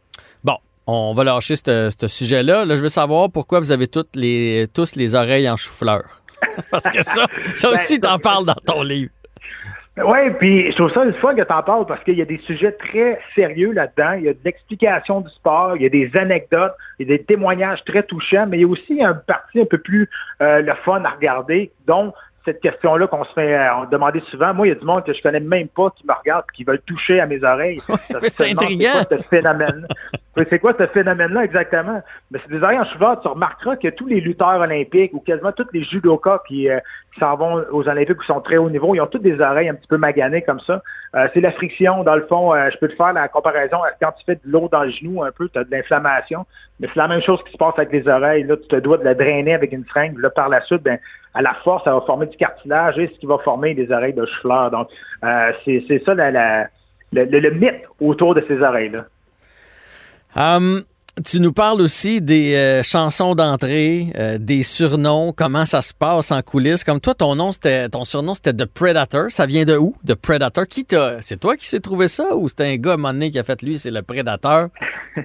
Bon, 0.45 0.57
on 0.87 1.15
va 1.15 1.25
lâcher 1.25 1.57
ce 1.57 2.07
sujet-là. 2.07 2.65
Là, 2.65 2.77
je 2.77 2.83
veux 2.83 2.89
savoir 2.89 3.29
pourquoi 3.31 3.59
vous 3.59 3.73
avez 3.73 3.89
toutes 3.89 4.15
les, 4.15 4.67
tous 4.73 4.95
les 4.95 5.17
oreilles 5.17 5.51
en 5.51 5.57
chou-fleur. 5.57 6.23
Parce 6.71 6.85
que 6.85 7.03
ça, 7.03 7.27
ça 7.55 7.71
aussi, 7.71 7.99
ben, 7.99 8.09
t'en 8.09 8.19
parles 8.19 8.47
dans 8.47 8.55
ton 8.55 8.83
livre. 8.83 9.11
Oui, 10.05 10.31
puis 10.39 10.71
je 10.71 10.77
trouve 10.77 10.93
ça 10.93 11.05
une 11.05 11.15
fois 11.15 11.35
que 11.35 11.43
tu 11.43 11.53
en 11.53 11.63
parles 11.63 11.85
parce 11.87 12.03
qu'il 12.05 12.17
y 12.17 12.23
a 12.23 12.25
des 12.25 12.39
sujets 12.39 12.71
très 12.73 13.21
sérieux 13.35 13.73
là-dedans. 13.73 14.13
Il 14.13 14.25
y 14.25 14.29
a 14.29 14.33
de 14.33 14.39
l'explication 14.45 15.23
du 15.23 15.29
sport, 15.31 15.75
il 15.75 15.83
y 15.83 15.87
a 15.87 15.89
des 15.89 16.11
anecdotes, 16.17 16.75
il 16.99 17.09
y 17.09 17.13
a 17.13 17.17
des 17.17 17.25
témoignages 17.25 17.83
très 17.85 18.05
touchants, 18.05 18.47
mais 18.47 18.59
il 18.59 18.61
y 18.61 18.65
a 18.65 18.69
aussi 18.69 19.03
un 19.03 19.15
parti 19.15 19.61
un 19.61 19.65
peu 19.65 19.79
plus 19.79 20.09
euh, 20.41 20.61
le 20.63 20.73
fun 20.85 21.03
à 21.05 21.11
regarder, 21.11 21.73
dont 21.87 22.13
cette 22.49 22.61
question-là 22.61 23.07
qu'on 23.07 23.25
se 23.25 23.33
fait 23.35 23.59
euh, 23.59 23.85
demander 23.91 24.21
souvent. 24.31 24.55
Moi, 24.55 24.69
il 24.69 24.71
y 24.71 24.73
a 24.73 24.77
du 24.77 24.85
monde 24.87 25.05
que 25.05 25.13
je 25.13 25.21
connais 25.21 25.41
même 25.41 25.69
pas 25.69 25.91
qui 25.91 26.07
me 26.07 26.15
regarde 26.15 26.45
qui 26.55 26.65
veulent 26.65 26.81
toucher 26.81 27.21
à 27.21 27.27
mes 27.27 27.45
oreilles. 27.45 27.79
c'est 28.23 28.51
intriguant. 28.51 28.89
C'est 28.95 29.09
quoi 29.09 29.19
ce 29.19 29.29
phénomène? 29.29 29.87
c'est 30.49 30.59
quoi 30.61 30.75
ce 30.79 30.87
phénomène-là 30.87 31.45
exactement? 31.45 32.03
Mais 32.31 32.39
c'est 32.43 32.51
des 32.51 32.63
oreilles 32.63 32.79
en 32.79 32.85
cheveux. 32.85 33.05
Tu 33.21 33.29
remarqueras 33.29 33.77
que 33.77 33.89
tous 33.89 34.07
les 34.07 34.21
lutteurs 34.21 34.61
olympiques 34.61 35.13
ou 35.13 35.21
quasiment 35.21 35.53
tous 35.53 35.67
les 35.73 35.83
judokas 35.83 36.41
qui, 36.47 36.71
euh, 36.71 36.79
qui 37.13 37.21
s'en 37.21 37.37
vont 37.37 37.65
aux 37.71 37.87
Olympiques 37.87 38.21
ou 38.21 38.25
sont 38.25 38.41
très 38.41 38.57
haut 38.57 38.71
niveau, 38.71 38.95
ils 38.95 39.01
ont 39.01 39.07
toutes 39.07 39.23
des 39.23 39.41
oreilles 39.41 39.69
un 39.69 39.75
petit 39.75 39.89
peu 39.89 39.99
maganées 39.99 40.43
comme 40.43 40.61
ça. 40.61 40.83
Euh, 41.15 41.29
c'est 41.35 41.41
la 41.41 41.51
friction. 41.51 42.03
Dans 42.05 42.17
le 42.17 42.27
fond, 42.27 42.55
je 42.71 42.79
peux 42.79 42.89
te 42.89 42.95
faire 42.95 43.13
la 43.13 43.29
comparaison. 43.29 43.79
Quand 44.01 44.13
tu 44.13 44.25
fais 44.25 44.37
de 44.37 44.41
l'eau 44.45 44.69
dans 44.73 44.85
le 44.85 44.91
genou 44.91 45.23
un 45.23 45.33
peu, 45.33 45.49
tu 45.49 45.59
as 45.59 45.65
de 45.65 45.71
l'inflammation. 45.71 46.47
Mais 46.81 46.89
c'est 46.89 47.01
la 47.01 47.09
même 47.09 47.23
chose 47.23 47.43
qui 47.45 47.53
se 47.53 47.59
passe 47.59 47.75
avec 47.77 47.93
les 47.93 48.07
oreilles. 48.09 48.45
Là, 48.45 48.57
tu 48.57 48.69
te 48.69 48.77
dois 48.77 48.99
de 48.99 49.05
la 49.05 49.15
drainer 49.15 49.55
avec 49.55 49.73
une 49.73 49.85
seringue. 49.87 50.19
Là, 50.19 50.31
par 50.31 50.49
la 50.49 50.61
suite, 50.63 50.83
ben, 50.83 50.99
à 51.39 51.43
la 51.43 51.55
force, 51.63 51.85
ça 51.85 51.93
va 51.93 52.01
former 52.01 52.27
du 52.27 52.37
cartilage 52.37 52.99
et 52.99 53.09
ce 53.15 53.21
qui 53.21 53.27
va 53.27 53.39
former 53.39 53.73
des 53.73 53.93
oreilles 53.93 54.13
de 54.13 54.27
chou-fleur. 54.27 54.73
Donc, 54.73 54.89
euh, 55.23 55.53
c'est 55.65 56.03
ça 56.05 56.13
le, 57.13 57.51
mythe 57.51 57.85
autour 58.01 58.35
de 58.35 58.45
ces 58.49 58.61
oreilles-là. 58.61 59.05
Hum, 60.35 60.83
tu 61.25 61.41
nous 61.41 61.53
parles 61.53 61.81
aussi 61.81 62.21
des 62.21 62.57
euh, 62.57 62.83
chansons 62.83 63.37
d'entrée, 63.37 64.09
euh, 64.19 64.39
des 64.39 64.65
surnoms, 64.65 65.33
comment 65.33 65.65
ça 65.65 65.81
se 65.81 65.95
passe 65.95 66.33
en 66.33 66.43
coulisses? 66.43 66.83
Comme 66.83 67.01
toi, 67.01 67.15
ton 67.15 67.37
nom, 67.37 67.53
c'était 67.53 67.89
ton 67.89 68.03
surnom, 68.03 68.35
c'était 68.35 68.53
The 68.53 68.67
Predator. 68.67 69.31
Ça 69.31 69.47
vient 69.47 69.65
de 69.65 69.77
où, 69.77 69.95
The 70.05 70.17
Predator? 70.17 70.67
Qui 70.67 70.87
t'a. 70.87 71.21
C'est 71.21 71.39
toi 71.39 71.57
qui 71.57 71.69
s'est 71.69 71.81
trouvé 71.81 72.09
ça 72.09 72.35
ou 72.35 72.49
c'était 72.49 72.67
un 72.67 72.77
gars 72.77 72.91
à 72.91 72.95
un 72.95 72.97
moment 72.97 73.13
donné 73.13 73.31
qui 73.31 73.39
a 73.39 73.45
fait 73.45 73.63
lui, 73.63 73.79
c'est 73.79 73.93
le 73.93 74.03
Predator? 74.03 74.71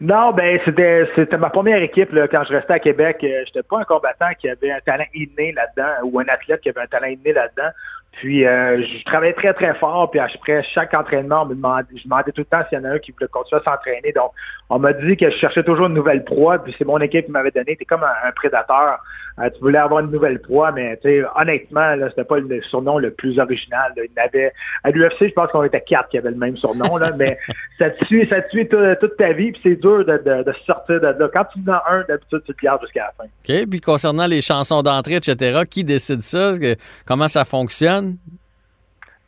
Non, 0.00 0.32
ben 0.32 0.58
c'était 0.64 1.08
c'était 1.14 1.38
ma 1.38 1.50
première 1.50 1.80
équipe 1.80 2.12
là, 2.12 2.26
quand 2.26 2.42
je 2.44 2.52
restais 2.52 2.74
à 2.74 2.78
Québec. 2.78 3.18
Euh, 3.22 3.42
J'étais 3.46 3.62
pas 3.62 3.78
un 3.78 3.84
combattant 3.84 4.30
qui 4.38 4.48
avait 4.48 4.72
un 4.72 4.80
talent 4.80 5.04
inné 5.14 5.52
là-dedans 5.52 6.08
ou 6.08 6.18
un 6.18 6.26
athlète 6.28 6.60
qui 6.60 6.68
avait 6.68 6.80
un 6.80 6.86
talent 6.86 7.06
inné 7.06 7.32
là-dedans. 7.32 7.70
Puis 8.12 8.46
euh, 8.46 8.82
je 8.82 9.04
travaillais 9.04 9.32
très, 9.32 9.52
très 9.54 9.74
fort. 9.74 10.10
Puis 10.10 10.20
après 10.20 10.62
chaque 10.62 10.94
entraînement, 10.94 11.42
on 11.42 11.46
me 11.46 11.54
je 11.54 12.04
demandais 12.04 12.32
tout 12.32 12.42
le 12.42 12.44
temps 12.44 12.62
s'il 12.68 12.78
y 12.78 12.80
en 12.80 12.84
a 12.84 12.94
un 12.94 12.98
qui 12.98 13.12
voulait 13.12 13.28
continuer 13.28 13.60
à 13.64 13.64
s'entraîner. 13.64 14.12
Donc, 14.12 14.32
on 14.70 14.78
m'a 14.78 14.92
dit 14.92 15.16
que 15.16 15.30
je 15.30 15.36
cherchais 15.36 15.62
toujours 15.62 15.86
une 15.86 15.94
nouvelle 15.94 16.24
proie. 16.24 16.58
Puis 16.58 16.74
c'est 16.78 16.84
mon 16.84 16.98
équipe 16.98 17.26
qui 17.26 17.32
m'avait 17.32 17.50
donné. 17.50 17.76
T'es 17.76 17.84
comme 17.84 18.04
un, 18.04 18.32
prédateur. 18.32 18.98
Euh, 19.40 19.50
tu 19.50 19.60
voulais 19.60 19.78
avoir 19.78 20.00
une 20.00 20.10
nouvelle 20.10 20.40
proie, 20.40 20.70
mais 20.70 20.98
honnêtement, 21.36 21.96
là, 21.96 22.08
c'était 22.10 22.24
pas 22.24 22.38
le 22.38 22.62
surnom 22.62 22.98
le 22.98 23.10
plus 23.10 23.38
original. 23.38 23.92
Il 23.96 24.08
avait, 24.18 24.52
à 24.84 24.90
l'UFC, 24.90 25.28
je 25.28 25.32
pense 25.32 25.50
qu'on 25.50 25.64
était 25.64 25.80
quatre 25.80 26.08
qui 26.08 26.18
avaient 26.18 26.30
le 26.30 26.36
même 26.36 26.56
surnom. 26.56 26.96
Là, 26.96 27.10
mais 27.16 27.38
ça 27.78 27.90
te 27.90 28.04
suit, 28.04 28.28
ça 28.28 28.42
te 28.42 28.50
suit 28.50 28.68
toute, 28.68 29.16
ta 29.16 29.32
vie. 29.32 29.52
Puis 29.52 29.60
c'est 29.64 29.76
dur 29.76 30.04
de, 30.04 30.18
de, 30.18 30.52
sortir 30.66 31.00
de 31.00 31.06
là. 31.06 31.28
Quand 31.32 31.44
tu 31.52 31.58
en 31.68 31.72
as 31.72 31.84
un, 31.90 32.04
d'habitude, 32.08 32.42
tu 32.46 32.54
te 32.54 32.62
gardes 32.62 32.80
jusqu'à 32.82 33.10
la 33.18 33.24
fin. 33.24 33.24
OK. 33.24 33.68
Puis 33.68 33.80
concernant 33.80 34.26
les 34.26 34.40
chansons 34.40 34.82
d'entrée, 34.82 35.16
etc., 35.16 35.62
qui 35.68 35.82
décide 35.82 36.22
ça? 36.22 36.52
Comment 37.04 37.28
ça 37.28 37.44
fonctionne? 37.44 38.16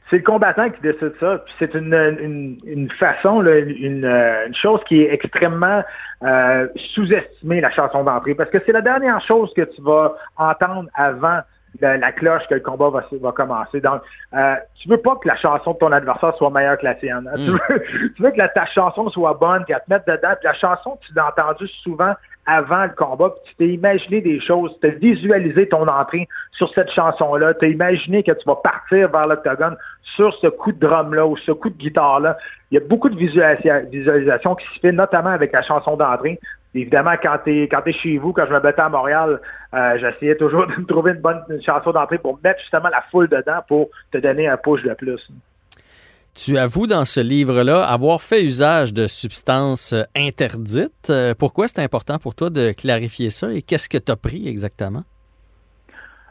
C'est 0.09 0.19
le 0.19 0.23
combattant 0.23 0.71
qui 0.71 0.81
décide 0.83 1.15
ça. 1.19 1.43
c'est 1.59 1.75
une, 1.75 2.89
façon, 2.99 3.45
euh, 3.45 3.65
une, 3.67 4.55
chose 4.55 4.81
qui 4.85 5.03
est 5.03 5.13
extrêmement 5.13 5.83
euh, 6.23 6.69
sous-estimée, 6.95 7.61
la 7.61 7.71
chanson 7.71 8.05
d'entrée, 8.05 8.35
parce 8.35 8.51
que 8.51 8.59
c'est 8.65 8.73
la 8.73 8.83
dernière 8.83 9.21
chose 9.21 9.53
que 9.55 9.63
tu 9.63 9.83
vas 9.83 10.15
entendre 10.37 10.89
avant 10.95 11.41
la, 11.81 12.13
cloche 12.13 12.47
que 12.49 12.55
le 12.55 12.61
combat 12.61 12.91
va, 12.91 13.05
va 13.21 13.33
commencer. 13.33 13.81
Donc, 13.81 14.01
euh, 14.35 14.55
tu 14.77 14.89
veux 14.89 14.97
pas 14.99 15.17
que 15.17 15.29
la 15.29 15.37
chanson 15.37 15.73
de 15.73 15.79
ton 15.79 15.93
adversaire 15.93 16.35
soit 16.37 16.51
meilleure 16.51 16.79
que 16.79 16.85
la 16.85 16.95
tienne. 16.95 17.29
Hein. 17.33 17.39
Mm. 17.39 17.59
Tu, 18.15 18.23
veux, 18.23 18.31
que 18.31 18.55
ta 18.55 18.67
chanson 18.67 19.09
soit 19.09 19.35
bonne, 19.35 19.65
qu'elle 19.65 19.77
te 19.77 19.93
mette 19.93 20.07
dedans. 20.07 20.35
Puis 20.39 20.45
la 20.45 20.55
chanson, 20.55 20.99
tu 21.03 21.13
l'as 21.15 21.29
entendue 21.29 21.69
souvent 21.83 22.15
avant 22.47 22.85
le 22.85 22.91
combat, 22.91 23.31
puis 23.31 23.51
tu 23.51 23.55
t'es 23.57 23.69
imaginé 23.75 24.21
des 24.21 24.41
choses, 24.41 24.77
tu 24.81 24.87
as 24.87 24.91
visualisé 24.91 25.69
ton 25.69 25.87
entrée 25.87 26.29
sur 26.53 26.73
cette 26.75 26.91
chanson-là, 26.91 27.55
tu 27.55 27.65
as 27.65 27.69
imaginé 27.69 28.23
que 28.23 28.33
tu 28.33 28.45
vas 28.47 28.57
partir 28.57 29.11
vers 29.11 29.27
l'octogone 29.27 29.77
sur 30.03 30.33
ce 30.35 30.47
coup 30.47 30.73
de 30.73 30.79
drum-là 30.79 31.27
ou 31.27 31.37
ce 31.37 31.53
coup 31.53 31.71
de 31.71 31.77
guitare-là. 31.77 32.37
Il 32.71 32.75
y 32.75 32.79
a 32.79 32.87
beaucoup 32.87 33.09
de 33.09 33.17
visualisation 33.17 34.55
qui 34.55 34.67
se 34.75 34.81
fait, 34.81 34.93
notamment 34.93 35.31
avec 35.31 35.53
la 35.53 35.63
chanson 35.63 35.97
d'entrée. 35.97 36.39
Évidemment, 36.75 37.15
quand 37.21 37.39
tu 37.45 37.63
es, 37.65 37.93
chez 37.93 38.19
vous, 38.19 38.33
quand 38.33 38.47
je 38.47 38.53
me 38.53 38.61
battais 38.61 38.83
à 38.83 38.89
Montréal, 38.89 39.41
euh, 39.75 39.99
j'essayais 39.99 40.37
toujours 40.37 40.67
de 40.69 40.75
me 40.75 40.85
trouver 40.85 41.13
une 41.13 41.21
bonne 41.21 41.43
chanson 41.65 41.91
d'entrée 41.91 42.19
pour 42.19 42.39
mettre 42.45 42.61
justement 42.61 42.89
la 42.89 43.03
foule 43.11 43.29
dedans 43.29 43.61
pour 43.67 43.89
te 44.13 44.19
donner 44.19 44.47
un 44.47 44.57
push 44.57 44.83
de 44.83 44.95
plus. 44.95 45.31
Tu 46.37 46.59
avoues 46.59 46.87
dans 46.87 47.07
ce 47.07 47.21
livre-là 47.21 47.83
avoir 47.83 48.21
fait 48.21 48.45
usage 48.45 48.93
de 48.93 49.07
substances 49.07 49.95
interdites. 50.15 51.09
Euh, 51.09 51.35
pourquoi 51.37 51.67
c'est 51.67 51.81
important 51.81 52.19
pour 52.19 52.35
toi 52.35 52.51
de 52.51 52.73
clarifier 52.73 53.31
ça 53.31 53.51
et 53.55 53.63
qu'est-ce 53.63 53.89
que 53.89 53.97
tu 53.97 54.13
as 54.13 54.17
pris 54.17 54.47
exactement? 54.47 55.03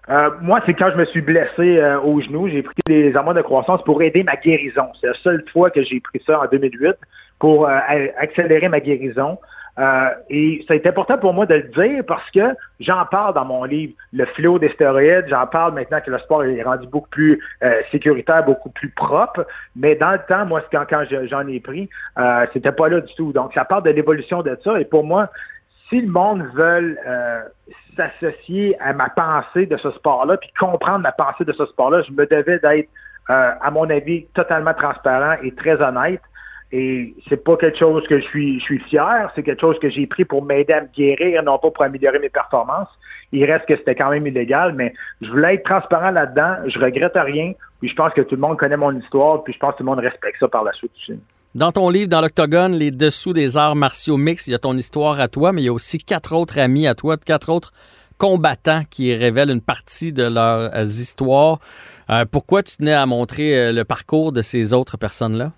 Euh, 0.09 0.29
moi, 0.43 0.61
c'est 0.67 0.75
quand 0.75 0.91
je 0.91 0.97
me 0.97 1.05
suis 1.05 1.21
blessé 1.21 1.79
euh, 1.79 1.99
au 2.01 2.21
genou, 2.21 2.47
j'ai 2.47 2.61
pris 2.61 2.75
des 2.85 3.15
hormones 3.15 3.37
de 3.37 3.41
croissance 3.41 3.83
pour 3.83 4.03
aider 4.03 4.21
ma 4.21 4.35
guérison. 4.35 4.85
C'est 5.01 5.07
la 5.07 5.15
seule 5.15 5.43
fois 5.51 5.71
que 5.71 5.81
j'ai 5.81 5.99
pris 5.99 6.21
ça 6.23 6.39
en 6.39 6.45
2008 6.51 6.93
pour 7.39 7.67
accélérer 7.67 8.69
ma 8.69 8.81
guérison. 8.81 9.39
Euh, 9.77 10.09
et 10.29 10.63
c'est 10.67 10.87
important 10.87 11.17
pour 11.17 11.33
moi 11.33 11.45
de 11.45 11.55
le 11.55 11.63
dire 11.63 12.03
parce 12.07 12.29
que 12.31 12.55
j'en 12.79 13.05
parle 13.05 13.33
dans 13.33 13.43
mon 13.43 13.65
livre, 13.65 13.93
le 14.13 14.25
flot 14.25 14.57
des 14.57 14.69
stéroïdes, 14.69 15.25
j'en 15.27 15.47
parle 15.47 15.73
maintenant 15.73 15.99
que 15.99 16.11
le 16.11 16.17
sport 16.19 16.43
est 16.45 16.63
rendu 16.63 16.87
beaucoup 16.87 17.09
plus 17.09 17.41
euh, 17.61 17.81
sécuritaire, 17.91 18.45
beaucoup 18.45 18.69
plus 18.69 18.89
propre, 18.89 19.45
mais 19.75 19.95
dans 19.95 20.11
le 20.11 20.19
temps, 20.29 20.45
moi, 20.45 20.61
quand, 20.71 20.85
quand 20.89 21.03
j'en 21.25 21.47
ai 21.47 21.59
pris, 21.59 21.89
euh, 22.17 22.45
c'était 22.53 22.71
pas 22.71 22.87
là 22.87 23.01
du 23.01 23.13
tout. 23.15 23.33
Donc, 23.33 23.53
ça 23.53 23.65
parle 23.65 23.83
de 23.83 23.89
l'évolution 23.89 24.41
de 24.41 24.57
ça, 24.63 24.79
et 24.79 24.85
pour 24.85 25.03
moi, 25.03 25.29
si 25.89 26.01
le 26.01 26.07
monde 26.07 26.43
veut 26.53 26.97
euh, 27.05 27.41
s'associer 27.97 28.79
à 28.79 28.93
ma 28.93 29.09
pensée 29.09 29.65
de 29.65 29.75
ce 29.75 29.91
sport-là, 29.91 30.37
puis 30.37 30.51
comprendre 30.57 30.99
ma 30.99 31.11
pensée 31.11 31.43
de 31.43 31.51
ce 31.51 31.65
sport-là, 31.65 32.01
je 32.01 32.11
me 32.11 32.25
devais 32.25 32.59
d'être, 32.59 32.89
à 33.27 33.71
mon 33.71 33.89
avis, 33.89 34.25
totalement 34.35 34.73
transparent 34.75 35.35
et 35.41 35.51
très 35.53 35.81
honnête. 35.81 36.21
Et 36.77 37.15
c'est 37.29 37.41
pas 37.41 37.55
quelque 37.55 37.77
chose 37.77 38.05
que 38.05 38.19
je 38.19 38.25
suis, 38.25 38.59
je 38.59 38.65
suis 38.65 38.79
fier, 38.79 39.31
c'est 39.33 39.43
quelque 39.43 39.61
chose 39.61 39.79
que 39.79 39.89
j'ai 39.89 40.07
pris 40.07 40.25
pour 40.25 40.43
m'aider 40.43 40.73
à 40.73 40.81
me 40.81 40.87
guérir, 40.93 41.41
non 41.41 41.57
pas 41.57 41.71
pour 41.71 41.85
améliorer 41.85 42.19
mes 42.19 42.27
performances. 42.27 42.89
Il 43.31 43.45
reste 43.45 43.65
que 43.65 43.77
c'était 43.77 43.95
quand 43.95 44.09
même 44.09 44.27
illégal, 44.27 44.73
mais 44.73 44.93
je 45.21 45.29
voulais 45.29 45.53
être 45.53 45.63
transparent 45.63 46.11
là-dedans. 46.11 46.67
Je 46.67 46.77
regrette 46.77 47.13
rien. 47.15 47.53
Puis 47.79 47.87
je 47.87 47.95
pense 47.95 48.11
que 48.11 48.19
tout 48.19 48.35
le 48.35 48.41
monde 48.41 48.57
connaît 48.57 48.75
mon 48.75 48.91
histoire, 48.91 49.41
puis 49.45 49.53
je 49.53 49.59
pense 49.59 49.71
que 49.71 49.77
tout 49.77 49.83
le 49.83 49.89
monde 49.89 49.99
respecte 49.99 50.37
ça 50.37 50.49
par 50.49 50.65
la 50.65 50.73
suite 50.73 50.91
aussi. 50.97 51.17
Dans 51.53 51.71
ton 51.71 51.89
livre, 51.89 52.09
dans 52.09 52.19
l'Octogone, 52.19 52.73
Les 52.73 52.91
dessous 52.91 53.31
des 53.31 53.55
arts 53.55 53.77
martiaux 53.77 54.17
mixtes, 54.17 54.49
il 54.49 54.51
y 54.51 54.55
a 54.55 54.59
ton 54.59 54.75
histoire 54.75 55.21
à 55.21 55.29
toi, 55.29 55.53
mais 55.53 55.61
il 55.61 55.65
y 55.65 55.69
a 55.69 55.73
aussi 55.73 55.97
quatre 55.97 56.35
autres 56.35 56.59
amis 56.59 56.87
à 56.87 56.93
toi, 56.95 57.15
quatre 57.15 57.49
autres 57.49 57.71
combattants 58.17 58.83
qui 58.89 59.15
révèlent 59.15 59.51
une 59.51 59.61
partie 59.61 60.11
de 60.11 60.23
leurs 60.23 60.75
histoires. 60.83 61.59
Euh, 62.09 62.25
pourquoi 62.29 62.63
tu 62.63 62.75
tenais 62.75 62.93
à 62.93 63.05
montrer 63.05 63.57
euh, 63.57 63.71
le 63.71 63.85
parcours 63.85 64.33
de 64.33 64.41
ces 64.41 64.73
autres 64.73 64.97
personnes-là? 64.97 65.53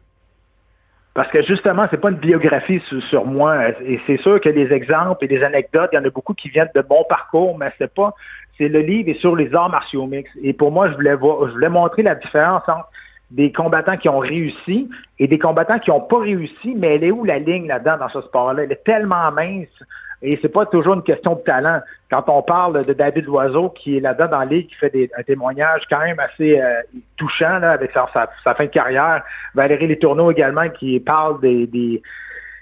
Parce 1.18 1.32
que 1.32 1.42
justement, 1.42 1.88
c'est 1.90 2.00
pas 2.00 2.12
une 2.12 2.18
biographie 2.18 2.80
sur, 3.10 3.26
moi. 3.26 3.70
Et 3.84 4.00
c'est 4.06 4.18
sûr 4.18 4.40
que 4.40 4.50
des 4.50 4.72
exemples 4.72 5.26
et 5.26 5.28
des 5.28 5.44
anecdotes, 5.44 5.90
il 5.92 5.96
y 5.96 6.00
en 6.00 6.06
a 6.06 6.12
beaucoup 6.12 6.36
qui 6.36 6.48
viennent 6.48 6.70
de 6.76 6.84
mon 6.88 7.04
parcours, 7.06 7.58
mais 7.58 7.74
c'est 7.80 7.92
pas. 7.92 8.14
C'est 8.56 8.68
le 8.68 8.82
livre 8.82 9.10
est 9.10 9.20
sur 9.20 9.36
les 9.36 9.52
arts 9.56 9.72
martiaux 9.72 10.06
mix. 10.06 10.30
Et 10.44 10.54
pour 10.54 10.72
moi, 10.72 10.92
je 10.92 10.94
voulais 10.94 11.16
voir, 11.16 11.48
je 11.48 11.54
voulais 11.54 11.70
montrer 11.70 12.04
la 12.04 12.14
différence 12.14 12.62
entre 12.68 12.88
des 13.32 13.52
combattants 13.52 13.98
qui 13.98 14.10
ont 14.10 14.20
réussi 14.20 14.92
et 15.18 15.28
des 15.28 15.40
combattants 15.40 15.80
qui 15.80 15.90
n'ont 15.90 16.02
pas 16.02 16.20
réussi, 16.20 16.76
mais 16.78 16.94
elle 16.94 17.04
est 17.04 17.12
où 17.12 17.24
la 17.24 17.40
ligne 17.40 17.66
là-dedans 17.66 17.98
dans 17.98 18.10
ce 18.10 18.22
sport-là? 18.22 18.66
Elle 18.66 18.72
est 18.72 18.84
tellement 18.84 19.32
mince. 19.32 19.84
Et 20.22 20.40
c'est 20.42 20.50
pas 20.50 20.66
toujours 20.66 20.96
une 20.96 21.04
question 21.04 21.36
de 21.36 21.42
talent. 21.42 21.82
Quand 22.10 22.24
on 22.28 22.42
parle 22.42 22.84
de 22.86 22.94
David 22.94 23.26
Loiseau, 23.26 23.70
qui 23.70 23.98
est 23.98 24.00
là-dedans 24.00 24.40
dans 24.40 24.44
l'île, 24.44 24.66
qui 24.66 24.76
fait 24.76 24.90
des, 24.90 25.12
un 25.18 25.24
témoignage 25.24 25.84
quand 25.90 26.00
même 26.00 26.20
assez 26.20 26.60
euh, 26.60 26.82
touchant 27.18 27.60
là, 27.60 27.72
avec 27.72 27.92
sa, 27.92 28.08
sa, 28.44 28.56
fin 28.56 28.66
de 28.66 28.70
carrière. 28.70 29.24
Valérie 29.54 29.88
Letourneau 29.88 30.32
également, 30.32 30.70
qui 30.70 31.00
parle 31.00 31.40
des, 31.42 31.68
des, 31.68 32.02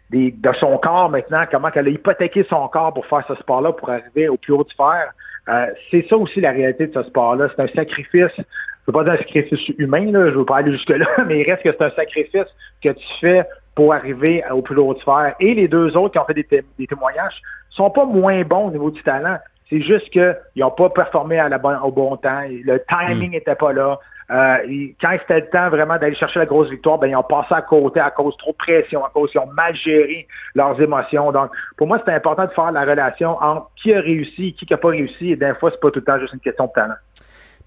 des, 0.09 0.31
de 0.31 0.53
son 0.53 0.77
corps 0.77 1.09
maintenant, 1.09 1.45
comment 1.49 1.69
elle 1.73 1.87
a 1.87 1.91
hypothéqué 1.91 2.43
son 2.49 2.67
corps 2.67 2.93
pour 2.93 3.05
faire 3.05 3.25
ce 3.27 3.35
sport-là, 3.35 3.71
pour 3.71 3.89
arriver 3.89 4.27
au 4.27 4.37
plus 4.37 4.53
haut 4.53 4.63
du 4.63 4.73
fer. 4.75 5.13
Euh, 5.47 5.67
c'est 5.91 6.05
ça 6.09 6.17
aussi 6.17 6.41
la 6.41 6.51
réalité 6.51 6.87
de 6.87 6.93
ce 6.93 7.03
sport-là. 7.03 7.47
C'est 7.55 7.61
un 7.61 7.67
sacrifice. 7.67 8.33
Je 8.37 8.43
veux 8.87 8.93
pas 8.93 9.03
dire 9.03 9.13
un 9.13 9.17
sacrifice 9.17 9.69
humain, 9.77 10.11
là, 10.11 10.29
je 10.29 10.35
veux 10.37 10.45
pas 10.45 10.57
aller 10.57 10.73
jusque-là, 10.73 11.07
mais 11.25 11.39
il 11.39 11.49
reste 11.49 11.63
que 11.63 11.71
c'est 11.71 11.85
un 11.85 11.91
sacrifice 11.91 12.53
que 12.83 12.89
tu 12.89 13.05
fais 13.21 13.45
pour 13.75 13.93
arriver 13.93 14.43
au 14.51 14.61
plus 14.61 14.77
haut 14.77 14.93
de 14.93 14.99
sphère. 14.99 15.35
Et 15.39 15.53
les 15.53 15.67
deux 15.67 15.95
autres 15.97 16.13
qui 16.13 16.19
ont 16.19 16.25
fait 16.25 16.33
des, 16.33 16.63
des 16.79 16.87
témoignages 16.87 17.41
sont 17.69 17.89
pas 17.89 18.05
moins 18.05 18.41
bons 18.43 18.67
au 18.67 18.71
niveau 18.71 18.89
du 18.89 19.03
talent. 19.03 19.37
C'est 19.69 19.81
juste 19.81 20.09
qu'ils 20.09 20.35
n'ont 20.57 20.71
pas 20.71 20.89
performé 20.89 21.39
à 21.39 21.49
la 21.49 21.57
bonne, 21.57 21.77
au 21.83 21.91
bon 21.91 22.15
temps. 22.17 22.43
Le 22.47 22.81
timing 22.87 23.31
n'était 23.31 23.53
hmm. 23.53 23.57
pas 23.57 23.73
là. 23.73 23.99
Euh, 24.31 24.57
quand 24.99 25.15
c'était 25.19 25.41
le 25.41 25.49
temps 25.49 25.69
vraiment 25.69 25.97
d'aller 25.97 26.15
chercher 26.15 26.39
la 26.39 26.45
grosse 26.47 26.69
victoire, 26.69 26.97
ben, 26.97 27.07
ils 27.07 27.15
ont 27.15 27.23
passé 27.23 27.53
à 27.53 27.61
côté 27.61 27.99
à 27.99 28.09
cause 28.09 28.33
de 28.33 28.39
trop 28.39 28.51
de 28.51 28.57
pression, 28.57 29.05
à 29.05 29.09
cause 29.09 29.29
qu'ils 29.31 29.39
ont 29.39 29.51
mal 29.53 29.75
géré 29.75 30.27
leurs 30.55 30.79
émotions. 30.81 31.31
Donc, 31.31 31.51
pour 31.77 31.85
moi, 31.87 32.01
c'est 32.03 32.13
important 32.13 32.45
de 32.45 32.51
faire 32.51 32.71
la 32.71 32.81
relation 32.81 33.37
entre 33.41 33.69
qui 33.75 33.93
a 33.93 34.01
réussi 34.01 34.47
et 34.47 34.51
qui 34.53 34.65
n'a 34.69 34.77
pas 34.77 34.89
réussi. 34.89 35.31
Et 35.31 35.35
des 35.35 35.53
fois, 35.59 35.69
c'est 35.71 35.79
pas 35.79 35.91
tout 35.91 35.99
le 35.99 36.05
temps 36.05 36.19
juste 36.19 36.33
une 36.33 36.39
question 36.39 36.65
de 36.65 36.71
talent. 36.71 36.95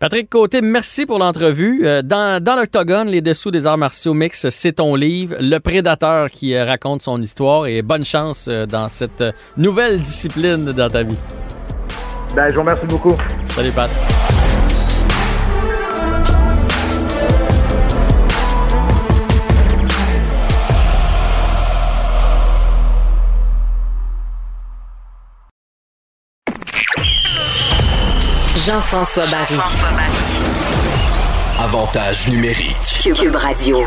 Patrick 0.00 0.30
Côté, 0.30 0.60
merci 0.60 1.06
pour 1.06 1.18
l'entrevue. 1.18 1.84
Euh, 1.84 2.02
dans, 2.02 2.40
dans 2.40 2.54
l'Octogone, 2.54 3.08
Les 3.08 3.20
Dessous 3.20 3.50
des 3.50 3.66
arts 3.66 3.78
martiaux 3.78 4.14
mix, 4.14 4.48
c'est 4.48 4.74
ton 4.74 4.94
livre, 4.94 5.34
Le 5.40 5.58
Prédateur 5.58 6.30
qui 6.30 6.54
euh, 6.54 6.64
raconte 6.64 7.02
son 7.02 7.20
histoire 7.20 7.66
et 7.66 7.82
bonne 7.82 8.04
chance 8.04 8.46
euh, 8.48 8.64
dans 8.64 8.88
cette 8.88 9.24
nouvelle 9.56 10.00
discipline 10.00 10.66
dans 10.66 10.88
ta 10.88 11.02
vie. 11.02 11.16
Ben, 12.36 12.48
je 12.48 12.54
vous 12.54 12.60
remercie 12.60 12.86
beaucoup. 12.86 13.16
Salut, 13.48 13.72
Pat. 13.72 13.90
Jean-François 28.66 29.24
Barry. 29.30 29.54
Avantage 31.60 32.28
numérique. 32.28 33.14
Cube 33.14 33.36
Radio. 33.36 33.84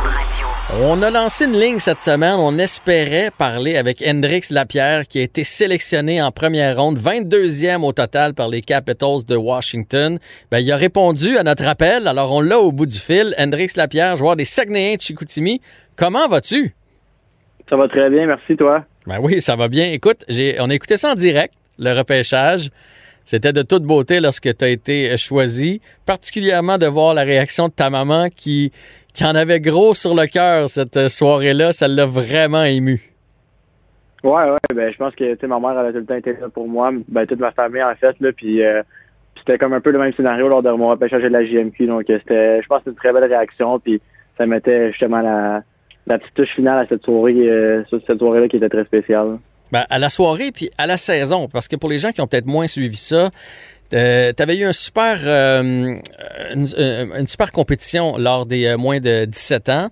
On 0.80 1.02
a 1.02 1.10
lancé 1.10 1.44
une 1.44 1.60
ligne 1.60 1.80
cette 1.80 2.00
semaine. 2.00 2.38
On 2.40 2.58
espérait 2.58 3.32
parler 3.38 3.76
avec 3.76 4.02
Hendrix 4.02 4.44
Lapierre, 4.50 5.08
qui 5.10 5.20
a 5.20 5.24
été 5.24 5.44
sélectionné 5.44 6.22
en 6.22 6.32
première 6.32 6.78
ronde, 6.78 6.98
22e 6.98 7.84
au 7.84 7.92
total 7.92 8.34
par 8.34 8.48
les 8.48 8.62
Capitals 8.62 9.26
de 9.28 9.36
Washington. 9.36 10.20
Ben, 10.50 10.60
il 10.60 10.72
a 10.72 10.78
répondu 10.78 11.38
à 11.38 11.44
notre 11.44 11.68
appel, 11.68 12.08
alors 12.08 12.32
on 12.32 12.40
l'a 12.40 12.58
au 12.58 12.72
bout 12.72 12.86
du 12.86 12.98
fil. 12.98 13.36
Hendrix 13.38 13.72
Lapierre, 13.76 14.16
joueur 14.16 14.38
des 14.38 14.46
Saguenayens 14.46 14.96
de 14.96 15.02
Chicoutimi. 15.02 15.60
Comment 15.98 16.30
vas-tu? 16.30 16.74
Ça 17.70 17.76
va 17.76 17.90
très 17.90 18.10
bien, 18.10 18.26
merci 18.26 18.56
toi. 18.56 18.86
Ben 19.06 19.18
oui, 19.22 19.42
ça 19.42 19.58
va 19.58 19.68
bien. 19.68 19.92
Écoute, 19.92 20.24
on 20.60 20.70
a 20.70 20.74
écouté 20.74 20.96
ça 20.96 21.12
en 21.12 21.16
direct, 21.16 21.54
le 21.78 21.92
repêchage. 21.92 22.70
C'était 23.26 23.54
de 23.54 23.62
toute 23.62 23.84
beauté 23.84 24.20
lorsque 24.20 24.56
tu 24.56 24.66
as 24.66 24.70
été 24.70 25.16
choisi, 25.18 25.82
particulièrement 26.06 26.78
de 26.78 26.88
voir 26.88 27.14
la 27.14 27.24
réaction 27.24 27.68
de 27.68 27.74
ta 27.74 27.90
maman 27.90 28.28
qui, 28.30 28.72
qui 29.14 29.24
en 29.26 29.36
avait 29.36 29.60
gros 29.60 29.94
sur 29.94 30.16
le 30.16 30.28
cœur 30.28 30.70
cette 30.70 31.08
soirée-là. 31.08 31.72
Ça 31.72 31.88
l'a 31.88 32.06
vraiment 32.06 32.64
ému. 32.64 33.12
Ouais, 34.24 34.52
ouais, 34.52 34.58
ben 34.76 34.92
je 34.92 34.98
pense 34.98 35.16
que 35.16 35.46
ma 35.48 35.60
mère 35.60 35.80
elle 35.80 35.88
a 35.88 35.92
tout 35.92 35.98
le 35.98 36.06
temps 36.06 36.16
été 36.16 36.34
là 36.34 36.48
pour 36.50 36.68
moi, 36.68 36.92
ben 37.08 37.26
toute 37.26 37.40
ma 37.40 37.52
famille 37.52 37.82
en 37.82 37.96
fait 37.96 38.16
là, 38.20 38.32
puis 38.32 38.64
euh, 38.64 38.84
c'était 39.36 39.58
comme 39.58 39.74
un 39.74 39.82
peu 39.82 39.90
le 39.90 39.98
même 39.98 40.14
scénario 40.14 40.48
lors 40.48 40.62
de 40.62 40.70
mon 40.70 40.90
repêchage 40.90 41.24
de 41.24 41.28
la 41.28 41.44
JMQ, 41.44 41.88
donc 41.88 42.08
euh, 42.08 42.20
c'était, 42.20 42.62
je 42.62 42.68
pense, 42.68 42.84
une 42.86 42.94
très 42.94 43.12
belle 43.12 43.24
réaction, 43.24 43.80
puis 43.80 44.00
ça 44.38 44.46
mettait 44.46 44.92
justement 44.92 45.22
la, 45.22 45.64
la 46.06 46.20
petite 46.20 46.36
touche 46.36 46.54
finale 46.54 46.86
à 46.86 46.88
cette 46.88 47.04
soirée, 47.04 47.50
euh, 47.50 47.84
cette 47.90 48.20
soirée-là 48.20 48.48
qui 48.48 48.58
était 48.58 48.70
très 48.70 48.86
spéciale. 48.86 49.40
Ben, 49.72 49.86
à 49.90 50.00
la 50.00 50.10
soirée 50.10 50.52
puis 50.52 50.70
à 50.78 50.86
la 50.86 50.98
saison, 50.98 51.48
parce 51.48 51.68
que 51.68 51.76
pour 51.76 51.90
les 51.90 51.98
gens 51.98 52.12
qui 52.12 52.22
ont 52.22 52.28
peut-être 52.28 52.46
moins 52.46 52.68
suivi 52.68 52.98
ça, 52.98 53.30
euh, 53.94 54.32
tu 54.36 54.44
avais 54.44 54.58
eu 54.58 54.66
un 54.66 54.74
super, 54.74 55.18
euh, 55.26 55.62
une, 56.54 56.68
une, 57.18 57.28
super 57.28 57.52
compétition 57.52 58.18
lors 58.18 58.46
des 58.46 58.66
euh, 58.66 58.78
moins 58.78 59.00
de 59.00 59.26
17 59.26 59.70
ans. 59.70 59.90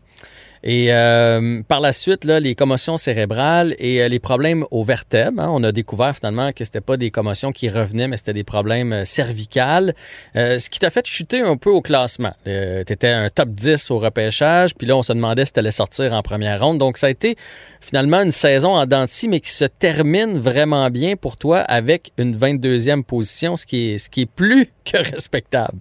Et 0.63 0.87
euh, 0.91 1.61
par 1.67 1.79
la 1.79 1.93
suite, 1.93 2.25
là, 2.25 2.39
les 2.39 2.55
commotions 2.55 2.97
cérébrales 2.97 3.75
et 3.79 4.01
euh, 4.01 4.07
les 4.09 4.19
problèmes 4.19 4.65
aux 4.71 4.83
vertèbres, 4.83 5.41
hein, 5.41 5.49
on 5.51 5.63
a 5.63 5.71
découvert 5.71 6.15
finalement 6.15 6.51
que 6.51 6.65
c'était 6.65 6.81
pas 6.81 6.97
des 6.97 7.11
commotions 7.11 7.51
qui 7.51 7.69
revenaient, 7.69 8.07
mais 8.07 8.17
c'était 8.17 8.33
des 8.33 8.43
problèmes 8.43 8.91
euh, 8.91 9.05
cervicales, 9.05 9.93
ce 10.35 10.69
qui 10.69 10.79
t'a 10.79 10.89
fait 10.89 11.05
chuter 11.05 11.41
un 11.41 11.55
peu 11.55 11.69
au 11.69 11.81
classement. 11.81 12.33
tu 12.45 12.51
étais 12.51 13.07
un 13.07 13.29
top 13.29 13.49
10 13.49 13.91
au 13.91 13.97
repêchage, 13.97 14.75
puis 14.75 14.87
là, 14.87 14.97
on 14.97 15.03
se 15.03 15.13
demandait 15.13 15.45
si 15.45 15.53
tu 15.53 15.59
allais 15.59 15.71
sortir 15.71 16.13
en 16.13 16.21
première 16.21 16.61
ronde. 16.61 16.77
Donc, 16.77 16.97
ça 16.97 17.07
a 17.07 17.09
été 17.09 17.35
finalement 17.79 18.21
une 18.21 18.31
saison 18.31 18.75
en 18.75 18.85
denti, 18.85 19.27
mais 19.27 19.39
qui 19.39 19.51
se 19.51 19.65
termine 19.65 20.37
vraiment 20.37 20.89
bien 20.89 21.15
pour 21.15 21.37
toi 21.37 21.59
avec 21.59 22.11
une 22.17 22.35
22e 22.35 23.03
position, 23.03 23.55
ce 23.55 23.65
qui 23.65 23.97
ce 23.99 24.09
qui 24.09 24.21
est 24.21 24.29
plus 24.29 24.69
que 24.85 24.97
respectable. 24.97 25.79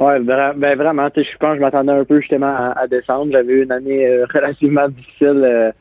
Oui, 0.00 0.18
ben 0.24 0.54
vraiment. 0.76 1.08
Je 1.14 1.36
pense 1.36 1.50
que 1.50 1.56
je 1.56 1.60
m'attendais 1.60 1.92
un 1.92 2.06
peu 2.06 2.20
justement 2.20 2.72
à, 2.74 2.86
descendre. 2.88 3.32
J'avais 3.32 3.52
eu 3.52 3.64
une 3.64 3.72
année 3.72 4.06
euh, 4.06 4.24
relativement 4.34 4.88
difficile, 4.88 5.42
euh, 5.44 5.72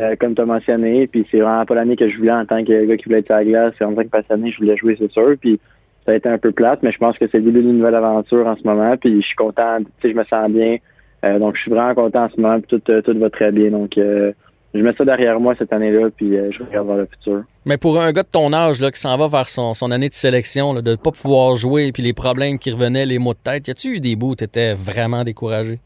euh, 0.00 0.16
comme 0.16 0.34
tu 0.34 0.42
as 0.42 0.46
mentionné. 0.46 1.06
Puis 1.06 1.24
c'est 1.30 1.38
vraiment 1.38 1.64
pas 1.64 1.76
l'année 1.76 1.94
que 1.94 2.08
je 2.08 2.16
voulais 2.18 2.32
en 2.32 2.44
tant 2.44 2.64
que 2.64 2.86
gars 2.86 2.96
qui 2.96 3.04
voulait 3.04 3.20
être 3.20 3.30
à 3.30 3.36
la 3.36 3.44
glace. 3.44 3.74
En 3.80 3.94
tant 3.94 4.02
que 4.02 4.08
passionné, 4.08 4.50
je 4.50 4.58
voulais 4.58 4.76
jouer, 4.76 4.96
c'est 4.98 5.12
sûr. 5.12 5.36
Puis 5.40 5.60
ça 6.04 6.10
a 6.10 6.16
été 6.16 6.28
un 6.28 6.38
peu 6.38 6.50
plate, 6.50 6.82
mais 6.82 6.90
je 6.90 6.98
pense 6.98 7.16
que 7.18 7.28
c'est 7.28 7.38
le 7.38 7.44
début 7.44 7.62
d'une 7.62 7.78
nouvelle 7.78 7.94
aventure 7.94 8.48
en 8.48 8.56
ce 8.56 8.64
moment. 8.64 8.96
Puis 8.96 9.22
je 9.22 9.26
suis 9.28 9.36
content. 9.36 9.78
Je 10.02 10.08
me 10.08 10.24
sens 10.24 10.50
bien. 10.50 10.78
donc 11.38 11.54
je 11.54 11.60
suis 11.60 11.70
vraiment 11.70 11.94
content 11.94 12.24
en 12.24 12.30
ce 12.30 12.40
moment. 12.40 12.60
Puis 12.60 12.80
tout, 12.80 13.00
tout 13.02 13.16
va 13.16 13.30
très 13.30 13.52
bien. 13.52 13.70
Donc 13.70 13.96
je 14.74 14.80
mets 14.80 14.92
ça 14.92 15.04
derrière 15.04 15.40
moi 15.40 15.54
cette 15.58 15.72
année-là, 15.72 16.08
puis 16.14 16.36
euh, 16.36 16.50
je 16.50 16.62
regarde 16.62 16.86
vers 16.86 16.96
le 16.96 17.06
futur. 17.06 17.44
Mais 17.64 17.78
pour 17.78 18.00
un 18.00 18.12
gars 18.12 18.22
de 18.22 18.28
ton 18.28 18.52
âge 18.52 18.80
là, 18.80 18.90
qui 18.90 19.00
s'en 19.00 19.16
va 19.16 19.26
vers 19.26 19.48
son, 19.48 19.90
année 19.90 20.08
de 20.08 20.14
sélection, 20.14 20.74
de 20.74 20.90
ne 20.90 20.96
pas 20.96 21.10
pouvoir 21.10 21.56
jouer, 21.56 21.90
puis 21.92 22.02
les 22.02 22.12
problèmes 22.12 22.58
qui 22.58 22.70
revenaient, 22.70 23.06
les 23.06 23.18
maux 23.18 23.34
de 23.34 23.38
tête, 23.38 23.68
y 23.68 23.70
a-tu 23.70 23.96
eu 23.96 24.00
des 24.00 24.16
bouts 24.16 24.32
où 24.32 24.36
tu 24.36 24.44
étais 24.44 24.74
vraiment 24.74 25.24
découragé? 25.24 25.78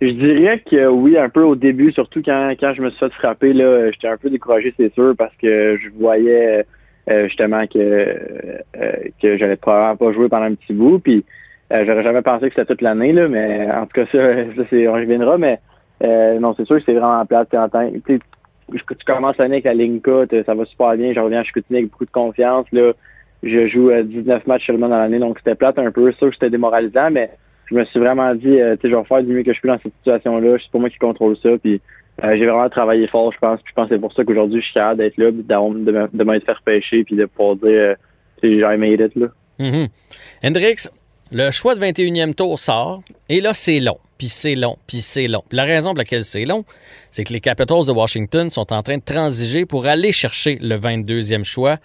Je 0.00 0.10
dirais 0.10 0.62
que 0.70 0.86
oui, 0.86 1.16
un 1.16 1.30
peu 1.30 1.42
au 1.42 1.56
début, 1.56 1.90
surtout 1.92 2.22
quand, 2.22 2.54
quand 2.60 2.74
je 2.74 2.82
me 2.82 2.90
suis 2.90 2.98
fait 2.98 3.12
frapper, 3.12 3.52
là, 3.52 3.90
j'étais 3.90 4.08
un 4.08 4.18
peu 4.18 4.28
découragé, 4.28 4.74
c'est 4.76 4.92
sûr, 4.92 5.14
parce 5.16 5.34
que 5.36 5.78
je 5.82 5.88
voyais 5.98 6.66
euh, 7.08 7.28
justement 7.28 7.66
que, 7.68 7.78
euh, 7.78 8.92
que 9.22 9.36
j'allais 9.38 9.54
probablement 9.54 9.96
pas 9.96 10.12
jouer 10.12 10.28
pendant 10.28 10.46
un 10.46 10.54
petit 10.54 10.72
bout. 10.72 10.98
Puis 10.98 11.24
euh, 11.72 11.84
j'aurais 11.86 12.02
jamais 12.02 12.22
pensé 12.22 12.48
que 12.48 12.54
c'était 12.54 12.66
toute 12.66 12.82
l'année, 12.82 13.12
là, 13.12 13.28
mais 13.28 13.70
en 13.70 13.86
tout 13.86 13.92
cas, 13.94 14.06
ça, 14.10 14.34
ça 14.56 14.62
c'est, 14.70 14.88
on 14.88 14.94
reviendra, 14.94 15.38
mais 15.38 15.60
non, 16.02 16.54
c'est 16.56 16.64
sûr 16.66 16.76
que 16.76 16.82
c'est 16.84 16.94
vraiment 16.94 17.24
plate. 17.26 17.54
Tu, 18.06 18.20
tu 18.72 19.04
commences 19.06 19.36
l'année 19.38 19.56
avec 19.56 19.64
la 19.64 19.74
Linka, 19.74 20.26
ça 20.44 20.54
va 20.54 20.64
super 20.64 20.96
bien, 20.96 21.12
je 21.12 21.20
reviens 21.20 21.40
à 21.40 21.44
Chicoutimi 21.44 21.78
avec 21.78 21.90
beaucoup 21.90 22.04
de 22.04 22.10
confiance. 22.10 22.66
Là, 22.72 22.92
je 23.42 23.66
joue 23.68 23.90
19 23.92 24.46
matchs 24.46 24.66
seulement 24.66 24.88
dans 24.88 24.98
l'année, 24.98 25.18
donc 25.18 25.38
c'était 25.38 25.54
plate 25.54 25.78
un 25.78 25.90
peu. 25.90 26.12
Ça, 26.12 26.26
c'était 26.32 26.50
démoralisant, 26.50 27.10
mais 27.10 27.30
je 27.66 27.74
me 27.74 27.84
suis 27.84 27.98
vraiment 27.98 28.34
dit, 28.34 28.60
euh, 28.60 28.76
tu 28.76 28.82
sais, 28.82 28.90
je 28.90 28.96
vais 28.96 29.04
faire 29.04 29.22
du 29.22 29.32
mieux 29.32 29.42
que 29.42 29.52
je 29.52 29.60
peux 29.60 29.68
dans 29.68 29.78
cette 29.82 29.94
situation-là. 29.98 30.56
C'est 30.60 30.70
pas 30.70 30.78
moi 30.78 30.90
qui 30.90 30.98
contrôle 30.98 31.36
ça. 31.36 31.50
Puis 31.58 31.80
euh, 32.22 32.36
j'ai 32.36 32.46
vraiment 32.46 32.68
travaillé 32.68 33.06
fort, 33.08 33.32
je 33.32 33.38
pense. 33.38 33.60
Puis 33.60 33.70
je 33.70 33.74
pense 33.74 33.88
que 33.88 33.94
c'est 33.94 34.00
pour 34.00 34.12
ça 34.12 34.24
qu'aujourd'hui, 34.24 34.60
je 34.60 34.66
suis 34.66 34.74
capable 34.74 34.98
d'être 34.98 35.16
là, 35.16 35.30
de, 35.30 36.16
de 36.16 36.24
m'être 36.24 36.46
fait 36.46 36.56
pêcher, 36.64 37.04
puis 37.04 37.16
de 37.16 37.26
pouvoir 37.26 37.56
dire, 37.56 37.68
euh, 37.68 37.94
j'ai 38.42 38.76
made 38.76 39.00
it, 39.00 39.14
là. 39.16 39.26
Mm 39.58 39.86
Hendrix, 40.44 40.88
le 41.32 41.50
choix 41.50 41.74
de 41.74 41.80
21e 41.80 42.34
tour 42.34 42.58
sort, 42.58 43.02
et 43.28 43.40
là, 43.40 43.52
c'est 43.54 43.80
long, 43.80 43.98
puis 44.18 44.28
c'est 44.28 44.54
long, 44.54 44.76
puis 44.86 45.00
c'est 45.00 45.26
long. 45.26 45.42
la 45.50 45.64
raison 45.64 45.90
pour 45.90 45.98
laquelle 45.98 46.24
c'est 46.24 46.44
long, 46.44 46.64
c'est 47.10 47.24
que 47.24 47.32
les 47.32 47.40
Capitals 47.40 47.86
de 47.86 47.92
Washington 47.92 48.50
sont 48.50 48.72
en 48.72 48.82
train 48.82 48.98
de 48.98 49.02
transiger 49.02 49.66
pour 49.66 49.86
aller 49.86 50.12
chercher 50.12 50.58
le 50.60 50.76
22e 50.76 51.44
choix 51.44 51.78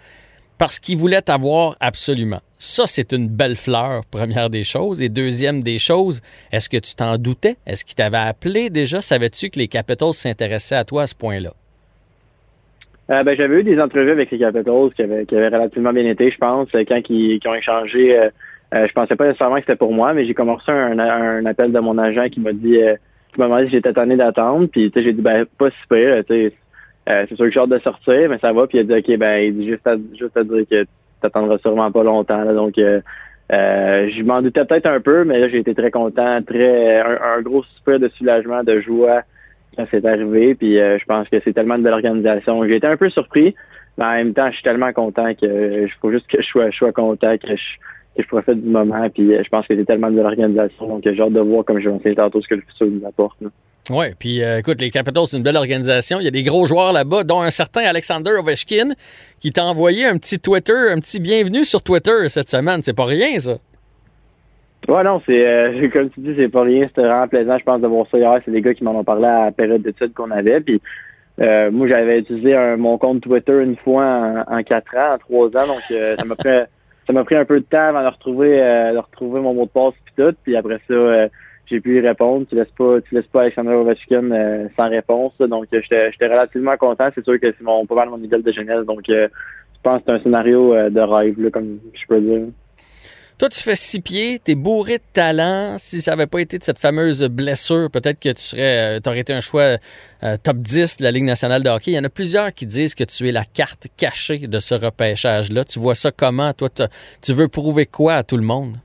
parce 0.57 0.77
qu'ils 0.77 0.97
voulaient 0.97 1.27
avoir 1.31 1.75
absolument. 1.79 2.41
Ça, 2.59 2.83
c'est 2.85 3.13
une 3.13 3.27
belle 3.27 3.55
fleur, 3.55 4.03
première 4.11 4.51
des 4.51 4.63
choses. 4.63 5.01
Et 5.01 5.09
deuxième 5.09 5.63
des 5.63 5.79
choses, 5.79 6.21
est-ce 6.51 6.69
que 6.69 6.77
tu 6.77 6.93
t'en 6.93 7.17
doutais? 7.17 7.55
Est-ce 7.65 7.83
qu'ils 7.83 7.95
t'avaient 7.95 8.17
appelé 8.17 8.69
déjà? 8.69 9.01
Savais-tu 9.01 9.49
que 9.49 9.57
les 9.57 9.67
Capitals 9.67 10.13
s'intéressaient 10.13 10.75
à 10.75 10.85
toi 10.85 11.01
à 11.01 11.07
ce 11.07 11.15
point-là? 11.15 11.53
Euh, 13.09 13.23
ben, 13.23 13.35
j'avais 13.35 13.61
eu 13.61 13.63
des 13.63 13.81
entrevues 13.81 14.11
avec 14.11 14.29
les 14.29 14.37
Capitals 14.37 14.91
qui 14.95 15.01
avaient, 15.01 15.47
relativement 15.47 15.93
bien 15.93 16.05
été, 16.05 16.29
je 16.29 16.37
pense, 16.37 16.69
quand 16.71 17.01
ils, 17.09 17.39
ont 17.47 17.55
échangé. 17.55 18.19
Euh, 18.19 18.29
euh, 18.73 18.87
je 18.87 18.93
pensais 18.93 19.15
pas 19.15 19.27
nécessairement 19.27 19.55
que 19.55 19.61
c'était 19.61 19.75
pour 19.75 19.93
moi, 19.93 20.13
mais 20.13 20.25
j'ai 20.25 20.33
commencé 20.33 20.71
un, 20.71 20.97
un, 20.97 21.45
appel 21.45 21.71
de 21.71 21.79
mon 21.79 21.97
agent 21.97 22.29
qui 22.29 22.39
m'a 22.39 22.53
dit, 22.53 22.79
qui 23.33 23.39
m'a 23.39 23.45
demandé 23.45 23.65
si 23.65 23.71
j'étais 23.71 23.93
tanné 23.93 24.15
d'attendre. 24.15 24.67
Puis 24.67 24.91
j'ai 24.95 25.13
dit, 25.13 25.21
ben, 25.21 25.45
pas 25.57 25.69
si 25.69 25.87
pire. 25.89 26.23
Euh, 27.09 27.25
c'est 27.27 27.35
sûr 27.35 27.45
que 27.45 27.51
j'ai 27.51 27.59
hâte 27.59 27.69
de 27.69 27.79
sortir, 27.79 28.29
mais 28.29 28.37
ça 28.39 28.53
va. 28.53 28.67
Puis 28.67 28.77
il 28.77 28.81
a 28.81 28.83
dit, 28.83 29.11
OK, 29.11 29.17
ben, 29.17 29.43
il 29.43 29.57
dit 29.57 29.67
juste 29.67 29.85
à, 29.87 29.95
juste 30.17 30.37
à 30.37 30.43
dire 30.43 30.65
que 30.69 30.85
t'attendras 31.21 31.57
sûrement 31.59 31.91
pas 31.91 32.03
longtemps. 32.03 32.45
donc, 32.53 32.77
euh, 32.77 33.01
euh, 33.51 34.09
je 34.09 34.23
m'en 34.23 34.41
doutais 34.41 34.63
peut-être 34.65 34.85
un 34.85 35.01
peu, 35.01 35.23
mais 35.23 35.39
là, 35.39 35.49
j'ai 35.49 35.57
été 35.57 35.75
très 35.75 35.91
content, 35.91 36.41
très 36.41 37.01
un, 37.01 37.41
gros 37.41 37.63
super 37.63 37.99
de 37.99 38.07
soulagement, 38.09 38.63
de 38.63 38.79
joie 38.79 39.23
quand 39.75 39.85
c'est 39.91 40.05
arrivé. 40.05 40.55
Puis 40.55 40.75
je 40.75 41.05
pense 41.05 41.27
que 41.27 41.37
c'est 41.43 41.53
tellement 41.53 41.75
une 41.75 41.83
belle 41.83 41.93
organisation. 41.93 42.63
J'ai 42.65 42.77
été 42.77 42.87
un 42.87 42.97
peu 42.97 43.09
surpris, 43.09 43.55
mais 43.97 44.05
en 44.05 44.11
même 44.11 44.33
temps, 44.33 44.47
je 44.49 44.55
suis 44.55 44.63
tellement 44.63 44.93
content 44.93 45.33
que 45.33 45.83
il 45.83 45.91
faut 46.01 46.11
juste 46.11 46.27
que 46.27 46.41
je 46.41 46.47
sois, 46.47 46.69
je 46.69 46.77
sois 46.77 46.93
content, 46.93 47.37
que 47.37 47.55
je, 47.55 47.63
que 48.15 48.23
je 48.23 48.27
profite 48.27 48.63
du 48.63 48.69
moment. 48.69 49.09
Puis 49.09 49.31
je 49.43 49.49
pense 49.49 49.67
que 49.67 49.75
c'est 49.75 49.85
tellement 49.85 50.09
une 50.09 50.15
belle 50.15 50.25
organisation. 50.25 50.87
Donc, 50.87 51.01
j'ai 51.03 51.21
hâte 51.21 51.33
de 51.33 51.39
voir, 51.39 51.65
comme 51.65 51.79
je 51.79 51.89
vais 51.89 51.97
dire 51.97 52.15
tantôt, 52.15 52.41
ce 52.41 52.47
que 52.47 52.55
le 52.55 52.61
futur 52.61 52.87
nous 52.87 53.07
apporte. 53.07 53.37
Oui, 53.89 54.05
puis 54.17 54.43
euh, 54.43 54.59
écoute, 54.59 54.79
les 54.79 54.91
Capitals, 54.91 55.25
c'est 55.25 55.37
une 55.37 55.43
belle 55.43 55.57
organisation. 55.57 56.19
Il 56.19 56.25
y 56.25 56.27
a 56.27 56.31
des 56.31 56.43
gros 56.43 56.65
joueurs 56.65 56.93
là-bas, 56.93 57.23
dont 57.23 57.41
un 57.41 57.49
certain 57.49 57.81
Alexander 57.81 58.31
Ovechkin, 58.31 58.91
qui 59.39 59.51
t'a 59.51 59.65
envoyé 59.65 60.05
un 60.05 60.17
petit 60.17 60.39
Twitter, 60.39 60.91
un 60.91 60.99
petit 60.99 61.19
bienvenue 61.19 61.65
sur 61.65 61.81
Twitter 61.81 62.29
cette 62.29 62.47
semaine. 62.47 62.81
C'est 62.83 62.95
pas 62.95 63.05
rien, 63.05 63.39
ça. 63.39 63.57
Ouais, 64.87 65.03
non, 65.03 65.21
c'est 65.25 65.47
euh, 65.47 65.89
comme 65.93 66.09
tu 66.11 66.19
dis, 66.19 66.33
c'est 66.37 66.49
pas 66.49 66.61
rien. 66.61 66.87
C'était 66.87 67.01
vraiment 67.01 67.27
plaisant, 67.27 67.57
je 67.57 67.63
pense, 67.63 67.81
de 67.81 67.87
voir 67.87 68.05
ça 68.11 68.17
hier. 68.17 68.39
C'est 68.45 68.51
des 68.51 68.61
gars 68.61 68.73
qui 68.73 68.83
m'en 68.83 68.97
ont 68.97 69.03
parlé 69.03 69.25
à 69.25 69.45
la 69.45 69.51
période 69.51 69.81
d'études 69.81 70.13
qu'on 70.13 70.29
avait. 70.29 70.61
Puis 70.61 70.79
euh, 71.39 71.71
moi, 71.71 71.87
j'avais 71.87 72.19
utilisé 72.19 72.55
mon 72.77 72.99
compte 72.99 73.21
Twitter 73.21 73.63
une 73.63 73.77
fois 73.77 74.45
en, 74.47 74.63
quatre 74.63 74.95
ans, 74.95 75.15
en 75.15 75.17
trois 75.17 75.47
ans. 75.47 75.67
Donc 75.67 75.81
ça 75.81 76.23
m'a 76.23 76.35
pris 76.35 76.49
ça 77.11 77.19
m'a 77.19 77.23
pris 77.25 77.35
un 77.35 77.45
peu 77.45 77.59
de 77.59 77.65
temps 77.65 77.89
avant 77.89 78.03
de 78.03 78.07
retrouver 78.07 78.57
de 78.57 78.97
retrouver 78.97 79.41
mon 79.41 79.53
mot 79.53 79.65
de 79.65 79.69
passe 79.69 79.93
puis 80.05 80.13
tout. 80.15 80.35
Puis 80.43 80.55
après 80.55 80.79
ça 80.87 81.27
j'ai 81.71 81.79
pu 81.79 81.97
y 81.97 81.99
répondre. 82.01 82.45
Tu 82.47 82.55
laisses 82.55 82.71
pas, 82.77 83.01
tu 83.01 83.15
laisses 83.15 83.27
pas 83.27 83.41
Alexander 83.41 83.73
Ovechkin 83.73 84.31
euh, 84.31 84.67
sans 84.75 84.89
réponse. 84.89 85.33
Donc, 85.39 85.67
j'étais 85.71 86.11
relativement 86.21 86.77
content. 86.77 87.09
C'est 87.15 87.23
sûr 87.23 87.39
que 87.39 87.47
c'est 87.47 87.61
mon, 87.61 87.85
pas 87.85 87.95
mal 87.95 88.09
mon 88.09 88.21
idole 88.21 88.43
de 88.43 88.51
jeunesse. 88.51 88.85
Donc, 88.85 89.09
euh, 89.09 89.27
je 89.75 89.79
pense 89.81 89.99
que 89.99 90.03
c'est 90.07 90.13
un 90.13 90.19
scénario 90.19 90.73
euh, 90.73 90.89
de 90.89 90.99
rêve, 90.99 91.41
là, 91.41 91.49
comme 91.49 91.79
je 91.93 92.05
peux 92.07 92.19
dire. 92.19 92.47
Toi, 93.41 93.49
tu 93.49 93.63
fais 93.63 93.75
six 93.75 94.01
pieds, 94.01 94.37
tu 94.37 94.51
es 94.51 94.55
bourré 94.55 94.99
de 94.99 95.03
talent. 95.13 95.73
Si 95.79 95.99
ça 95.99 96.11
n'avait 96.11 96.27
pas 96.27 96.41
été 96.41 96.59
de 96.59 96.63
cette 96.63 96.77
fameuse 96.77 97.27
blessure, 97.27 97.89
peut-être 97.89 98.19
que 98.19 98.29
tu 98.29 98.43
serais, 98.43 98.99
aurais 99.03 99.21
été 99.21 99.33
un 99.33 99.39
choix 99.39 99.77
top 100.43 100.57
10 100.57 100.97
de 100.97 101.03
la 101.03 101.09
Ligue 101.09 101.23
nationale 101.23 101.63
de 101.63 101.69
hockey. 101.71 101.89
Il 101.89 101.95
y 101.95 101.99
en 101.99 102.03
a 102.03 102.09
plusieurs 102.09 102.53
qui 102.53 102.67
disent 102.67 102.93
que 102.93 103.03
tu 103.03 103.27
es 103.27 103.31
la 103.31 103.43
carte 103.43 103.87
cachée 103.97 104.45
de 104.45 104.59
ce 104.59 104.75
repêchage-là. 104.75 105.63
Tu 105.63 105.79
vois 105.79 105.95
ça 105.95 106.11
comment? 106.15 106.53
Toi, 106.53 106.69
tu 106.69 107.33
veux 107.33 107.47
prouver 107.47 107.87
quoi 107.87 108.13
à 108.13 108.23
tout 108.23 108.37
le 108.37 108.43
monde? 108.43 108.75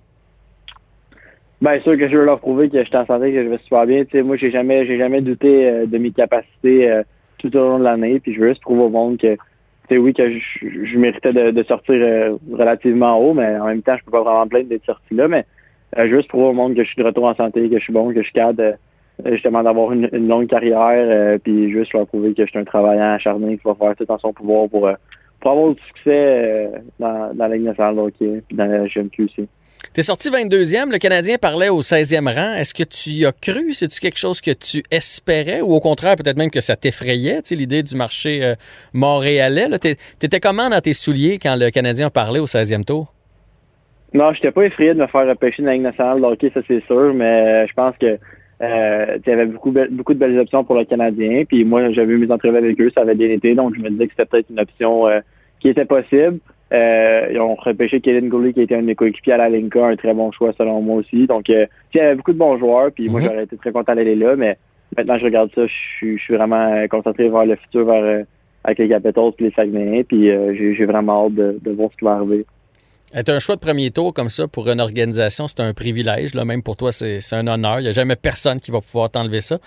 Bien 1.61 1.79
sûr 1.83 1.99
que 1.99 2.09
je 2.09 2.17
veux 2.17 2.25
leur 2.25 2.41
prouver 2.41 2.71
que 2.71 2.79
je 2.79 2.87
suis 2.87 2.97
en 2.97 3.05
santé, 3.05 3.35
que 3.35 3.45
je 3.45 3.49
vais 3.51 3.59
super 3.59 3.85
bien. 3.85 4.05
moi, 4.25 4.39
j'ai 4.39 4.51
jamais, 4.51 4.87
j'ai 4.87 4.97
jamais 4.97 5.21
douté 5.21 5.69
euh, 5.69 5.85
de 5.85 5.99
mes 5.99 6.13
capacités 6.13 6.91
euh, 6.91 7.03
tout 7.37 7.55
au 7.55 7.61
long 7.61 7.79
de 7.79 7.85
l'année. 7.85 8.21
Puis 8.21 8.33
je 8.33 8.41
veux 8.41 8.49
juste 8.49 8.63
prouver 8.63 8.85
au 8.85 8.89
monde 8.89 9.19
que, 9.19 9.37
oui, 9.91 10.13
que 10.13 10.39
je, 10.39 10.99
méritais 10.99 11.33
de, 11.33 11.63
sortir 11.63 11.95
euh, 11.97 12.37
relativement 12.53 13.19
haut, 13.19 13.35
mais 13.35 13.59
en 13.59 13.67
même 13.67 13.83
temps, 13.83 13.97
je 13.97 14.05
peux 14.05 14.11
pas 14.11 14.23
vraiment 14.23 14.47
plaindre 14.47 14.69
d'être 14.69 14.85
sorti 14.85 15.15
là. 15.15 15.29
Mais 15.29 15.45
veux 15.97 16.09
juste 16.09 16.29
prouver 16.29 16.47
au 16.47 16.53
monde 16.53 16.75
que 16.75 16.83
je 16.83 16.89
suis 16.89 17.01
de 17.01 17.07
retour 17.07 17.25
en 17.25 17.35
santé, 17.35 17.69
que 17.69 17.79
je 17.79 17.85
suis 17.85 17.93
bon, 17.93 18.09
que 18.13 18.21
je 18.21 18.25
suis 18.25 18.33
capable 18.33 18.79
justement 19.25 19.63
d'avoir 19.63 19.93
une, 19.93 20.09
longue 20.29 20.47
carrière. 20.47 21.39
puis 21.41 21.71
juste 21.71 21.93
leur 21.93 22.07
prouver 22.07 22.35
que 22.35 22.45
je 22.45 22.51
suis 22.51 22.59
un 22.59 22.65
travaillant 22.65 23.13
acharné 23.13 23.57
qui 23.57 23.63
va 23.65 23.75
faire 23.75 23.97
tout 23.97 24.11
en 24.11 24.19
son 24.19 24.33
pouvoir 24.33 24.69
pour, 24.69 24.91
pour 25.41 25.51
avoir 25.51 25.75
du 25.75 25.83
succès 25.83 26.71
dans, 26.99 27.33
dans 27.35 27.47
la 27.47 27.57
Ligue 27.57 27.67
nationale 27.67 28.11
puis 28.19 28.43
dans 28.53 28.67
la 28.67 28.87
GMQ 28.87 29.25
aussi. 29.25 29.49
T'es 29.93 30.03
sorti 30.03 30.31
22e, 30.31 30.91
le 30.91 30.99
Canadien 30.99 31.37
parlait 31.39 31.69
au 31.69 31.81
16e 31.81 32.33
rang. 32.33 32.55
Est-ce 32.55 32.75
que 32.75 32.83
tu 32.83 33.11
y 33.11 33.27
as 33.27 33.33
cru? 33.33 33.73
C'est-tu 33.73 34.01
quelque 34.01 34.19
chose 34.19 34.41
que 34.41 34.51
tu 34.51 34.83
espérais? 34.91 35.61
Ou 35.63 35.73
au 35.73 35.81
contraire, 35.81 36.17
peut-être 36.17 36.37
même 36.37 36.51
que 36.51 36.61
ça 36.61 36.77
t'effrayait, 36.77 37.41
l'idée 37.51 37.83
du 37.83 37.97
marché 37.97 38.45
euh, 38.45 38.55
montréalais? 38.93 39.69
T'étais 39.79 40.41
comment 40.41 40.69
dans 40.69 40.81
tes 40.81 40.93
souliers 40.93 41.39
quand 41.39 41.57
le 41.57 41.71
Canadien 41.71 42.11
parlait 42.11 42.41
au 42.41 42.47
16e 42.47 42.85
tour? 42.85 43.13
Non, 44.13 44.33
je 44.33 44.39
n'étais 44.39 44.51
pas 44.51 44.65
effrayé 44.65 44.95
de 44.95 45.01
me 45.01 45.07
faire 45.07 45.27
repêcher 45.27 45.63
dans 45.63 45.69
la 45.69 45.75
Ligue 45.75 45.83
nationale 45.83 46.21
ça 46.55 46.61
c'est 46.67 46.85
sûr, 46.87 47.15
mais 47.15 47.65
euh, 47.65 47.67
je 47.67 47.73
pense 47.73 47.97
que 47.99 48.19
euh, 48.63 49.19
y 49.27 49.47
beaucoup, 49.47 49.71
de 50.15 50.19
belles 50.19 50.39
options 50.39 50.65
pour 50.65 50.77
le 50.77 50.85
Canadien. 50.85 51.45
Puis 51.47 51.65
moi, 51.65 51.91
j'avais 51.93 52.15
eu 52.15 52.19
mes 52.19 52.33
entrevues 52.33 52.57
avec 52.57 52.81
eux, 52.81 52.91
ça 52.95 53.03
avait 53.03 53.15
bien 53.15 53.29
été, 53.29 53.55
donc 53.55 53.75
je 53.77 53.81
me 53.81 53.91
disais 53.91 54.07
que 54.07 54.13
c'était 54.17 54.27
peut-être 54.27 54.51
une 54.51 54.61
option 54.61 55.05
qui 55.61 55.69
était 55.69 55.85
possible. 55.85 56.39
Euh, 56.73 57.29
ils 57.31 57.41
ont 57.41 57.55
repêché 57.55 58.01
Kevin 58.01 58.29
Gourley 58.29 58.53
qui 58.53 58.61
était 58.61 58.75
un 58.75 58.81
de 58.81 58.87
mes 58.87 58.95
coéquipiers 58.97 59.35
à 59.35 59.37
la 59.37 59.49
Linka, 59.49 59.87
un 59.87 59.97
très 59.97 60.15
bon 60.15 60.33
choix 60.33 60.53
selon 60.53 60.81
moi 60.81 60.97
aussi. 60.97 61.27
Donc, 61.27 61.49
euh, 61.49 61.67
il 61.95 61.99
y 61.99 62.01
avait 62.01 62.17
beaucoup 62.17 62.33
de 62.33 62.39
bons 62.39 62.59
joueurs, 62.59 62.91
puis 62.93 63.09
moi, 63.09 63.21
mhm. 63.21 63.27
j'aurais 63.27 63.45
été 63.45 63.57
très 63.57 63.73
content 63.73 63.95
d'aller 63.95 64.17
là, 64.17 64.35
mais 64.37 64.59
maintenant, 64.97 65.19
je 65.19 65.25
regarde 65.25 65.51
ça, 65.55 65.67
je 65.67 66.17
suis, 66.19 66.35
vraiment 66.35 66.73
euh, 66.73 66.87
concentré 66.89 67.29
vers 67.29 67.47
le 67.47 67.57
futur, 67.57 67.85
vers 67.85 68.03
euh, 68.03 68.23
avec 68.65 68.79
les 68.79 68.89
Capitals 68.89 69.33
puis 69.37 69.47
les 69.47 69.53
Saguenayens, 69.53 70.03
puis 70.03 70.29
j'ai 70.57 70.85
vraiment 70.87 71.27
hâte 71.27 71.35
de, 71.35 71.59
de, 71.63 71.71
voir 71.71 71.89
ce 71.93 71.97
qui 71.97 72.05
va 72.05 72.15
arriver. 72.15 72.45
Être 73.17 73.31
un 73.31 73.39
choix 73.39 73.55
de 73.55 73.61
premier 73.61 73.91
tour 73.91 74.13
comme 74.13 74.29
ça 74.29 74.47
pour 74.47 74.69
une 74.69 74.79
organisation, 74.79 75.49
c'est 75.49 75.61
un 75.61 75.73
privilège. 75.73 76.35
Là. 76.35 76.45
Même 76.45 76.63
pour 76.63 76.77
toi, 76.77 76.93
c'est 76.93 77.19
un 77.33 77.47
honneur. 77.47 77.81
Il 77.81 77.85
n'y 77.85 77.89
a 77.89 77.93
jamais 77.93 78.15
personne 78.15 78.61
qui 78.61 78.71
va 78.71 78.83
pouvoir 78.83 79.09
t'enlever 79.09 79.41
ça. 79.41 79.59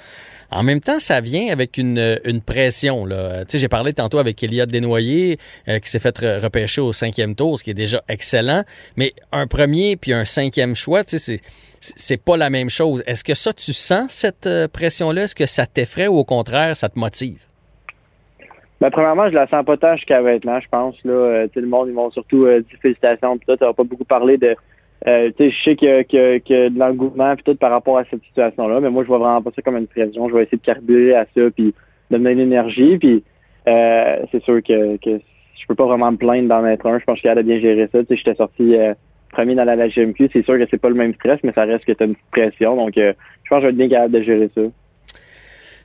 En 0.52 0.62
même 0.62 0.82
temps, 0.82 1.00
ça 1.00 1.20
vient 1.20 1.52
avec 1.52 1.80
une, 1.80 2.20
une 2.26 2.42
pression. 2.42 3.06
Là. 3.06 3.44
J'ai 3.52 3.68
parlé 3.68 3.94
tantôt 3.94 4.20
avec 4.20 4.42
Eliott 4.44 4.70
Desnoyers, 4.70 5.40
euh, 5.68 5.80
qui 5.80 5.90
s'est 5.90 5.98
fait 5.98 6.16
repêcher 6.20 6.82
au 6.82 6.94
cinquième 6.94 7.34
tour, 7.34 7.58
ce 7.58 7.64
qui 7.64 7.72
est 7.72 7.76
déjà 7.76 8.04
excellent. 8.08 8.64
Mais 8.98 9.14
un 9.32 9.48
premier 9.48 9.96
puis 9.96 10.14
un 10.14 10.26
cinquième 10.26 10.76
choix, 10.76 11.02
sais, 11.08 11.40
c'est 11.80 12.18
pas 12.18 12.38
la 12.38 12.52
même 12.52 12.70
chose. 12.70 13.02
Est-ce 13.08 13.24
que 13.24 13.34
ça, 13.34 13.52
tu 13.52 13.74
sens 13.74 14.12
cette 14.12 14.46
euh, 14.46 14.68
pression-là? 14.68 15.24
Est-ce 15.24 15.36
que 15.36 15.48
ça 15.48 15.66
t'effraie 15.66 16.08
ou 16.08 16.18
au 16.18 16.24
contraire, 16.24 16.78
ça 16.78 16.88
te 16.90 17.00
motive? 17.00 17.49
Ben, 18.82 18.90
premièrement, 18.92 19.28
je 19.28 19.34
la 19.34 19.46
sens 19.48 19.66
pas 19.66 19.76
tant 19.76 19.96
jusqu'à 19.98 20.22
maintenant, 20.22 20.60
je 20.62 20.70
pense. 20.70 20.96
Là, 21.04 21.12
euh, 21.12 21.48
le 21.54 21.68
monde, 21.68 21.90
ils 21.90 21.94
vont 21.94 22.12
surtout 22.12 22.46
euh, 22.46 22.62
dire 22.62 22.80
félicitations. 22.82 23.38
Puis 23.38 23.58
tu 23.58 23.64
n'as 23.64 23.74
pas 23.74 23.84
beaucoup 23.84 24.06
parlé 24.06 24.38
de. 24.38 24.56
Euh, 25.08 25.32
je 25.38 25.50
sais 25.64 25.76
y, 25.82 25.88
a, 25.88 26.70
de 26.70 26.80
l'engouement 26.80 27.34
puis 27.36 27.44
tout 27.44 27.56
par 27.56 27.72
rapport 27.72 27.98
à 27.98 28.04
cette 28.10 28.24
situation-là, 28.24 28.82
mais 28.82 28.90
moi, 28.90 29.04
je 29.04 29.08
vois 29.08 29.18
vraiment 29.18 29.42
pas 29.42 29.52
ça 29.56 29.62
comme 29.62 29.78
une 29.78 29.88
pression. 29.88 30.28
Je 30.30 30.34
vais 30.34 30.44
essayer 30.44 30.58
de 30.58 30.64
carburer 30.64 31.16
à 31.16 31.26
ça 31.36 31.42
puis 31.52 31.74
de 32.12 32.18
donner 32.18 32.36
l'énergie. 32.36 32.98
Puis 32.98 33.24
euh, 33.68 34.18
c'est 34.32 34.44
sûr 34.44 34.62
que, 34.64 34.98
que 34.98 35.20
je 35.56 35.68
peux 35.68 35.76
pas 35.76 35.86
vraiment 35.86 36.12
me 36.12 36.18
plaindre 36.18 36.48
d'en 36.48 36.66
être 36.66 36.86
un. 36.86 37.00
Je 37.00 37.06
pense 37.06 37.20
qu'il 37.20 37.30
a 37.30 37.42
bien 37.42 37.60
gérer 37.60 37.90
ça. 37.92 38.04
Tu 38.04 38.16
j'étais 38.16 38.36
sorti 38.36 38.76
premier 39.32 39.56
dans 39.56 39.66
la, 39.66 39.76
la 39.76 39.90
GMQ. 39.90 40.30
C'est 40.32 40.44
sûr 40.44 40.58
que 40.58 40.66
c'est 40.72 40.78
pas 40.78 40.90
le 40.90 40.96
même 40.96 41.14
stress, 41.16 41.40
mais 41.44 41.52
ça 41.52 41.64
reste 41.64 41.84
que 41.84 41.92
tu 41.92 42.04
as 42.04 42.06
une 42.06 42.16
petite 42.16 42.32
pression. 42.32 42.76
Donc, 42.78 42.94
je 42.96 43.14
pense 43.50 43.60
que 43.60 43.62
je 43.62 43.66
vais 43.66 43.70
être 43.70 43.78
bien 43.78 43.90
capable 43.90 44.14
de 44.14 44.22
gérer 44.22 44.50
ça. 44.56 44.62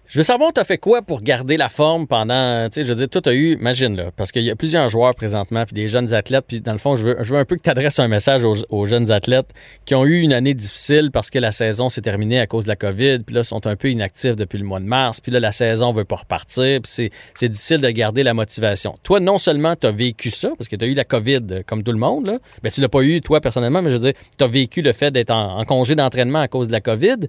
Je 0.06 0.18
veux 0.18 0.22
savoir, 0.22 0.52
tu 0.52 0.60
as 0.60 0.64
fait 0.64 0.76
quoi 0.76 1.00
pour 1.00 1.22
garder 1.22 1.56
la 1.56 1.70
forme 1.70 2.06
pendant, 2.06 2.68
tu 2.68 2.74
sais, 2.74 2.82
je 2.82 2.88
veux 2.88 2.94
dire, 2.94 3.08
toi, 3.08 3.22
tu 3.22 3.28
as 3.30 3.32
eu, 3.32 3.54
imagine, 3.54 3.96
là, 3.96 4.10
parce 4.14 4.32
qu'il 4.32 4.42
y 4.42 4.50
a 4.50 4.54
plusieurs 4.54 4.90
joueurs 4.90 5.14
présentement, 5.14 5.64
puis 5.64 5.72
des 5.72 5.88
jeunes 5.88 6.12
athlètes, 6.12 6.44
puis 6.46 6.60
dans 6.60 6.72
le 6.72 6.78
fond, 6.78 6.94
je 6.94 7.04
veux, 7.04 7.16
je 7.22 7.32
veux 7.32 7.40
un 7.40 7.46
peu 7.46 7.56
que 7.56 7.62
tu 7.62 7.70
adresses 7.70 7.98
un 7.98 8.06
message 8.06 8.42
aux, 8.44 8.86
jeunes 8.86 9.10
athlètes 9.10 9.48
qui 9.86 9.94
ont 9.94 10.04
eu 10.04 10.20
une 10.20 10.34
année 10.34 10.52
difficile 10.52 11.10
parce 11.10 11.30
que 11.30 11.38
la 11.38 11.52
saison 11.52 11.88
s'est 11.88 12.02
terminée 12.02 12.38
à 12.38 12.46
cause 12.46 12.64
de 12.64 12.68
la 12.68 12.76
COVID, 12.76 13.20
puis 13.20 13.34
là, 13.34 13.44
sont 13.44 13.66
un 13.66 13.76
peu 13.76 13.90
inactifs 13.90 14.36
depuis 14.36 14.58
le 14.58 14.64
mois 14.64 14.78
de 14.78 14.84
mars, 14.84 15.22
puis 15.22 15.32
là, 15.32 15.40
la 15.40 15.52
saison 15.52 15.90
veut 15.92 16.04
pas 16.04 16.16
repartir, 16.16 16.80
puis 16.82 17.10
c'est 17.34 17.48
difficile 17.48 17.80
de 17.80 17.88
garder 17.88 18.22
la 18.22 18.34
motivation. 18.34 18.98
Toi, 19.04 19.20
non 19.20 19.38
seulement 19.38 19.74
tu 19.74 19.86
as 19.86 19.90
vécu 19.90 20.28
ça, 20.28 20.50
parce 20.58 20.68
que 20.68 20.76
tu 20.76 20.84
as 20.84 20.88
eu 20.88 20.94
la 20.94 21.04
COVID 21.04 21.62
comme 21.66 21.82
tout 21.82 21.92
le 21.92 21.98
monde, 21.98 22.26
là, 22.26 22.38
ben, 22.62 22.70
tu 22.70 22.82
l'as 22.82 22.90
pas 22.90 23.02
eu, 23.02 23.22
toi, 23.22 23.40
personnellement, 23.40 23.80
mais 23.80 23.88
je 23.88 23.94
veux 23.96 24.12
dire, 24.12 24.20
tu 24.36 24.44
as 24.44 24.48
vécu 24.48 24.82
le 24.82 24.92
fait 24.92 25.10
d'être 25.10 25.30
en, 25.30 25.64
congé 25.64 25.94
d'entraînement 25.94 26.40
à 26.40 26.48
cause 26.48 26.68
de 26.68 26.72
la 26.72 26.82
COVID, 26.82 27.26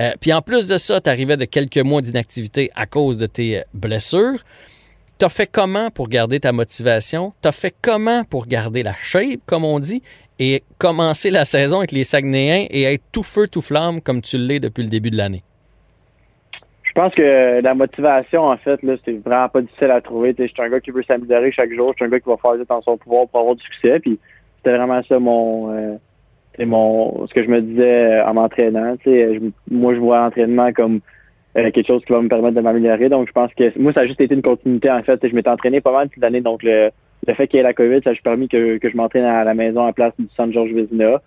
euh, 0.00 0.10
puis 0.20 0.32
en 0.32 0.42
plus 0.42 0.66
de 0.66 0.76
ça, 0.76 1.00
tu 1.00 1.08
arrivais 1.08 1.36
de 1.36 1.44
quelques 1.44 1.78
mois 1.78 2.02
d'inactivité 2.16 2.70
à 2.74 2.86
cause 2.86 3.18
de 3.18 3.26
tes 3.26 3.62
blessures. 3.74 4.40
T'as 5.18 5.28
fait 5.28 5.46
comment 5.46 5.90
pour 5.90 6.08
garder 6.08 6.40
ta 6.40 6.52
motivation? 6.52 7.32
T'as 7.42 7.52
fait 7.52 7.74
comment 7.82 8.24
pour 8.24 8.46
garder 8.46 8.82
la 8.82 8.92
shape, 8.92 9.40
comme 9.46 9.64
on 9.64 9.78
dit, 9.78 10.02
et 10.38 10.62
commencer 10.78 11.30
la 11.30 11.44
saison 11.44 11.78
avec 11.78 11.92
les 11.92 12.04
Saguenayens 12.04 12.66
et 12.70 12.82
être 12.84 13.02
tout 13.12 13.22
feu, 13.22 13.46
tout 13.48 13.62
flamme 13.62 14.00
comme 14.00 14.20
tu 14.20 14.38
l'es 14.38 14.60
depuis 14.60 14.82
le 14.82 14.90
début 14.90 15.10
de 15.10 15.16
l'année? 15.16 15.42
Je 16.82 16.92
pense 16.92 17.14
que 17.14 17.60
la 17.60 17.74
motivation, 17.74 18.44
en 18.44 18.56
fait, 18.56 18.82
là, 18.82 18.94
c'est 19.04 19.22
vraiment 19.22 19.50
pas 19.50 19.60
difficile 19.60 19.90
à 19.90 20.00
trouver. 20.00 20.34
Je 20.38 20.46
suis 20.46 20.54
un 20.58 20.70
gars 20.70 20.80
qui 20.80 20.90
veut 20.90 21.02
s'améliorer 21.02 21.52
chaque 21.52 21.72
jour. 21.74 21.92
Je 21.92 21.96
suis 21.96 22.04
un 22.06 22.08
gars 22.08 22.20
qui 22.20 22.28
va 22.28 22.36
faire 22.38 22.52
tout 22.52 22.72
en 22.72 22.80
son 22.80 22.96
pouvoir 22.96 23.28
pour 23.28 23.40
avoir 23.40 23.54
du 23.54 23.62
succès. 23.62 24.00
Puis 24.00 24.18
c'était 24.56 24.76
vraiment 24.76 25.02
ça 25.02 25.18
mon, 25.18 25.70
euh, 25.76 25.96
mon 26.64 27.26
ce 27.26 27.34
que 27.34 27.42
je 27.44 27.48
me 27.48 27.60
disais 27.60 28.22
en 28.22 28.32
m'entraînant. 28.32 28.96
Moi, 29.70 29.94
je 29.94 29.98
vois 29.98 30.20
l'entraînement 30.20 30.72
comme 30.72 31.00
euh, 31.56 31.70
quelque 31.70 31.86
chose 31.86 32.04
qui 32.04 32.12
va 32.12 32.20
me 32.20 32.28
permettre 32.28 32.54
de 32.54 32.60
m'améliorer. 32.60 33.08
Donc, 33.08 33.28
je 33.28 33.32
pense 33.32 33.52
que 33.54 33.78
moi, 33.78 33.92
ça 33.92 34.00
a 34.00 34.06
juste 34.06 34.20
été 34.20 34.34
une 34.34 34.42
continuité, 34.42 34.90
en 34.90 35.02
fait. 35.02 35.26
Je 35.26 35.34
m'étais 35.34 35.48
entraîné 35.48 35.80
pas 35.80 35.92
mal 35.92 36.08
cette 36.14 36.24
année. 36.24 36.40
Donc, 36.40 36.62
le, 36.62 36.90
le 37.26 37.34
fait 37.34 37.46
qu'il 37.48 37.58
y 37.58 37.60
ait 37.60 37.62
la 37.62 37.72
COVID, 37.72 38.00
ça 38.04 38.10
a 38.10 38.14
permis 38.22 38.48
que, 38.48 38.78
que 38.78 38.90
je 38.90 38.96
m'entraîne 38.96 39.24
à 39.24 39.44
la 39.44 39.54
maison 39.54 39.86
en 39.86 39.92
place 39.92 40.12
du 40.18 40.26
San 40.36 40.52
Georges 40.52 40.72
Vézina. 40.72 41.22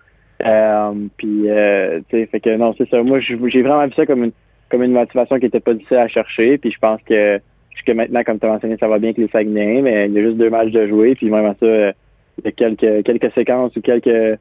Euh, 0.46 0.94
puis, 1.18 1.50
euh, 1.50 2.00
tu 2.10 2.18
sais, 2.18 2.26
fait 2.28 2.40
que 2.40 2.56
non, 2.56 2.74
c'est 2.78 2.90
ça. 2.90 3.02
Moi, 3.04 3.20
j'ai 3.20 3.62
vraiment 3.62 3.86
vu 3.86 3.94
ça 3.94 4.06
comme 4.06 4.26
une, 4.26 4.32
comme 4.70 4.84
une 4.84 4.94
motivation 4.94 5.40
qui 5.40 5.48
était 5.48 5.60
pas 5.60 5.74
difficile 5.74 5.98
à 5.98 6.08
chercher. 6.08 6.58
Puis, 6.58 6.72
je 6.72 6.80
pense 6.80 7.02
que 7.04 7.40
jusque 7.72 7.90
maintenant, 7.90 8.24
comme 8.24 8.40
tu 8.40 8.46
as 8.46 8.50
mentionné, 8.50 8.78
ça 8.80 8.88
va 8.88 9.00
bien 9.00 9.14
que 9.14 9.22
les 9.22 9.28
Saguenayens, 9.30 9.82
mais 9.82 10.06
il 10.06 10.14
y 10.14 10.20
a 10.20 10.22
juste 10.22 10.38
deux 10.38 10.50
matchs 10.50 10.72
de 10.72 10.88
jouer. 10.88 11.16
Puis, 11.16 11.30
même 11.30 11.46
à 11.46 11.56
ça, 11.60 11.94
il 12.38 12.46
y 12.46 12.48
a 12.48 12.52
quelques, 12.52 13.04
quelques 13.04 13.34
séquences 13.34 13.76
ou 13.76 13.82
quelques 13.82 14.40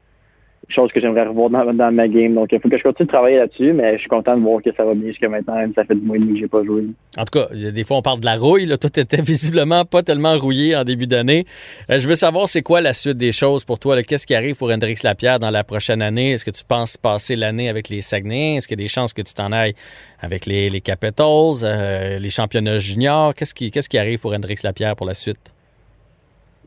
chose 0.69 0.91
que 0.91 0.99
j'aimerais 0.99 1.25
revoir 1.25 1.49
dans, 1.49 1.91
ma 1.91 2.07
game. 2.07 2.35
Donc, 2.35 2.49
il 2.51 2.59
faut 2.59 2.69
que 2.69 2.77
je 2.77 2.83
continue 2.83 3.07
de 3.07 3.11
travailler 3.11 3.37
là-dessus, 3.37 3.73
mais 3.73 3.93
je 3.93 3.99
suis 3.99 4.09
content 4.09 4.35
de 4.37 4.41
voir 4.41 4.61
que 4.61 4.73
ça 4.75 4.83
va 4.83 4.93
bien 4.93 5.07
jusqu'à 5.07 5.29
maintenant. 5.29 5.55
Ça 5.75 5.83
fait 5.83 5.95
du 5.95 6.01
mois 6.01 6.17
et 6.17 6.19
demi 6.19 6.33
que 6.33 6.39
j'ai 6.39 6.47
pas 6.47 6.63
joué. 6.63 6.85
En 7.17 7.25
tout 7.25 7.39
cas, 7.39 7.47
des 7.53 7.83
fois, 7.83 7.97
on 7.97 8.01
parle 8.01 8.19
de 8.19 8.25
la 8.25 8.35
rouille. 8.35 8.65
Là. 8.65 8.77
Toi, 8.77 8.89
tu 8.89 8.99
étais 8.99 9.21
visiblement 9.21 9.85
pas 9.85 10.03
tellement 10.03 10.37
rouillé 10.37 10.75
en 10.75 10.83
début 10.83 11.07
d'année. 11.07 11.45
Euh, 11.89 11.99
je 11.99 12.07
veux 12.07 12.15
savoir, 12.15 12.47
c'est 12.47 12.61
quoi 12.61 12.81
la 12.81 12.93
suite 12.93 13.17
des 13.17 13.31
choses 13.31 13.65
pour 13.65 13.79
toi? 13.79 14.01
Qu'est-ce 14.03 14.27
qui 14.27 14.35
arrive 14.35 14.55
pour 14.55 14.71
Hendrix 14.71 14.97
Lapierre 15.03 15.39
dans 15.39 15.51
la 15.51 15.63
prochaine 15.63 16.01
année? 16.01 16.31
Est-ce 16.33 16.45
que 16.45 16.51
tu 16.51 16.63
penses 16.63 16.97
passer 16.97 17.35
l'année 17.35 17.69
avec 17.69 17.89
les 17.89 18.01
Saguenay? 18.01 18.55
Est-ce 18.55 18.67
qu'il 18.67 18.79
y 18.79 18.81
a 18.81 18.85
des 18.85 18.89
chances 18.89 19.13
que 19.13 19.21
tu 19.21 19.33
t'en 19.33 19.51
ailles 19.51 19.73
avec 20.21 20.45
les, 20.45 20.69
les 20.69 20.81
Capitals, 20.81 21.63
euh, 21.63 22.19
les 22.19 22.29
championnats 22.29 22.77
juniors? 22.77 23.33
Qu'est-ce 23.33 23.53
qui, 23.53 23.71
qu'est-ce 23.71 23.89
qui 23.89 23.97
arrive 23.97 24.19
pour 24.19 24.33
Hendrix 24.33 24.57
Lapierre 24.63 24.95
pour 24.95 25.05
la 25.05 25.13
suite? 25.13 25.51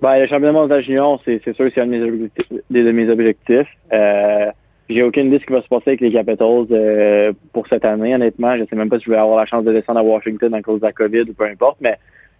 Ben, 0.02 0.18
le 0.18 0.26
championnat 0.26 0.50
mondial 0.50 0.82
junior, 0.82 1.22
c'est 1.24 1.40
sûr 1.54 1.70
c'est 1.72 1.80
un 1.80 1.86
de 1.86 1.92
mes 1.92 2.02
objectifs. 2.02 2.52
De 2.70 2.90
mes 2.90 3.08
objectifs. 3.08 3.68
Euh, 3.92 4.50
j'ai 4.88 5.04
aucune 5.04 5.28
idée 5.28 5.38
ce 5.38 5.46
qui 5.46 5.52
va 5.52 5.62
se 5.62 5.68
passer 5.68 5.90
avec 5.90 6.00
les 6.00 6.10
Capitals 6.10 6.66
euh, 6.72 7.32
pour 7.52 7.68
cette 7.68 7.84
année, 7.84 8.12
honnêtement. 8.12 8.56
Je 8.56 8.64
sais 8.64 8.74
même 8.74 8.90
pas 8.90 8.98
si 8.98 9.04
je 9.04 9.10
vais 9.12 9.16
avoir 9.16 9.38
la 9.38 9.46
chance 9.46 9.64
de 9.64 9.72
descendre 9.72 10.00
à 10.00 10.02
Washington 10.02 10.52
à 10.54 10.60
cause 10.60 10.80
de 10.80 10.86
la 10.86 10.92
COVID 10.92 11.20
ou 11.20 11.34
peu 11.34 11.44
importe, 11.44 11.76
mais 11.80 11.98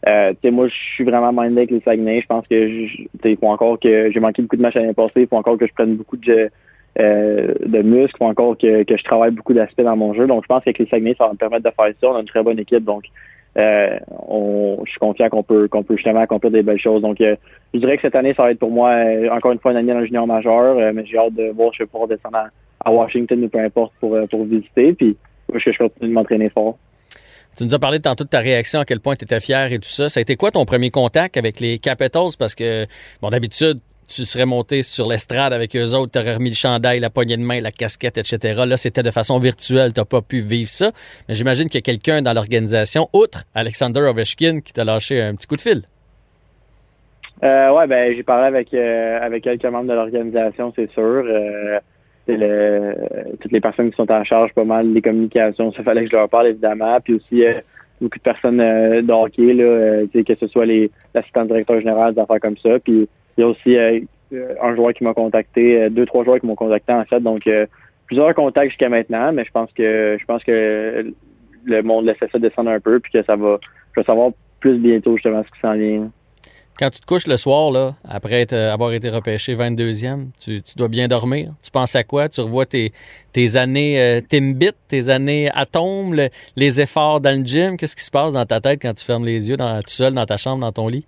euh, 0.09 0.33
moi, 0.51 0.67
je 0.67 0.75
suis 0.75 1.05
vraiment 1.05 1.33
mindé 1.33 1.59
avec 1.59 1.71
les 1.71 1.81
Saguenay. 1.83 2.23
Je 2.23 2.27
pense 2.27 2.45
que 2.49 2.57
il 2.57 3.37
faut 3.37 3.47
encore 3.47 3.79
que 3.79 4.11
j'ai 4.11 4.19
manqué 4.19 4.43
beaucoup 4.43 4.57
de 4.57 4.63
matchs 4.63 4.75
l'année 4.75 4.93
passée. 4.93 5.13
Il 5.21 5.29
faut 5.29 5.37
encore 5.37 5.57
que 5.57 5.69
je 5.69 5.73
prenne 5.73 5.95
beaucoup 5.95 6.17
de, 6.17 6.51
euh, 6.99 7.55
de 7.65 7.83
muscles. 7.83 8.17
Il 8.17 8.19
faut 8.19 8.25
encore 8.25 8.59
que, 8.59 8.83
que 8.83 8.97
je 8.97 9.05
travaille 9.05 9.31
beaucoup 9.31 9.55
d'aspects 9.55 9.83
dans 9.83 9.97
mon 9.97 10.15
jeu. 10.15 10.27
Donc, 10.27 10.43
je 10.43 10.49
pense 10.49 10.65
qu'avec 10.65 10.81
les 10.81 10.87
Saguenay, 10.87 11.15
ça 11.17 11.27
va 11.27 11.33
me 11.35 11.39
permettre 11.39 11.63
de 11.63 11.71
faire 11.71 11.95
ça. 12.01 12.09
On 12.11 12.17
a 12.17 12.21
une 12.21 12.27
très 12.27 12.43
bonne 12.43 12.59
équipe. 12.59 12.83
Donc, 12.83 13.05
euh, 13.59 13.99
je 14.85 14.91
suis 14.91 14.99
confiant 14.99 15.29
qu'on 15.29 15.43
peut 15.43 15.69
peut 15.69 15.97
justement 15.97 16.21
accomplir 16.21 16.51
des 16.51 16.63
belles 16.63 16.81
choses. 16.81 17.03
Donc, 17.03 17.21
euh, 17.21 17.37
je 17.75 17.79
dirais 17.79 17.97
que 17.97 18.03
cette 18.03 18.15
année, 18.15 18.35
ça 18.35 18.45
va 18.45 18.51
être 18.51 18.59
pour 18.59 18.71
moi 18.71 18.91
euh, 18.91 19.29
encore 19.31 19.53
une 19.53 19.59
fois 19.59 19.73
une 19.73 19.79
année 19.79 19.93
le 19.93 20.07
junior 20.07 20.27
majeur, 20.27 20.93
mais 20.95 21.05
j'ai 21.05 21.19
hâte 21.19 21.35
de 21.35 21.51
voir 21.51 21.71
si 21.73 21.79
je 21.79 21.83
vais 21.83 21.89
pouvoir 21.89 22.09
descendre 22.09 22.39
à, 22.85 22.91
Washington 22.91 23.45
ou 23.45 23.49
peu 23.49 23.59
importe 23.59 23.93
pour, 24.01 24.17
pour 24.29 24.45
visiter. 24.45 24.93
Puis, 24.95 25.17
je, 25.55 25.71
je 25.71 25.79
continue 25.79 26.09
de 26.09 26.15
m'entraîner 26.15 26.49
fort. 26.49 26.79
Tu 27.57 27.65
nous 27.65 27.75
as 27.75 27.79
parlé 27.79 28.01
tantôt 28.01 28.25
de 28.25 28.31
ta 28.31 28.41
réaction, 28.41 28.81
à 28.81 28.85
quel 28.87 29.01
point 29.01 29.15
tu 29.15 29.25
étais 29.25 29.39
fier 29.39 29.71
et 29.71 29.79
tout 29.79 29.89
ça. 29.89 30.09
Ça 30.09 30.21
a 30.21 30.23
été 30.23 30.37
quoi 30.37 30.51
ton 30.51 30.65
premier 30.65 30.91
contact 30.91 31.37
avec 31.37 31.61
les 31.61 31.79
Capitals? 31.79 32.31
Parce 32.39 32.55
que, 32.55 32.87
bon, 33.21 33.29
d'habitude, 33.29 33.79
tu 34.07 34.25
serais 34.25 34.47
monté 34.47 34.83
sur 34.83 35.09
l'estrade 35.09 35.53
avec 35.53 35.75
eux 35.77 35.95
autres, 35.95 36.13
tu 36.13 36.19
aurais 36.19 36.35
remis 36.35 36.51
le 36.51 36.57
chandail, 36.57 37.01
la 37.01 37.11
poignée 37.11 37.37
de 37.37 37.43
main, 37.43 37.61
la 37.61 37.71
casquette, 37.71 38.19
etc. 38.19 38.63
Là, 38.67 38.77
c'était 38.77 39.03
de 39.03 39.11
façon 39.11 39.39
virtuelle, 39.39 39.93
tu 39.93 40.05
pas 40.05 40.21
pu 40.21 40.41
vivre 40.41 40.69
ça. 40.69 40.91
Mais 41.29 41.35
j'imagine 41.35 41.69
qu'il 41.69 41.79
y 41.79 41.83
a 41.83 41.83
quelqu'un 41.83 42.23
dans 42.23 42.33
l'organisation, 42.33 43.09
outre 43.13 43.45
Alexander 43.55 44.01
Ovechkin, 44.01 44.61
qui 44.61 44.73
t'a 44.73 44.85
lâché 44.85 45.21
un 45.21 45.35
petit 45.35 45.47
coup 45.47 45.57
de 45.57 45.61
fil. 45.61 45.83
Euh, 47.43 47.73
ouais, 47.73 47.87
ben 47.89 48.15
j'ai 48.15 48.23
parlé 48.23 48.47
avec 48.47 48.73
euh, 48.73 49.19
avec 49.21 49.43
quelques 49.43 49.65
membres 49.65 49.89
de 49.89 49.95
l'organisation, 49.95 50.73
c'est 50.77 50.91
sûr. 50.93 51.03
Euh, 51.03 51.81
le, 52.29 52.95
toutes 53.41 53.51
les 53.51 53.61
personnes 53.61 53.91
qui 53.91 53.97
sont 53.97 54.11
en 54.13 54.23
charge 54.23 54.53
pas 54.53 54.65
mal 54.65 54.93
des 54.93 55.03
communications, 55.03 55.73
ça 55.73 55.83
fallait 55.83 56.05
que 56.05 56.11
je 56.11 56.17
leur 56.17 56.29
parle 56.29 56.49
évidemment. 56.49 57.01
Puis 57.01 57.15
aussi 57.15 57.45
euh, 57.45 57.55
beaucoup 58.01 58.19
de 58.19 58.23
personnes 58.23 58.59
de 58.59 59.13
hockey, 59.13 59.55
là, 59.55 60.03
que 60.07 60.35
ce 60.37 60.47
soit 60.47 60.67
les 60.67 60.91
l'assistant 61.15 61.45
directeur 61.45 61.81
général, 61.81 62.15
des 62.15 62.21
affaires 62.21 62.41
comme 62.41 62.57
ça. 62.59 62.79
Puis 62.79 63.09
il 63.37 63.41
y 63.41 63.45
a 63.45 63.49
aussi 63.49 63.77
euh, 64.33 64.55
un 64.63 64.75
joueur 64.75 64.95
qui 64.95 65.05
m'a 65.05 65.13
contacté, 65.15 65.83
euh, 65.83 65.91
deux, 65.91 66.07
trois 66.07 66.25
joueurs 66.25 66.41
qui 66.41 66.47
m'ont 66.47 66.55
contacté 66.55 66.93
en 66.93 67.05
fait. 67.05 67.21
Donc 67.21 67.47
euh, 67.47 67.67
plusieurs 68.07 68.35
contacts 68.35 68.71
jusqu'à 68.71 68.89
maintenant, 68.89 69.33
mais 69.33 69.45
je 69.45 69.51
pense 69.51 69.71
que 69.73 70.17
je 70.19 70.25
pense 70.25 70.43
que 70.43 71.13
le 71.65 71.83
monde 71.83 72.07
laisse 72.07 72.17
ça 72.31 72.39
descendre 72.39 72.71
un 72.71 72.81
peu 72.81 72.99
puis 73.01 73.13
que 73.13 73.23
ça 73.25 73.37
va. 73.37 73.59
Je 73.95 74.01
vais 74.01 74.07
savoir 74.07 74.31
plus 74.61 74.79
bientôt 74.79 75.17
justement 75.17 75.43
ce 75.45 75.51
qui 75.51 75.61
s'en 75.61 75.75
vient. 75.75 76.11
Quand 76.79 76.89
tu 76.89 77.01
te 77.01 77.07
couches 77.07 77.27
le 77.27 77.37
soir, 77.37 77.71
là, 77.71 77.95
après 78.09 78.51
avoir 78.55 78.93
été 78.95 79.11
repêché 79.11 79.55
22e, 79.55 80.29
tu, 80.43 80.63
dois 80.75 80.89
bien 80.89 81.07
dormir. 81.07 81.53
Tu 81.63 81.71
penses 81.71 81.95
à 81.95 82.03
quoi? 82.03 82.31
Tu 82.31 82.41
revois 82.41 82.65
tes, 82.65 82.93
années 83.57 84.01
euh, 84.01 84.21
Timbit, 84.23 84.73
tes 84.89 85.11
années 85.11 85.51
Atom, 85.55 86.17
les 86.57 86.81
efforts 86.81 87.21
dans 87.21 87.39
le 87.39 87.45
gym. 87.45 87.77
Qu'est-ce 87.77 87.95
qui 87.95 88.03
se 88.03 88.11
passe 88.11 88.33
dans 88.33 88.47
ta 88.47 88.61
tête 88.61 88.81
quand 88.81 88.95
tu 88.95 89.05
fermes 89.05 89.27
les 89.27 89.51
yeux 89.51 89.59
dans, 89.59 89.77
tout 89.83 89.91
seul 89.91 90.15
dans 90.15 90.25
ta 90.25 90.39
chambre, 90.39 90.63
dans 90.63 90.73
ton 90.73 90.89
lit? 90.89 91.05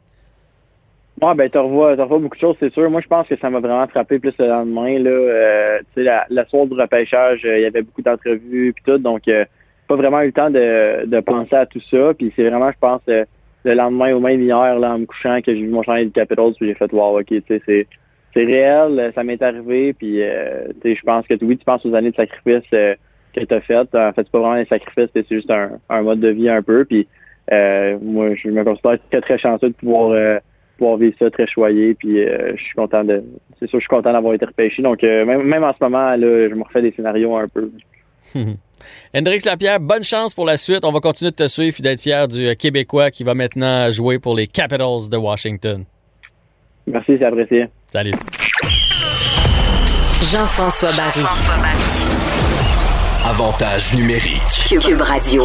Ouais, 1.22 1.34
ben, 1.36 1.48
tu 1.48 1.58
revois, 1.58 1.94
revois 1.94 2.18
beaucoup 2.18 2.34
de 2.34 2.40
choses, 2.40 2.56
c'est 2.58 2.72
sûr. 2.72 2.90
Moi, 2.90 3.00
je 3.00 3.06
pense 3.06 3.28
que 3.28 3.36
ça 3.36 3.48
m'a 3.48 3.60
vraiment 3.60 3.86
frappé 3.86 4.18
plus 4.18 4.34
le 4.36 4.48
lendemain. 4.48 4.98
Là, 4.98 5.10
euh, 5.10 5.78
tu 5.78 5.84
sais, 5.94 6.02
la, 6.02 6.26
la 6.28 6.44
soirée 6.46 6.66
du 6.66 6.74
repêchage, 6.74 7.44
euh, 7.44 7.58
il 7.58 7.62
y 7.62 7.66
avait 7.66 7.82
beaucoup 7.82 8.02
d'entrevues 8.02 8.72
puis 8.72 8.84
tout, 8.84 8.98
donc 8.98 9.28
euh, 9.28 9.44
pas 9.86 9.94
vraiment 9.94 10.22
eu 10.22 10.26
le 10.26 10.32
temps 10.32 10.50
de, 10.50 11.06
de 11.06 11.20
penser 11.20 11.54
à 11.54 11.66
tout 11.66 11.80
ça. 11.88 12.14
Puis 12.14 12.32
c'est 12.34 12.48
vraiment, 12.48 12.70
je 12.72 12.78
pense, 12.80 13.00
le 13.06 13.74
lendemain 13.74 14.12
ou 14.12 14.18
même 14.18 14.42
hier, 14.42 14.76
là, 14.78 14.94
en 14.94 14.98
me 14.98 15.06
couchant, 15.06 15.40
que 15.40 15.54
j'ai 15.54 15.62
vu 15.62 15.68
mon 15.68 15.84
chandail 15.84 16.06
du 16.06 16.12
Capitals, 16.12 16.52
puis 16.58 16.66
j'ai 16.66 16.74
fait 16.74 16.92
wow, 16.92 17.20
ok, 17.20 17.26
tu 17.26 17.42
sais, 17.46 17.62
c'est 17.64 17.86
c'est 18.34 18.44
réel, 18.44 19.12
ça 19.14 19.22
m'est 19.22 19.40
arrivé, 19.40 19.92
puis 19.92 20.14
tu 20.16 20.80
sais, 20.82 20.96
je 20.96 21.02
pense 21.02 21.24
que 21.28 21.34
oui, 21.42 21.56
tu 21.56 21.64
penses 21.64 21.86
aux 21.86 21.94
années 21.94 22.10
de 22.10 22.16
sacrifice 22.16 22.68
que 22.70 22.96
tu 23.34 23.60
faites. 23.60 23.94
En 23.94 24.12
fait, 24.12 24.22
c'est 24.22 24.30
pas 24.32 24.40
vraiment 24.40 24.56
des 24.56 24.64
sacrifices, 24.64 25.10
c'est 25.14 25.28
juste 25.28 25.52
un, 25.52 25.78
un 25.88 26.02
mode 26.02 26.18
de 26.18 26.30
vie 26.30 26.48
un 26.48 26.60
peu. 26.60 26.84
Puis 26.84 27.06
moi, 27.52 28.34
je 28.34 28.48
me 28.48 28.64
considère 28.64 28.98
très, 29.08 29.20
très 29.20 29.38
chanceux 29.38 29.68
de 29.68 29.74
pouvoir 29.74 30.40
pouvoir 30.77 30.97
vivre 30.97 31.14
ça 31.18 31.31
très 31.31 31.47
choyé. 31.47 31.95
Puis 31.95 32.22
euh, 32.22 32.53
je 32.57 32.62
suis 32.62 32.75
content 32.75 33.05
de. 33.05 33.22
C'est 33.59 33.68
sûr, 33.68 33.79
je 33.79 33.85
suis 33.85 33.89
content 33.89 34.12
d'avoir 34.12 34.35
été 34.35 34.45
repêché. 34.45 34.83
Donc 34.83 35.03
euh, 35.05 35.25
même, 35.25 35.43
même, 35.43 35.64
en 35.64 35.72
ce 35.72 35.83
moment, 35.83 36.11
là, 36.11 36.49
je 36.49 36.55
me 36.55 36.62
refais 36.62 36.83
des 36.83 36.93
scénarios 36.93 37.37
un 37.37 37.49
peu. 37.49 37.70
Hendrix 39.14 39.39
Lapierre, 39.45 39.81
bonne 39.81 40.05
chance 40.05 40.35
pour 40.35 40.45
la 40.45 40.57
suite. 40.57 40.85
On 40.85 40.93
va 40.93 41.01
continuer 41.01 41.31
de 41.31 41.37
te 41.37 41.47
suivre 41.47 41.77
et 41.79 41.83
d'être 41.83 42.01
fier 42.01 42.29
du 42.29 42.49
euh, 42.49 42.55
Québécois 42.55 43.11
qui 43.11 43.25
va 43.25 43.35
maintenant 43.35 43.91
jouer 43.91 44.18
pour 44.18 44.35
les 44.35 44.47
Capitals 44.47 45.09
de 45.11 45.16
Washington. 45.16 45.85
Merci, 46.87 47.16
c'est 47.18 47.25
apprécié. 47.25 47.68
Salut. 47.91 48.12
Jean-François 50.22 50.91
Barry. 50.93 51.25
Avantage 53.25 53.95
numérique. 53.95 54.68
Cube 54.68 55.01
Radio. 55.01 55.45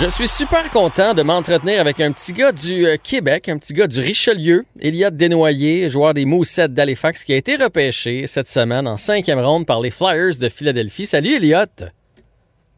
Je 0.00 0.06
suis 0.06 0.28
super 0.28 0.70
content 0.70 1.12
de 1.12 1.22
m'entretenir 1.22 1.80
avec 1.80 2.00
un 2.00 2.12
petit 2.12 2.32
gars 2.32 2.52
du 2.52 2.86
euh, 2.86 2.96
Québec, 3.02 3.48
un 3.48 3.58
petit 3.58 3.72
gars 3.72 3.88
du 3.88 3.98
Richelieu, 3.98 4.64
Eliott 4.78 5.16
Desnoyers, 5.16 5.88
joueur 5.88 6.14
des 6.14 6.24
Moussettes 6.24 6.72
d'Halifax, 6.72 7.24
qui 7.24 7.32
a 7.32 7.36
été 7.36 7.56
repêché 7.56 8.28
cette 8.28 8.46
semaine 8.46 8.86
en 8.86 8.96
cinquième 8.96 9.40
ronde 9.40 9.66
par 9.66 9.80
les 9.80 9.90
Flyers 9.90 10.38
de 10.40 10.48
Philadelphie. 10.48 11.04
Salut 11.04 11.30
Eliott! 11.30 11.82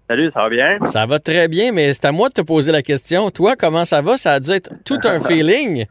Salut, 0.08 0.30
ça 0.32 0.40
va 0.40 0.48
bien? 0.48 0.78
Ça 0.86 1.04
va 1.04 1.18
très 1.18 1.48
bien, 1.48 1.72
mais 1.72 1.92
c'est 1.92 2.06
à 2.06 2.12
moi 2.12 2.30
de 2.30 2.32
te 2.32 2.40
poser 2.40 2.72
la 2.72 2.80
question. 2.80 3.30
Toi, 3.30 3.54
comment 3.54 3.84
ça 3.84 4.00
va? 4.00 4.16
Ça 4.16 4.32
a 4.32 4.40
dû 4.40 4.52
être 4.52 4.70
tout 4.86 4.98
un 5.04 5.20
feeling. 5.28 5.84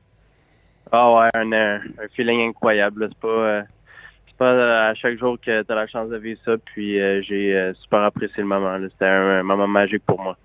Ah 0.91 1.13
ouais, 1.13 1.30
un, 1.36 1.53
un 1.53 1.80
feeling 2.15 2.49
incroyable. 2.49 3.07
C'est 3.07 3.19
pas, 3.19 3.27
euh, 3.27 3.61
pas 4.39 4.45
euh, 4.45 4.89
à 4.89 4.95
chaque 4.95 5.19
jour 5.19 5.38
que 5.39 5.61
tu 5.61 5.71
as 5.71 5.75
la 5.75 5.86
chance 5.86 6.09
de 6.09 6.17
vivre 6.17 6.39
ça. 6.43 6.53
Puis 6.57 6.95
j'ai 7.21 7.71
super 7.75 7.99
apprécié 8.01 8.38
le 8.39 8.45
moment. 8.45 8.75
C'était 8.91 9.05
un 9.05 9.43
moment 9.43 9.67
magique 9.67 10.03
pour 10.07 10.19
moi. 10.19 10.36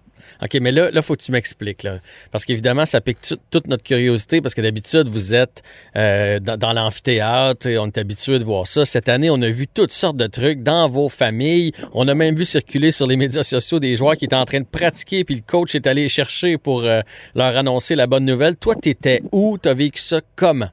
OK, 0.43 0.59
mais 0.61 0.73
là, 0.73 0.91
il 0.93 1.03
faut 1.03 1.15
que 1.15 1.23
tu 1.23 1.33
m'expliques. 1.33 1.87
Parce 2.31 2.45
qu'évidemment, 2.45 2.85
ça 2.85 3.01
pique 3.01 3.19
toute 3.51 3.67
notre 3.67 3.83
curiosité 3.83 4.41
parce 4.41 4.55
que 4.55 4.61
d'habitude, 4.61 5.09
vous 5.09 5.35
êtes 5.35 5.63
euh, 5.97 6.39
dans, 6.39 6.73
l'amphithéâtre 6.73 7.67
et 7.67 7.79
on 7.79 7.87
est 7.87 7.99
habitué 7.99 8.39
de 8.39 8.45
voir 8.45 8.67
ça. 8.67 8.85
Cette 8.85 9.09
année, 9.09 9.31
on 9.31 9.41
a 9.43 9.49
vu 9.49 9.67
toutes 9.67 9.93
sortes 9.93 10.17
de 10.17 10.27
trucs 10.27 10.63
dans 10.63 10.89
vos 10.89 11.09
familles. 11.09 11.73
On 11.93 12.09
a 12.09 12.15
même 12.15 12.35
vu 12.35 12.45
circuler 12.45 12.91
sur 12.91 13.07
les 13.07 13.17
médias 13.17 13.43
sociaux 13.43 13.79
des 13.79 13.97
joueurs 13.97 14.17
qui 14.17 14.25
étaient 14.25 14.37
en 14.37 14.45
train 14.45 14.61
de 14.61 14.67
pratiquer 14.67 15.25
puis 15.25 15.37
le 15.37 15.43
coach 15.47 15.75
est 15.75 15.87
allé 15.87 16.09
chercher 16.09 16.59
pour 16.59 16.85
euh, 16.85 17.01
leur 17.35 17.57
annoncer 17.57 17.95
la 17.95 18.07
bonne 18.07 18.25
nouvelle. 18.25 18.57
Toi, 18.57 18.75
tu 18.81 18.91
étais 18.91 19.23
où? 19.33 19.59
Tu 19.63 19.69
as 19.69 19.75
vécu 19.75 20.01
ça 20.01 20.21
comment? 20.37 20.71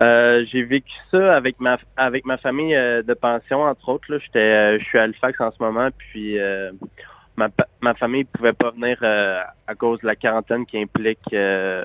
Euh, 0.00 0.44
j'ai 0.50 0.64
vécu 0.64 0.92
ça 1.12 1.36
avec 1.36 1.60
ma 1.60 1.78
avec 1.96 2.26
ma 2.26 2.36
famille 2.36 2.74
de 2.74 3.14
pension 3.14 3.62
entre 3.62 3.88
autres. 3.90 4.18
J'étais, 4.18 4.78
je 4.80 4.84
suis 4.84 4.98
à 4.98 5.02
Halifax 5.02 5.40
en 5.40 5.52
ce 5.52 5.62
moment, 5.62 5.88
puis 5.96 6.36
ma, 7.36 7.48
ma 7.80 7.94
famille 7.94 8.24
pouvait 8.24 8.52
pas 8.52 8.70
venir 8.70 8.98
euh, 9.02 9.40
à 9.66 9.74
cause 9.74 10.00
de 10.00 10.06
la 10.06 10.16
quarantaine 10.16 10.66
qui 10.66 10.78
implique 10.78 11.32
euh, 11.32 11.84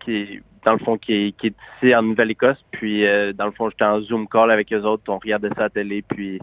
qui 0.00 0.40
dans 0.64 0.72
le 0.72 0.78
fond 0.78 0.96
qui 0.96 1.12
est, 1.12 1.44
ici 1.44 1.94
en 1.94 2.02
Nouvelle-Écosse 2.02 2.64
puis 2.70 3.06
euh, 3.06 3.32
dans 3.32 3.46
le 3.46 3.52
fond 3.52 3.70
j'étais 3.70 3.84
en 3.84 4.00
Zoom 4.00 4.28
call 4.28 4.50
avec 4.50 4.72
eux 4.72 4.82
autres 4.82 5.04
on 5.08 5.18
regardait 5.18 5.50
ça 5.56 5.64
à 5.64 5.68
télé 5.68 6.02
puis 6.02 6.40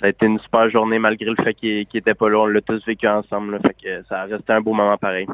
ça 0.00 0.06
a 0.06 0.08
été 0.08 0.26
une 0.26 0.38
super 0.38 0.68
journée 0.70 0.98
malgré 0.98 1.30
le 1.30 1.42
fait 1.42 1.54
qu'ils 1.54 1.86
qu 1.86 1.98
étaient 1.98 2.14
pas 2.14 2.28
là 2.28 2.38
on 2.38 2.46
l'a 2.46 2.60
tous 2.60 2.84
vécu 2.86 3.06
ensemble 3.06 3.60
fait 3.60 3.76
que 3.82 4.04
ça 4.08 4.22
a 4.22 4.24
resté 4.24 4.52
un 4.52 4.60
beau 4.60 4.72
moment 4.72 4.96
pareil 4.96 5.26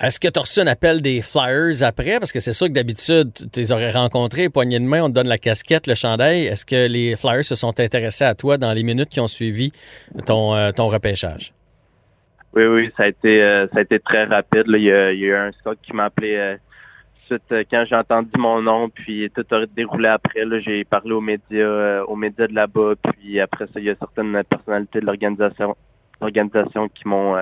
est-ce 0.00 0.20
que 0.20 0.28
tu 0.28 0.38
as 0.38 0.42
reçu 0.42 0.60
un 0.60 0.68
appel 0.68 1.02
des 1.02 1.22
Flyers 1.22 1.82
après? 1.82 2.20
Parce 2.20 2.30
que 2.30 2.38
c'est 2.38 2.52
sûr 2.52 2.68
que 2.68 2.72
d'habitude, 2.72 3.32
tu 3.52 3.58
les 3.58 3.72
aurais 3.72 3.90
rencontrés, 3.90 4.48
poignée 4.48 4.78
de 4.78 4.84
main, 4.84 5.02
on 5.02 5.08
te 5.08 5.14
donne 5.14 5.26
la 5.26 5.38
casquette, 5.38 5.88
le 5.88 5.96
chandail. 5.96 6.46
Est-ce 6.46 6.64
que 6.64 6.86
les 6.86 7.16
Flyers 7.16 7.44
se 7.44 7.56
sont 7.56 7.80
intéressés 7.80 8.22
à 8.22 8.36
toi 8.36 8.58
dans 8.58 8.72
les 8.72 8.84
minutes 8.84 9.08
qui 9.08 9.18
ont 9.18 9.26
suivi 9.26 9.72
ton 10.24 10.52
repêchage? 10.86 11.52
Oui, 12.54 12.64
oui, 12.66 12.90
ça 12.96 13.04
a 13.04 13.06
été 13.08 13.42
euh, 13.42 13.66
ça 13.68 13.78
a 13.78 13.82
été 13.82 14.00
très 14.00 14.24
rapide. 14.24 14.64
Il, 14.68 14.82
y 14.82 14.90
a, 14.90 15.12
eu 15.12 15.34
un 15.34 15.52
scout 15.52 15.78
qui 15.82 15.92
m'a 15.92 16.06
appelé 16.06 16.34
euh, 16.36 16.56
suite 17.26 17.42
euh, 17.52 17.62
quand 17.70 17.84
j'ai 17.86 17.94
entendu 17.94 18.30
mon 18.38 18.62
nom, 18.62 18.88
puis 18.88 19.30
tout 19.34 19.44
a 19.54 19.66
déroulé 19.66 20.08
après. 20.08 20.44
J'ai 20.60 20.84
parlé 20.84 21.12
aux 21.12 21.20
médias, 21.20 22.02
aux 22.04 22.16
médias 22.16 22.46
de 22.46 22.54
là-bas, 22.54 22.94
puis 23.02 23.38
après 23.38 23.66
ça, 23.66 23.72
il 23.76 23.84
y 23.84 23.90
a 23.90 23.96
certaines 23.96 24.42
personnalités 24.44 25.00
de 25.00 25.06
l'organisation 25.06 25.76
organisation 26.20 26.88
qui 26.88 27.06
m'ont 27.06 27.36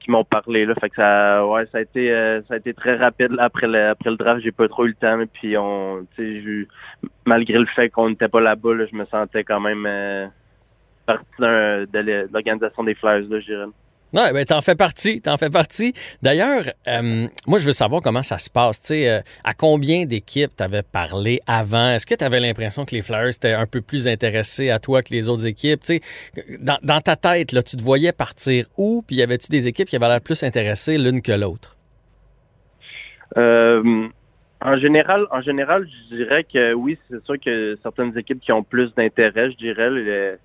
qui 0.00 0.10
m'ont 0.10 0.24
parlé 0.24 0.64
là 0.66 0.74
fait 0.80 0.88
que 0.88 0.96
ça 0.96 1.46
ouais 1.46 1.66
ça 1.72 1.78
a 1.78 1.80
été 1.82 2.08
ça 2.48 2.54
a 2.54 2.56
été 2.56 2.72
très 2.72 2.96
rapide 2.96 3.36
après 3.38 3.66
le 3.66 3.88
après 3.88 4.10
le 4.10 4.16
draft 4.16 4.40
j'ai 4.40 4.52
pas 4.52 4.66
trop 4.68 4.86
eu 4.86 4.88
le 4.88 4.94
temps 4.94 5.22
puis 5.30 5.58
on 5.58 6.06
malgré 7.26 7.58
le 7.58 7.66
fait 7.66 7.90
qu'on 7.90 8.08
n'était 8.08 8.28
pas 8.28 8.40
là-bas 8.40 8.86
je 8.90 8.96
me 8.96 9.04
sentais 9.06 9.44
quand 9.44 9.60
même 9.60 10.30
partie 11.04 11.26
de 11.38 12.32
l'organisation 12.32 12.84
des 12.84 12.94
Flyers 12.94 13.28
là 13.28 13.40
je 13.40 13.68
non, 14.12 14.30
ben 14.32 14.44
t'en 14.44 14.62
fais 14.62 14.76
partie, 14.76 15.20
t'en 15.20 15.36
fais 15.36 15.50
partie. 15.50 15.92
D'ailleurs, 16.22 16.64
euh, 16.86 17.26
moi 17.46 17.58
je 17.58 17.66
veux 17.66 17.72
savoir 17.72 18.02
comment 18.02 18.22
ça 18.22 18.38
se 18.38 18.48
passe. 18.48 18.80
Tu 18.80 18.88
sais, 18.88 19.10
euh, 19.10 19.20
à 19.42 19.52
combien 19.52 20.04
d'équipes 20.04 20.54
t'avais 20.54 20.82
parlé 20.82 21.40
avant? 21.46 21.90
Est-ce 21.90 22.06
que 22.06 22.14
tu 22.14 22.24
avais 22.24 22.40
l'impression 22.40 22.84
que 22.84 22.94
les 22.94 23.02
Flyers 23.02 23.34
étaient 23.34 23.52
un 23.52 23.66
peu 23.66 23.80
plus 23.80 24.06
intéressés 24.06 24.70
à 24.70 24.78
toi 24.78 25.02
que 25.02 25.12
les 25.12 25.28
autres 25.28 25.46
équipes? 25.46 25.82
Tu 25.82 26.00
sais, 26.36 26.58
dans, 26.60 27.00
ta 27.00 27.16
tête, 27.16 27.52
là, 27.52 27.62
tu 27.62 27.76
te 27.76 27.82
voyais 27.82 28.12
partir 28.12 28.66
où? 28.76 29.02
Puis 29.06 29.16
y 29.16 29.22
avait-tu 29.22 29.48
des 29.48 29.66
équipes 29.68 29.88
qui 29.88 29.96
avaient 29.96 30.08
l'air 30.08 30.20
plus 30.20 30.42
intéressées 30.44 30.98
l'une 30.98 31.20
que 31.20 31.32
l'autre? 31.32 31.76
Euh, 33.36 34.08
En 34.60 34.78
général, 34.78 35.26
en 35.30 35.42
général, 35.42 35.86
je 35.86 36.16
dirais 36.16 36.44
que 36.44 36.72
oui, 36.72 36.98
c'est 37.10 37.22
sûr 37.24 37.38
que 37.38 37.76
certaines 37.82 38.16
équipes 38.16 38.40
qui 38.40 38.52
ont 38.52 38.62
plus 38.62 38.94
d'intérêt, 38.94 39.50
je 39.50 39.56
dirais. 39.56 40.38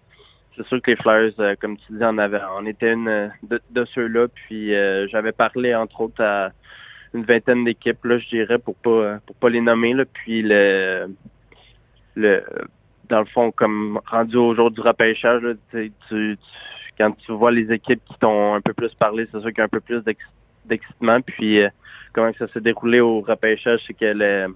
C'est 0.64 0.70
sûr 0.70 0.82
que 0.82 0.92
les 0.92 0.98
Flyers, 0.98 1.34
euh, 1.40 1.56
comme 1.60 1.78
tu 1.78 1.94
dis, 1.94 2.04
en 2.04 2.18
avait, 2.18 2.42
on 2.58 2.66
était 2.66 2.94
une 2.94 3.32
de, 3.44 3.86
ceux-là. 3.86 4.28
Puis 4.28 4.74
euh, 4.74 5.08
j'avais 5.08 5.32
parlé 5.32 5.74
entre 5.76 6.02
autres 6.02 6.24
à 6.24 6.52
une 7.14 7.24
vingtaine 7.24 7.66
d'équipes, 7.66 8.04
là, 8.06 8.18
je 8.18 8.28
dirais, 8.30 8.60
pour 8.60 8.76
pas 8.76 9.20
pour 9.26 9.36
pas 9.36 9.50
les 9.50 9.62
nommer. 9.62 9.94
Là. 9.94 10.06
Puis 10.06 10.42
le 10.44 11.08
le 12.16 12.44
dans 13.10 13.20
le 13.20 13.26
fond, 13.26 13.52
comme 13.52 14.00
rendu 14.06 14.38
au 14.38 14.56
jour 14.56 14.72
du 14.72 14.82
repêchage, 14.82 15.42
tu, 15.72 16.38
quand 16.98 17.12
tu 17.18 17.32
vois 17.34 17.52
les 17.52 17.72
équipes 17.72 18.04
qui 18.06 18.18
t'ont 18.20 18.54
un 18.56 18.62
peu 18.62 18.74
plus 18.74 18.94
parlé, 18.94 19.28
c'est 19.32 19.40
sûr 19.42 19.50
qu'il 19.50 19.58
y 19.58 19.62
a 19.62 19.66
un 19.66 19.68
peu 19.68 19.82
plus 19.82 20.02
d'excitement. 20.66 21.20
Puis 21.22 21.62
euh, 21.62 21.70
comment 22.14 22.32
ça 22.40 22.48
s'est 22.48 22.62
déroulé 22.62 23.02
au 23.02 23.22
repêchage, 23.22 23.82
c'est 23.86 23.94
que 23.94 24.06
le, 24.06 24.56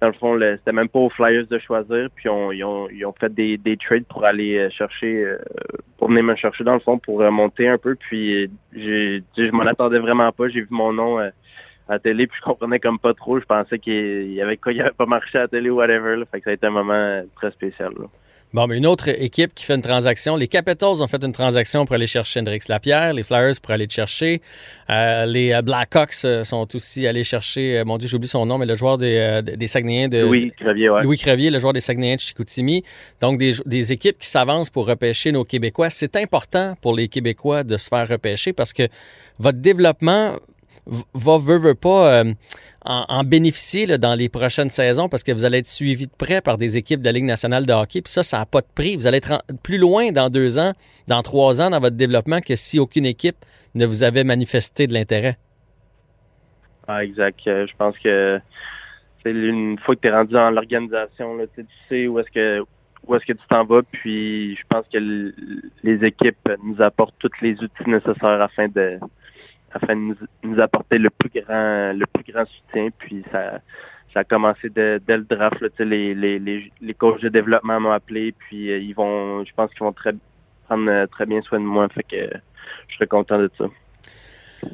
dans 0.00 0.06
le 0.08 0.14
fond, 0.14 0.38
c'était 0.40 0.72
même 0.72 0.88
pas 0.88 0.98
aux 0.98 1.10
Flyers 1.10 1.46
de 1.46 1.58
choisir. 1.58 2.08
Puis 2.14 2.28
ils, 2.28 2.64
ont, 2.64 3.14
fait 3.18 3.32
des, 3.32 3.76
trades 3.76 4.06
pour 4.06 4.24
aller 4.24 4.56
euh, 4.56 4.70
chercher, 4.70 5.24
euh, 5.24 5.38
pour 5.98 6.08
venir 6.08 6.24
me 6.24 6.34
chercher 6.36 6.64
dans 6.64 6.74
le 6.74 6.80
fond, 6.80 6.98
pour 6.98 7.20
monter 7.30 7.68
un 7.68 7.76
peu. 7.76 7.94
Puis 7.96 8.50
j'ai, 8.74 9.22
je 9.36 9.50
m'en 9.50 9.66
attendais 9.66 9.98
vraiment 9.98 10.32
pas. 10.32 10.48
J'ai 10.48 10.62
vu 10.62 10.68
mon 10.70 10.92
nom 10.92 11.18
euh, 11.18 11.28
à 11.88 11.94
la 11.94 11.98
télé, 11.98 12.26
puis 12.26 12.38
je 12.38 12.44
comprenais 12.44 12.80
comme 12.80 12.98
pas 12.98 13.12
trop. 13.12 13.38
Je 13.38 13.44
pensais 13.44 13.78
qu'il 13.78 14.32
y 14.32 14.40
avait 14.40 14.56
quoi, 14.56 14.72
il 14.72 14.80
avait 14.80 14.90
pas 14.90 15.06
marché 15.06 15.36
à 15.36 15.42
la 15.42 15.48
télé 15.48 15.68
ou 15.68 15.76
whatever. 15.76 16.22
Fait 16.30 16.38
que 16.38 16.44
ça 16.44 16.50
a 16.50 16.54
été 16.54 16.66
un 16.66 16.70
moment 16.70 17.22
très 17.36 17.50
spécial. 17.50 17.92
Bon, 18.52 18.66
mais 18.66 18.78
une 18.78 18.86
autre 18.86 19.08
équipe 19.08 19.54
qui 19.54 19.64
fait 19.64 19.76
une 19.76 19.80
transaction. 19.80 20.34
Les 20.34 20.48
Capitals 20.48 21.02
ont 21.02 21.06
fait 21.06 21.22
une 21.22 21.32
transaction 21.32 21.86
pour 21.86 21.94
aller 21.94 22.08
chercher 22.08 22.40
Hendrix 22.40 22.60
Lapierre, 22.68 23.12
les 23.12 23.22
Flyers 23.22 23.54
pour 23.62 23.70
aller 23.70 23.86
le 23.86 23.92
chercher. 23.92 24.42
Euh, 24.90 25.24
les 25.24 25.52
euh, 25.52 25.62
Blackhawks 25.62 26.24
euh, 26.24 26.42
sont 26.42 26.66
aussi 26.74 27.06
allés 27.06 27.22
chercher, 27.22 27.84
mon 27.84 27.96
Dieu, 27.96 28.08
j'oublie 28.08 28.26
son 28.26 28.46
nom, 28.46 28.58
mais 28.58 28.66
le 28.66 28.74
joueur 28.74 28.98
des, 28.98 29.40
des 29.44 29.66
Saguenayens 29.68 30.08
de. 30.08 30.22
Louis 30.22 30.52
Crevier, 30.58 30.90
ouais. 30.90 31.02
Louis 31.04 31.16
Crevier, 31.16 31.50
le 31.50 31.60
joueur 31.60 31.72
des 31.72 31.80
Saguenayens 31.80 32.16
de 32.16 32.20
Chicoutimi. 32.20 32.82
Donc, 33.20 33.38
des, 33.38 33.52
des 33.66 33.92
équipes 33.92 34.18
qui 34.18 34.28
s'avancent 34.28 34.70
pour 34.70 34.86
repêcher 34.86 35.30
nos 35.30 35.44
Québécois. 35.44 35.88
C'est 35.88 36.16
important 36.16 36.76
pour 36.80 36.96
les 36.96 37.06
Québécois 37.06 37.62
de 37.62 37.76
se 37.76 37.88
faire 37.88 38.08
repêcher 38.08 38.52
parce 38.52 38.72
que 38.72 38.88
votre 39.38 39.58
développement 39.58 40.34
va, 40.86 41.38
veut, 41.38 41.58
veut 41.58 41.74
pas 41.74 42.20
euh, 42.20 42.34
en, 42.84 43.24
bénéficier 43.24 43.86
dans 43.98 44.14
les 44.14 44.28
prochaines 44.28 44.70
saisons 44.70 45.08
parce 45.08 45.22
que 45.22 45.32
vous 45.32 45.44
allez 45.44 45.58
être 45.58 45.68
suivi 45.68 46.06
de 46.06 46.12
près 46.16 46.40
par 46.40 46.58
des 46.58 46.76
équipes 46.76 47.00
de 47.00 47.06
la 47.06 47.12
Ligue 47.12 47.24
nationale 47.24 47.66
de 47.66 47.72
hockey. 47.72 48.02
Puis 48.02 48.12
ça, 48.12 48.22
ça 48.22 48.38
n'a 48.38 48.46
pas 48.46 48.60
de 48.60 48.66
prix. 48.74 48.96
Vous 48.96 49.06
allez 49.06 49.18
être 49.18 49.42
plus 49.62 49.78
loin 49.78 50.12
dans 50.12 50.30
deux 50.30 50.58
ans, 50.58 50.72
dans 51.06 51.22
trois 51.22 51.62
ans 51.62 51.70
dans 51.70 51.80
votre 51.80 51.96
développement 51.96 52.40
que 52.40 52.56
si 52.56 52.78
aucune 52.78 53.06
équipe 53.06 53.44
ne 53.74 53.86
vous 53.86 54.02
avait 54.02 54.24
manifesté 54.24 54.86
de 54.86 54.94
l'intérêt. 54.94 55.38
Ah, 56.88 57.04
exact. 57.04 57.40
Euh, 57.46 57.66
je 57.66 57.76
pense 57.76 57.96
que 57.98 58.40
c'est 59.22 59.30
une 59.30 59.78
fois 59.78 59.94
que 59.94 60.00
tu 60.00 60.08
es 60.08 60.10
rendu 60.10 60.32
dans 60.32 60.50
l'organisation, 60.50 61.38
tu 61.54 61.66
sais 61.88 62.06
où 62.08 62.18
est-ce 62.18 62.30
que 62.30 62.64
où 63.06 63.14
est-ce 63.14 63.24
que 63.24 63.32
tu 63.32 63.46
t'en 63.48 63.64
vas, 63.64 63.82
puis 63.82 64.56
je 64.56 64.62
pense 64.68 64.86
que 64.92 64.98
les 65.82 66.04
équipes 66.04 66.50
nous 66.62 66.80
apportent 66.82 67.14
tous 67.18 67.30
les 67.40 67.52
outils 67.54 67.88
nécessaires 67.88 68.42
afin 68.42 68.68
de, 68.68 68.98
afin 69.72 69.96
de 69.96 70.16
nous, 70.42 70.60
apporter 70.60 70.98
le 70.98 71.10
plus 71.10 71.30
grand 71.30 71.92
le 71.92 72.04
plus 72.06 72.32
grand 72.32 72.44
soutien. 72.46 72.88
Puis 72.98 73.24
ça, 73.32 73.60
ça 74.12 74.20
a 74.20 74.24
commencé 74.24 74.70
dès, 74.70 74.98
le 75.06 75.24
draft. 75.24 75.60
Là, 75.60 75.68
les, 75.80 76.14
les, 76.14 76.38
les, 76.38 76.72
les 76.80 76.94
coachs 76.94 77.22
de 77.22 77.28
développement 77.28 77.80
m'ont 77.80 77.92
appelé, 77.92 78.32
puis 78.32 78.70
euh, 78.70 78.78
ils 78.78 78.94
vont, 78.94 79.44
je 79.44 79.52
pense 79.54 79.70
qu'ils 79.70 79.84
vont 79.84 79.92
très 79.92 80.14
prendre 80.66 80.90
euh, 80.90 81.06
très 81.06 81.26
bien 81.26 81.42
soin 81.42 81.60
de 81.60 81.64
moi. 81.64 81.88
Fait 81.88 82.02
que 82.02 82.30
je 82.88 82.94
serais 82.94 83.06
content 83.06 83.38
de 83.38 83.50
ça. 83.58 83.66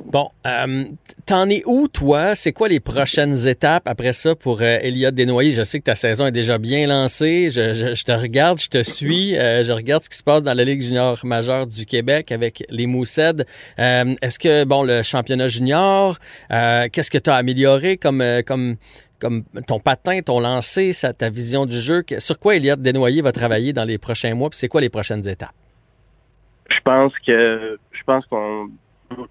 Bon, 0.06 0.30
euh, 0.46 0.84
t'en 1.26 1.48
es 1.48 1.62
où, 1.66 1.88
toi? 1.88 2.34
C'est 2.34 2.52
quoi 2.52 2.68
les 2.68 2.80
prochaines 2.80 3.46
étapes 3.46 3.86
après 3.86 4.12
ça 4.12 4.34
pour 4.34 4.60
euh, 4.60 4.78
Elliott 4.80 5.14
Desnoyers? 5.14 5.52
Je 5.52 5.62
sais 5.62 5.78
que 5.78 5.84
ta 5.84 5.94
saison 5.94 6.26
est 6.26 6.32
déjà 6.32 6.58
bien 6.58 6.86
lancée. 6.86 7.50
Je, 7.50 8.02
te 8.02 8.12
regarde, 8.12 8.60
je 8.60 8.68
te 8.68 8.82
suis. 8.82 9.36
Euh, 9.36 9.62
je 9.62 9.72
regarde 9.72 10.02
ce 10.02 10.08
qui 10.08 10.16
se 10.16 10.22
passe 10.22 10.42
dans 10.42 10.54
la 10.54 10.64
Ligue 10.64 10.82
junior 10.82 11.18
majeure 11.24 11.66
du 11.66 11.86
Québec 11.86 12.32
avec 12.32 12.64
les 12.68 12.86
Moussed. 12.86 13.46
Euh, 13.78 14.14
est-ce 14.22 14.38
que, 14.38 14.64
bon, 14.64 14.82
le 14.82 15.02
championnat 15.02 15.48
junior, 15.48 16.18
qu'est-ce 16.50 17.10
que 17.10 17.18
tu 17.18 17.30
as 17.30 17.36
amélioré 17.36 17.96
comme, 17.96 18.24
comme, 18.46 18.76
comme 19.20 19.44
ton 19.66 19.78
patin, 19.78 20.20
ton 20.20 20.40
lancer, 20.40 20.92
ta 21.16 21.30
vision 21.30 21.66
du 21.66 21.78
jeu? 21.78 22.02
Sur 22.18 22.38
quoi 22.38 22.56
Elliott 22.56 22.80
Desnoyers 22.80 23.22
va 23.22 23.32
travailler 23.32 23.72
dans 23.72 23.84
les 23.84 23.98
prochains 23.98 24.34
mois? 24.34 24.50
Puis 24.50 24.58
c'est 24.58 24.68
quoi 24.68 24.80
les 24.80 24.90
prochaines 24.90 25.28
étapes? 25.28 25.54
Je 26.68 26.80
pense 26.84 27.12
que 27.24 27.78
je 27.92 28.02
pense 28.04 28.26
qu'on 28.26 28.68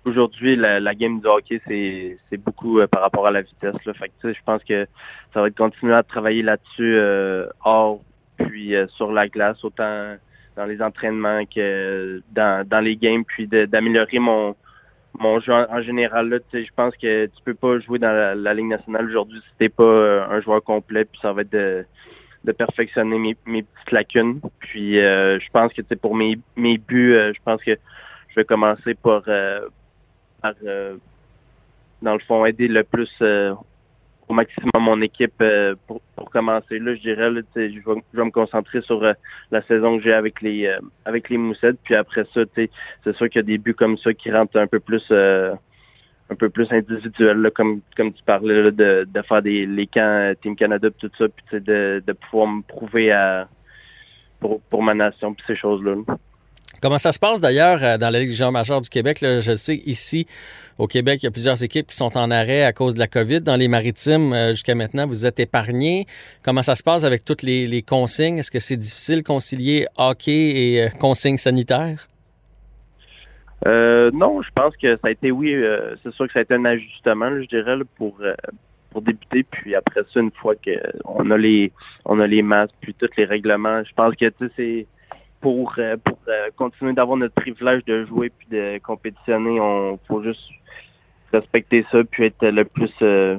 Aujourd'hui, 0.05 0.55
la, 0.55 0.95
game 0.95 1.19
du 1.19 1.28
hockey, 1.28 1.61
c'est 1.67 2.38
beaucoup 2.38 2.80
euh, 2.80 2.88
par 2.88 3.01
rapport 3.01 3.28
à 3.28 3.32
la 3.32 3.41
vitesse. 3.41 3.76
Là. 3.86 3.93
Fait 3.93 4.09
que, 4.21 4.34
je 4.34 4.39
pense 4.45 4.63
que 4.63 4.88
ça 5.34 5.41
va 5.41 5.47
être 5.47 5.57
continuer 5.57 5.93
à 5.93 6.03
travailler 6.03 6.43
là-dessus 6.43 6.95
euh, 6.95 7.47
hors 7.63 8.01
puis 8.38 8.76
euh, 8.76 8.88
sur 8.88 9.11
la 9.11 9.28
glace, 9.28 9.63
autant 9.63 10.15
dans 10.55 10.65
les 10.65 10.82
entraînements 10.82 11.45
que 11.45 12.21
dans, 12.32 12.65
dans 12.65 12.80
les 12.80 12.95
games, 12.95 13.26
puis 13.26 13.47
d'améliorer 13.47 14.19
mon 14.19 14.55
mon 15.17 15.39
jeu 15.39 15.53
en, 15.53 15.82
général. 15.82 16.30
Là, 16.30 16.39
je 16.51 16.71
pense 16.76 16.95
que 16.97 17.26
tu 17.28 17.41
peux 17.43 17.53
pas 17.53 17.80
jouer 17.80 17.99
dans 17.99 18.11
la, 18.11 18.53
Ligue 18.53 18.67
nationale 18.67 19.05
aujourd'hui 19.05 19.39
si 19.39 19.57
t'es 19.57 19.69
pas 19.69 20.28
un 20.30 20.41
joueur 20.41 20.61
complet, 20.61 21.05
puis 21.05 21.19
ça 21.21 21.32
va 21.32 21.41
être 21.41 21.53
de, 21.53 21.86
de 22.43 22.51
perfectionner 22.51 23.17
mes, 23.17 23.38
mes 23.45 23.63
petites 23.63 23.91
lacunes. 23.91 24.41
Puis 24.59 24.95
je 24.95 25.49
pense 25.51 25.71
que 25.71 25.82
pour 25.95 26.15
mes, 26.15 26.38
mes 26.57 26.78
buts, 26.78 27.13
je 27.13 27.39
pense 27.45 27.63
que 27.63 27.78
je 28.36 28.41
vais 28.41 28.45
commencer 28.45 28.95
par, 28.95 29.23
euh, 29.29 29.61
euh, 30.65 30.97
dans 32.01 32.13
le 32.13 32.19
fond, 32.19 32.45
aider 32.45 32.67
le 32.67 32.83
plus 32.83 33.09
euh, 33.21 33.53
au 34.27 34.33
maximum 34.33 34.71
mon 34.81 35.01
équipe 35.01 35.41
pour, 35.88 36.01
commencer. 36.31 36.79
Là, 36.79 36.95
je 36.95 37.01
dirais, 37.01 37.29
je, 37.55 37.61
vais, 37.61 38.23
me 38.25 38.31
concentrer 38.31 38.81
sur 38.81 39.01
la 39.51 39.61
saison 39.67 39.97
que 39.97 40.03
j'ai 40.03 40.11
avec 40.11 40.41
les 40.41 40.69
avec 41.05 41.29
les 41.29 41.38
Moussettes. 41.38 41.77
Puis 41.83 41.95
après 41.95 42.25
ça, 42.33 42.41
c'est 42.55 42.69
sûr 43.15 43.29
qu'il 43.29 43.39
y 43.39 43.39
a 43.39 43.43
des 43.43 43.57
buts 43.57 43.73
comme 43.73 43.97
ça 43.97 44.13
qui 44.13 44.31
rentrent 44.31 44.57
un 44.57 44.67
peu 44.67 44.81
plus 44.81 45.09
un 45.11 46.36
peu 46.38 46.49
plus 46.49 46.69
individuels, 46.73 47.49
comme 47.55 47.81
tu 47.95 48.23
parlais 48.25 48.71
de, 48.71 49.07
faire 49.25 49.41
des 49.41 49.65
les 49.65 49.88
camps 49.88 50.33
Team 50.41 50.57
Canada 50.57 50.89
tout 50.89 51.11
ça, 51.17 51.27
puis 51.29 51.61
de, 51.61 52.03
pouvoir 52.29 52.47
me 52.47 52.61
prouver 52.63 53.13
pour 54.41 54.83
ma 54.83 54.93
nation 54.93 55.33
puis 55.33 55.45
ces 55.47 55.55
choses-là. 55.55 55.95
Comment 56.86 56.99
ça 56.99 57.11
se 57.11 57.17
passe 57.17 57.41
d'ailleurs 57.41 57.83
euh, 57.83 57.97
dans 57.97 58.11
la 58.11 58.19
Ligue 58.19 58.39
majeure 58.53 58.79
du 58.79 58.89
Québec? 58.89 59.17
je 59.19 59.55
sais 59.55 59.77
ici, 59.88 60.27
au 60.77 60.86
Québec, 60.86 61.23
il 61.23 61.25
y 61.25 61.27
a 61.27 61.31
plusieurs 61.31 61.63
équipes 61.63 61.88
qui 61.88 61.95
sont 61.95 62.15
en 62.15 62.29
arrêt 62.29 62.61
à 62.61 62.73
cause 62.73 62.93
de 62.93 62.99
la 62.99 63.07
COVID. 63.07 63.41
Dans 63.41 63.55
les 63.55 63.67
maritimes, 63.67 64.33
euh, 64.33 64.51
jusqu'à 64.51 64.75
maintenant, 64.75 65.07
vous 65.07 65.25
êtes 65.25 65.39
épargnés. 65.39 66.05
Comment 66.43 66.61
ça 66.61 66.75
se 66.75 66.83
passe 66.83 67.03
avec 67.03 67.25
toutes 67.25 67.41
les, 67.41 67.81
consignes? 67.81 68.38
Est-ce 68.38 68.51
que 68.51 68.59
c'est 68.59 68.77
difficile 68.77 69.23
concilier 69.23 69.88
hockey 69.97 70.31
et 70.31 70.83
euh, 70.83 70.89
consignes 70.99 71.39
sanitaires? 71.39 72.07
non, 73.65 74.43
je 74.43 74.49
pense 74.53 74.77
que 74.77 74.95
ça 74.97 75.07
a 75.07 75.09
été, 75.09 75.31
oui, 75.31 75.59
c'est 76.03 76.13
sûr 76.13 76.27
que 76.27 76.33
ça 76.33 76.39
a 76.39 76.41
été 76.43 76.53
un 76.53 76.65
ajustement, 76.65 77.31
je 77.41 77.47
dirais, 77.47 77.77
pour, 77.95 78.21
pour 78.91 79.01
débuter. 79.01 79.41
Puis 79.41 79.73
après 79.73 80.01
ça, 80.13 80.19
une 80.19 80.29
fois 80.29 80.53
qu'on 80.53 81.31
a 81.31 81.38
les 81.38 81.71
on 82.05 82.19
a 82.19 82.27
les 82.27 82.43
masques, 82.43 82.75
puis 82.79 82.93
tous 82.93 83.09
les 83.17 83.25
règlements, 83.25 83.83
je 83.83 83.93
pense 83.95 84.13
que 84.13 84.31
c'est 84.55 84.86
pour, 85.45 85.75
euh, 85.77 85.95
pour 86.03 86.17
euh, 86.27 86.49
continuer 86.55 86.93
d'avoir 86.93 87.17
notre 87.17 87.35
privilège 87.35 87.85
de 87.85 88.03
jouer 88.05 88.31
puis 88.35 88.47
de 88.49 88.79
compétitionner, 88.79 89.59
on 89.59 89.99
faut 90.07 90.23
juste 90.23 90.49
respecter 91.31 91.85
ça 91.91 92.03
puis 92.03 92.25
être 92.25 92.47
le 92.47 92.65
plus 92.65 92.91
euh, 93.03 93.37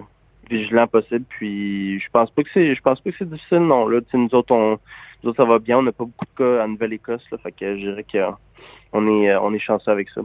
vigilant 0.48 0.86
possible. 0.86 1.24
Puis 1.28 1.98
je 1.98 2.08
pense 2.12 2.30
pas 2.30 2.44
que 2.44 2.50
c'est 2.54 2.76
je 2.76 2.80
pense 2.80 3.00
pas 3.00 3.10
que 3.10 3.16
c'est 3.18 3.28
difficile 3.28 3.58
non 3.58 3.88
là. 3.88 3.98
nous 4.14 4.34
autres 4.36 4.54
on 4.54 4.78
nous 5.24 5.30
autres, 5.30 5.38
ça 5.38 5.44
va 5.44 5.58
bien, 5.58 5.78
on 5.78 5.82
n'a 5.82 5.90
pas 5.90 6.04
beaucoup 6.04 6.26
de 6.26 6.38
cas 6.38 6.64
en 6.64 6.68
Nouvelle-Écosse 6.68 7.26
fait 7.42 7.50
que 7.50 7.76
je 7.76 7.90
dirais 7.90 8.06
qu'on 8.08 9.08
est 9.08 9.34
on 9.34 9.52
est 9.52 9.58
chanceux 9.58 9.90
avec 9.90 10.08
ça. 10.10 10.20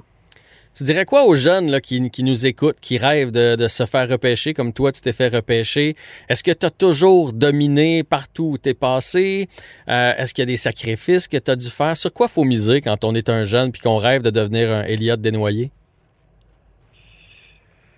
Tu 0.74 0.86
dirais 0.86 1.04
quoi 1.04 1.26
aux 1.26 1.36
jeunes 1.36 1.82
qui, 1.82 2.24
nous 2.24 2.46
écoutent, 2.46 2.80
qui 2.80 2.98
rêvent 2.98 3.32
de, 3.32 3.68
se 3.68 3.86
faire 3.86 4.08
repêcher 4.08 4.54
comme 4.54 4.72
toi, 4.72 4.92
tu 4.92 5.02
t'es 5.02 5.12
fait 5.12 5.28
repêcher? 5.28 5.96
Est-ce 6.30 6.44
que 6.44 6.52
tu 6.52 6.66
as 6.66 6.70
toujours 6.70 7.34
dominé 7.34 8.04
partout 8.04 8.52
où 8.54 8.58
tu 8.58 8.74
passé? 8.74 9.50
Euh, 9.90 10.14
est-ce 10.18 10.34
qu'il 10.34 10.44
y 10.44 10.48
a 10.48 10.52
des 10.52 10.58
sacrifices 10.58 11.28
que 11.28 11.38
tu 11.38 11.52
as 11.52 11.58
dû 11.58 11.70
faire? 11.70 11.98
Sur 11.98 12.14
quoi 12.14 12.30
faut 12.30 12.46
miser 12.46 12.80
quand 12.80 13.04
on 13.04 13.14
est 13.14 13.30
un 13.30 13.44
jeune 13.44 13.72
puis 13.72 13.82
qu'on 13.82 13.98
rêve 13.98 14.22
de 14.22 14.30
devenir 14.30 14.72
un 14.72 14.84
Elliott 14.84 15.20
dénoyé? 15.20 15.72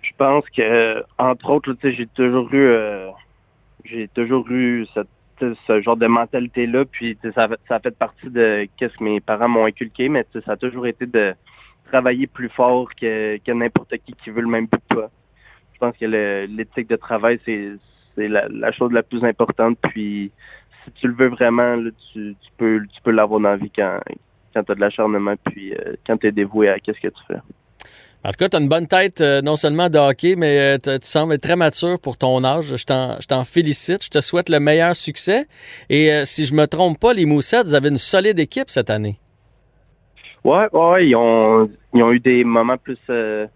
Je 0.02 0.10
pense 0.18 0.44
que, 0.50 1.04
entre 1.16 1.50
autres, 1.50 1.76
j'ai 1.82 2.06
toujours 2.06 2.52
eu 2.52 2.66
euh, 2.66 3.10
toujours 4.14 4.50
eu 4.50 4.84
ce 5.40 5.80
genre 5.80 5.96
de 5.96 6.06
mentalité-là, 6.06 6.84
puis 6.84 7.16
ça, 7.34 7.48
ça 7.68 7.76
a 7.76 7.80
fait 7.80 7.96
partie 7.96 8.30
de 8.30 8.68
qu'est-ce 8.76 8.96
que 8.96 9.04
mes 9.04 9.20
parents 9.20 9.48
m'ont 9.48 9.64
inculqué, 9.64 10.08
mais 10.08 10.26
ça 10.44 10.52
a 10.52 10.56
toujours 10.56 10.86
été 10.86 11.06
de 11.06 11.34
travailler 11.94 12.26
plus 12.26 12.48
fort 12.48 12.88
que, 13.00 13.52
n'importe 13.52 13.96
qui 14.04 14.14
qui 14.14 14.30
veut 14.30 14.42
le 14.42 14.48
même 14.48 14.66
but 14.66 14.80
que 14.88 14.94
toi. 14.94 15.10
Je 15.74 15.78
pense 15.78 15.96
que 15.96 16.06
l'éthique 16.46 16.88
de 16.88 16.96
travail, 16.96 17.38
c'est 17.44 17.76
la, 18.16 18.72
chose 18.72 18.90
la 18.92 19.04
plus 19.04 19.22
importante. 19.24 19.78
Puis 19.80 20.32
si 20.82 20.90
tu 20.96 21.06
le 21.06 21.14
veux 21.14 21.28
vraiment, 21.28 21.76
tu, 22.12 22.34
peux 22.56 23.10
l'avoir 23.12 23.38
dans 23.40 23.50
la 23.50 23.56
vie 23.56 23.70
quand, 23.70 24.00
tu 24.52 24.58
as 24.58 24.74
de 24.74 24.80
l'acharnement, 24.80 25.36
puis 25.44 25.72
euh, 25.72 25.94
quand 26.04 26.16
tu 26.16 26.26
es 26.26 26.32
dévoué 26.32 26.68
à 26.68 26.80
qu'est-ce 26.80 27.00
que 27.00 27.08
tu 27.08 27.22
fais. 27.28 27.38
En 28.26 28.30
tout 28.30 28.38
cas, 28.38 28.48
tu 28.48 28.56
as 28.56 28.60
une 28.60 28.68
bonne 28.68 28.88
tête, 28.88 29.20
euh, 29.20 29.40
non 29.42 29.54
seulement 29.54 29.88
de 29.88 29.98
hockey, 29.98 30.34
mais 30.34 30.58
euh, 30.58 30.78
tu 30.98 31.06
sembles 31.06 31.34
être 31.34 31.42
très 31.42 31.56
mature 31.56 32.00
pour 32.00 32.16
ton 32.16 32.42
âge. 32.42 32.74
Je 32.74 33.26
t'en 33.26 33.44
félicite. 33.44 34.02
Je 34.02 34.10
te 34.10 34.20
souhaite 34.20 34.48
le 34.48 34.58
meilleur 34.58 34.96
succès. 34.96 35.46
Et 35.90 36.24
si 36.24 36.44
je 36.46 36.54
me 36.54 36.66
trompe 36.66 36.98
pas, 36.98 37.12
les 37.12 37.26
Moussettes, 37.26 37.66
vous 37.66 37.74
avez 37.74 37.90
une 37.90 37.98
solide 37.98 38.40
équipe 38.40 38.70
cette 38.70 38.90
année. 38.90 39.20
Ouais, 40.44 40.68
ouais, 40.72 41.08
ils 41.08 41.16
ont, 41.16 41.70
ils 41.94 42.02
ont 42.02 42.12
eu 42.12 42.20
des 42.20 42.44
moments 42.44 42.76
plus, 42.76 42.98
euh, 43.08 43.46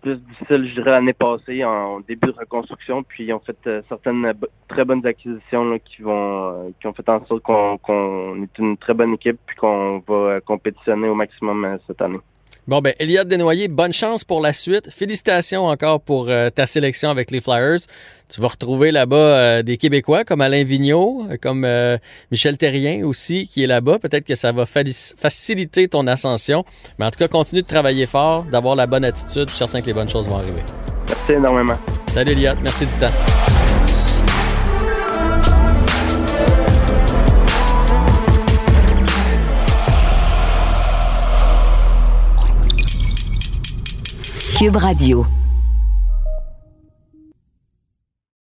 plus 0.00 0.16
difficiles, 0.16 0.68
je 0.68 0.74
dirais, 0.74 0.92
l'année 0.92 1.12
passée, 1.12 1.64
en 1.64 1.98
début 2.00 2.28
de 2.28 2.38
reconstruction, 2.38 3.02
puis 3.02 3.24
ils 3.24 3.32
ont 3.32 3.40
fait 3.40 3.58
euh, 3.66 3.82
certaines 3.88 4.32
très 4.68 4.84
bonnes 4.84 5.04
acquisitions 5.04 5.64
là, 5.64 5.78
qui 5.80 6.02
vont 6.02 6.66
euh, 6.66 6.70
qui 6.80 6.86
ont 6.86 6.92
fait 6.92 7.08
en 7.08 7.26
sorte 7.26 7.42
qu'on 7.42 8.42
est 8.42 8.58
une 8.58 8.76
très 8.76 8.94
bonne 8.94 9.14
équipe 9.14 9.40
puis 9.44 9.56
qu'on 9.56 10.02
va 10.06 10.40
compétitionner 10.40 11.08
au 11.08 11.16
maximum 11.16 11.78
cette 11.88 12.00
année. 12.00 12.20
Bon, 12.68 12.80
ben, 12.80 12.94
Elliot 13.00 13.24
Desnoyers, 13.24 13.66
bonne 13.66 13.92
chance 13.92 14.22
pour 14.22 14.40
la 14.40 14.52
suite. 14.52 14.88
Félicitations 14.88 15.66
encore 15.66 16.00
pour 16.00 16.26
euh, 16.28 16.48
ta 16.48 16.64
sélection 16.64 17.10
avec 17.10 17.32
les 17.32 17.40
Flyers. 17.40 17.80
Tu 18.28 18.40
vas 18.40 18.46
retrouver 18.46 18.92
là-bas 18.92 19.16
euh, 19.16 19.62
des 19.64 19.76
Québécois 19.76 20.22
comme 20.24 20.40
Alain 20.40 20.62
Vigneault, 20.62 21.26
comme 21.42 21.64
euh, 21.64 21.98
Michel 22.30 22.56
Terrien 22.56 23.04
aussi 23.04 23.48
qui 23.48 23.64
est 23.64 23.66
là-bas. 23.66 23.98
Peut-être 23.98 24.24
que 24.24 24.36
ça 24.36 24.52
va 24.52 24.64
faciliter 24.64 25.88
ton 25.88 26.06
ascension. 26.06 26.64
Mais 27.00 27.04
en 27.04 27.10
tout 27.10 27.18
cas, 27.18 27.26
continue 27.26 27.62
de 27.62 27.66
travailler 27.66 28.06
fort, 28.06 28.44
d'avoir 28.44 28.76
la 28.76 28.86
bonne 28.86 29.04
attitude. 29.04 29.48
Je 29.48 29.54
suis 29.54 29.58
certain 29.58 29.80
que 29.80 29.86
les 29.86 29.94
bonnes 29.94 30.08
choses 30.08 30.28
vont 30.28 30.36
arriver. 30.36 30.62
Merci 31.08 31.32
énormément. 31.32 31.78
Salut 32.14 32.30
Elliot, 32.30 32.54
merci 32.62 32.86
du 32.86 32.92
temps. 32.92 33.51
Radio. 44.70 45.26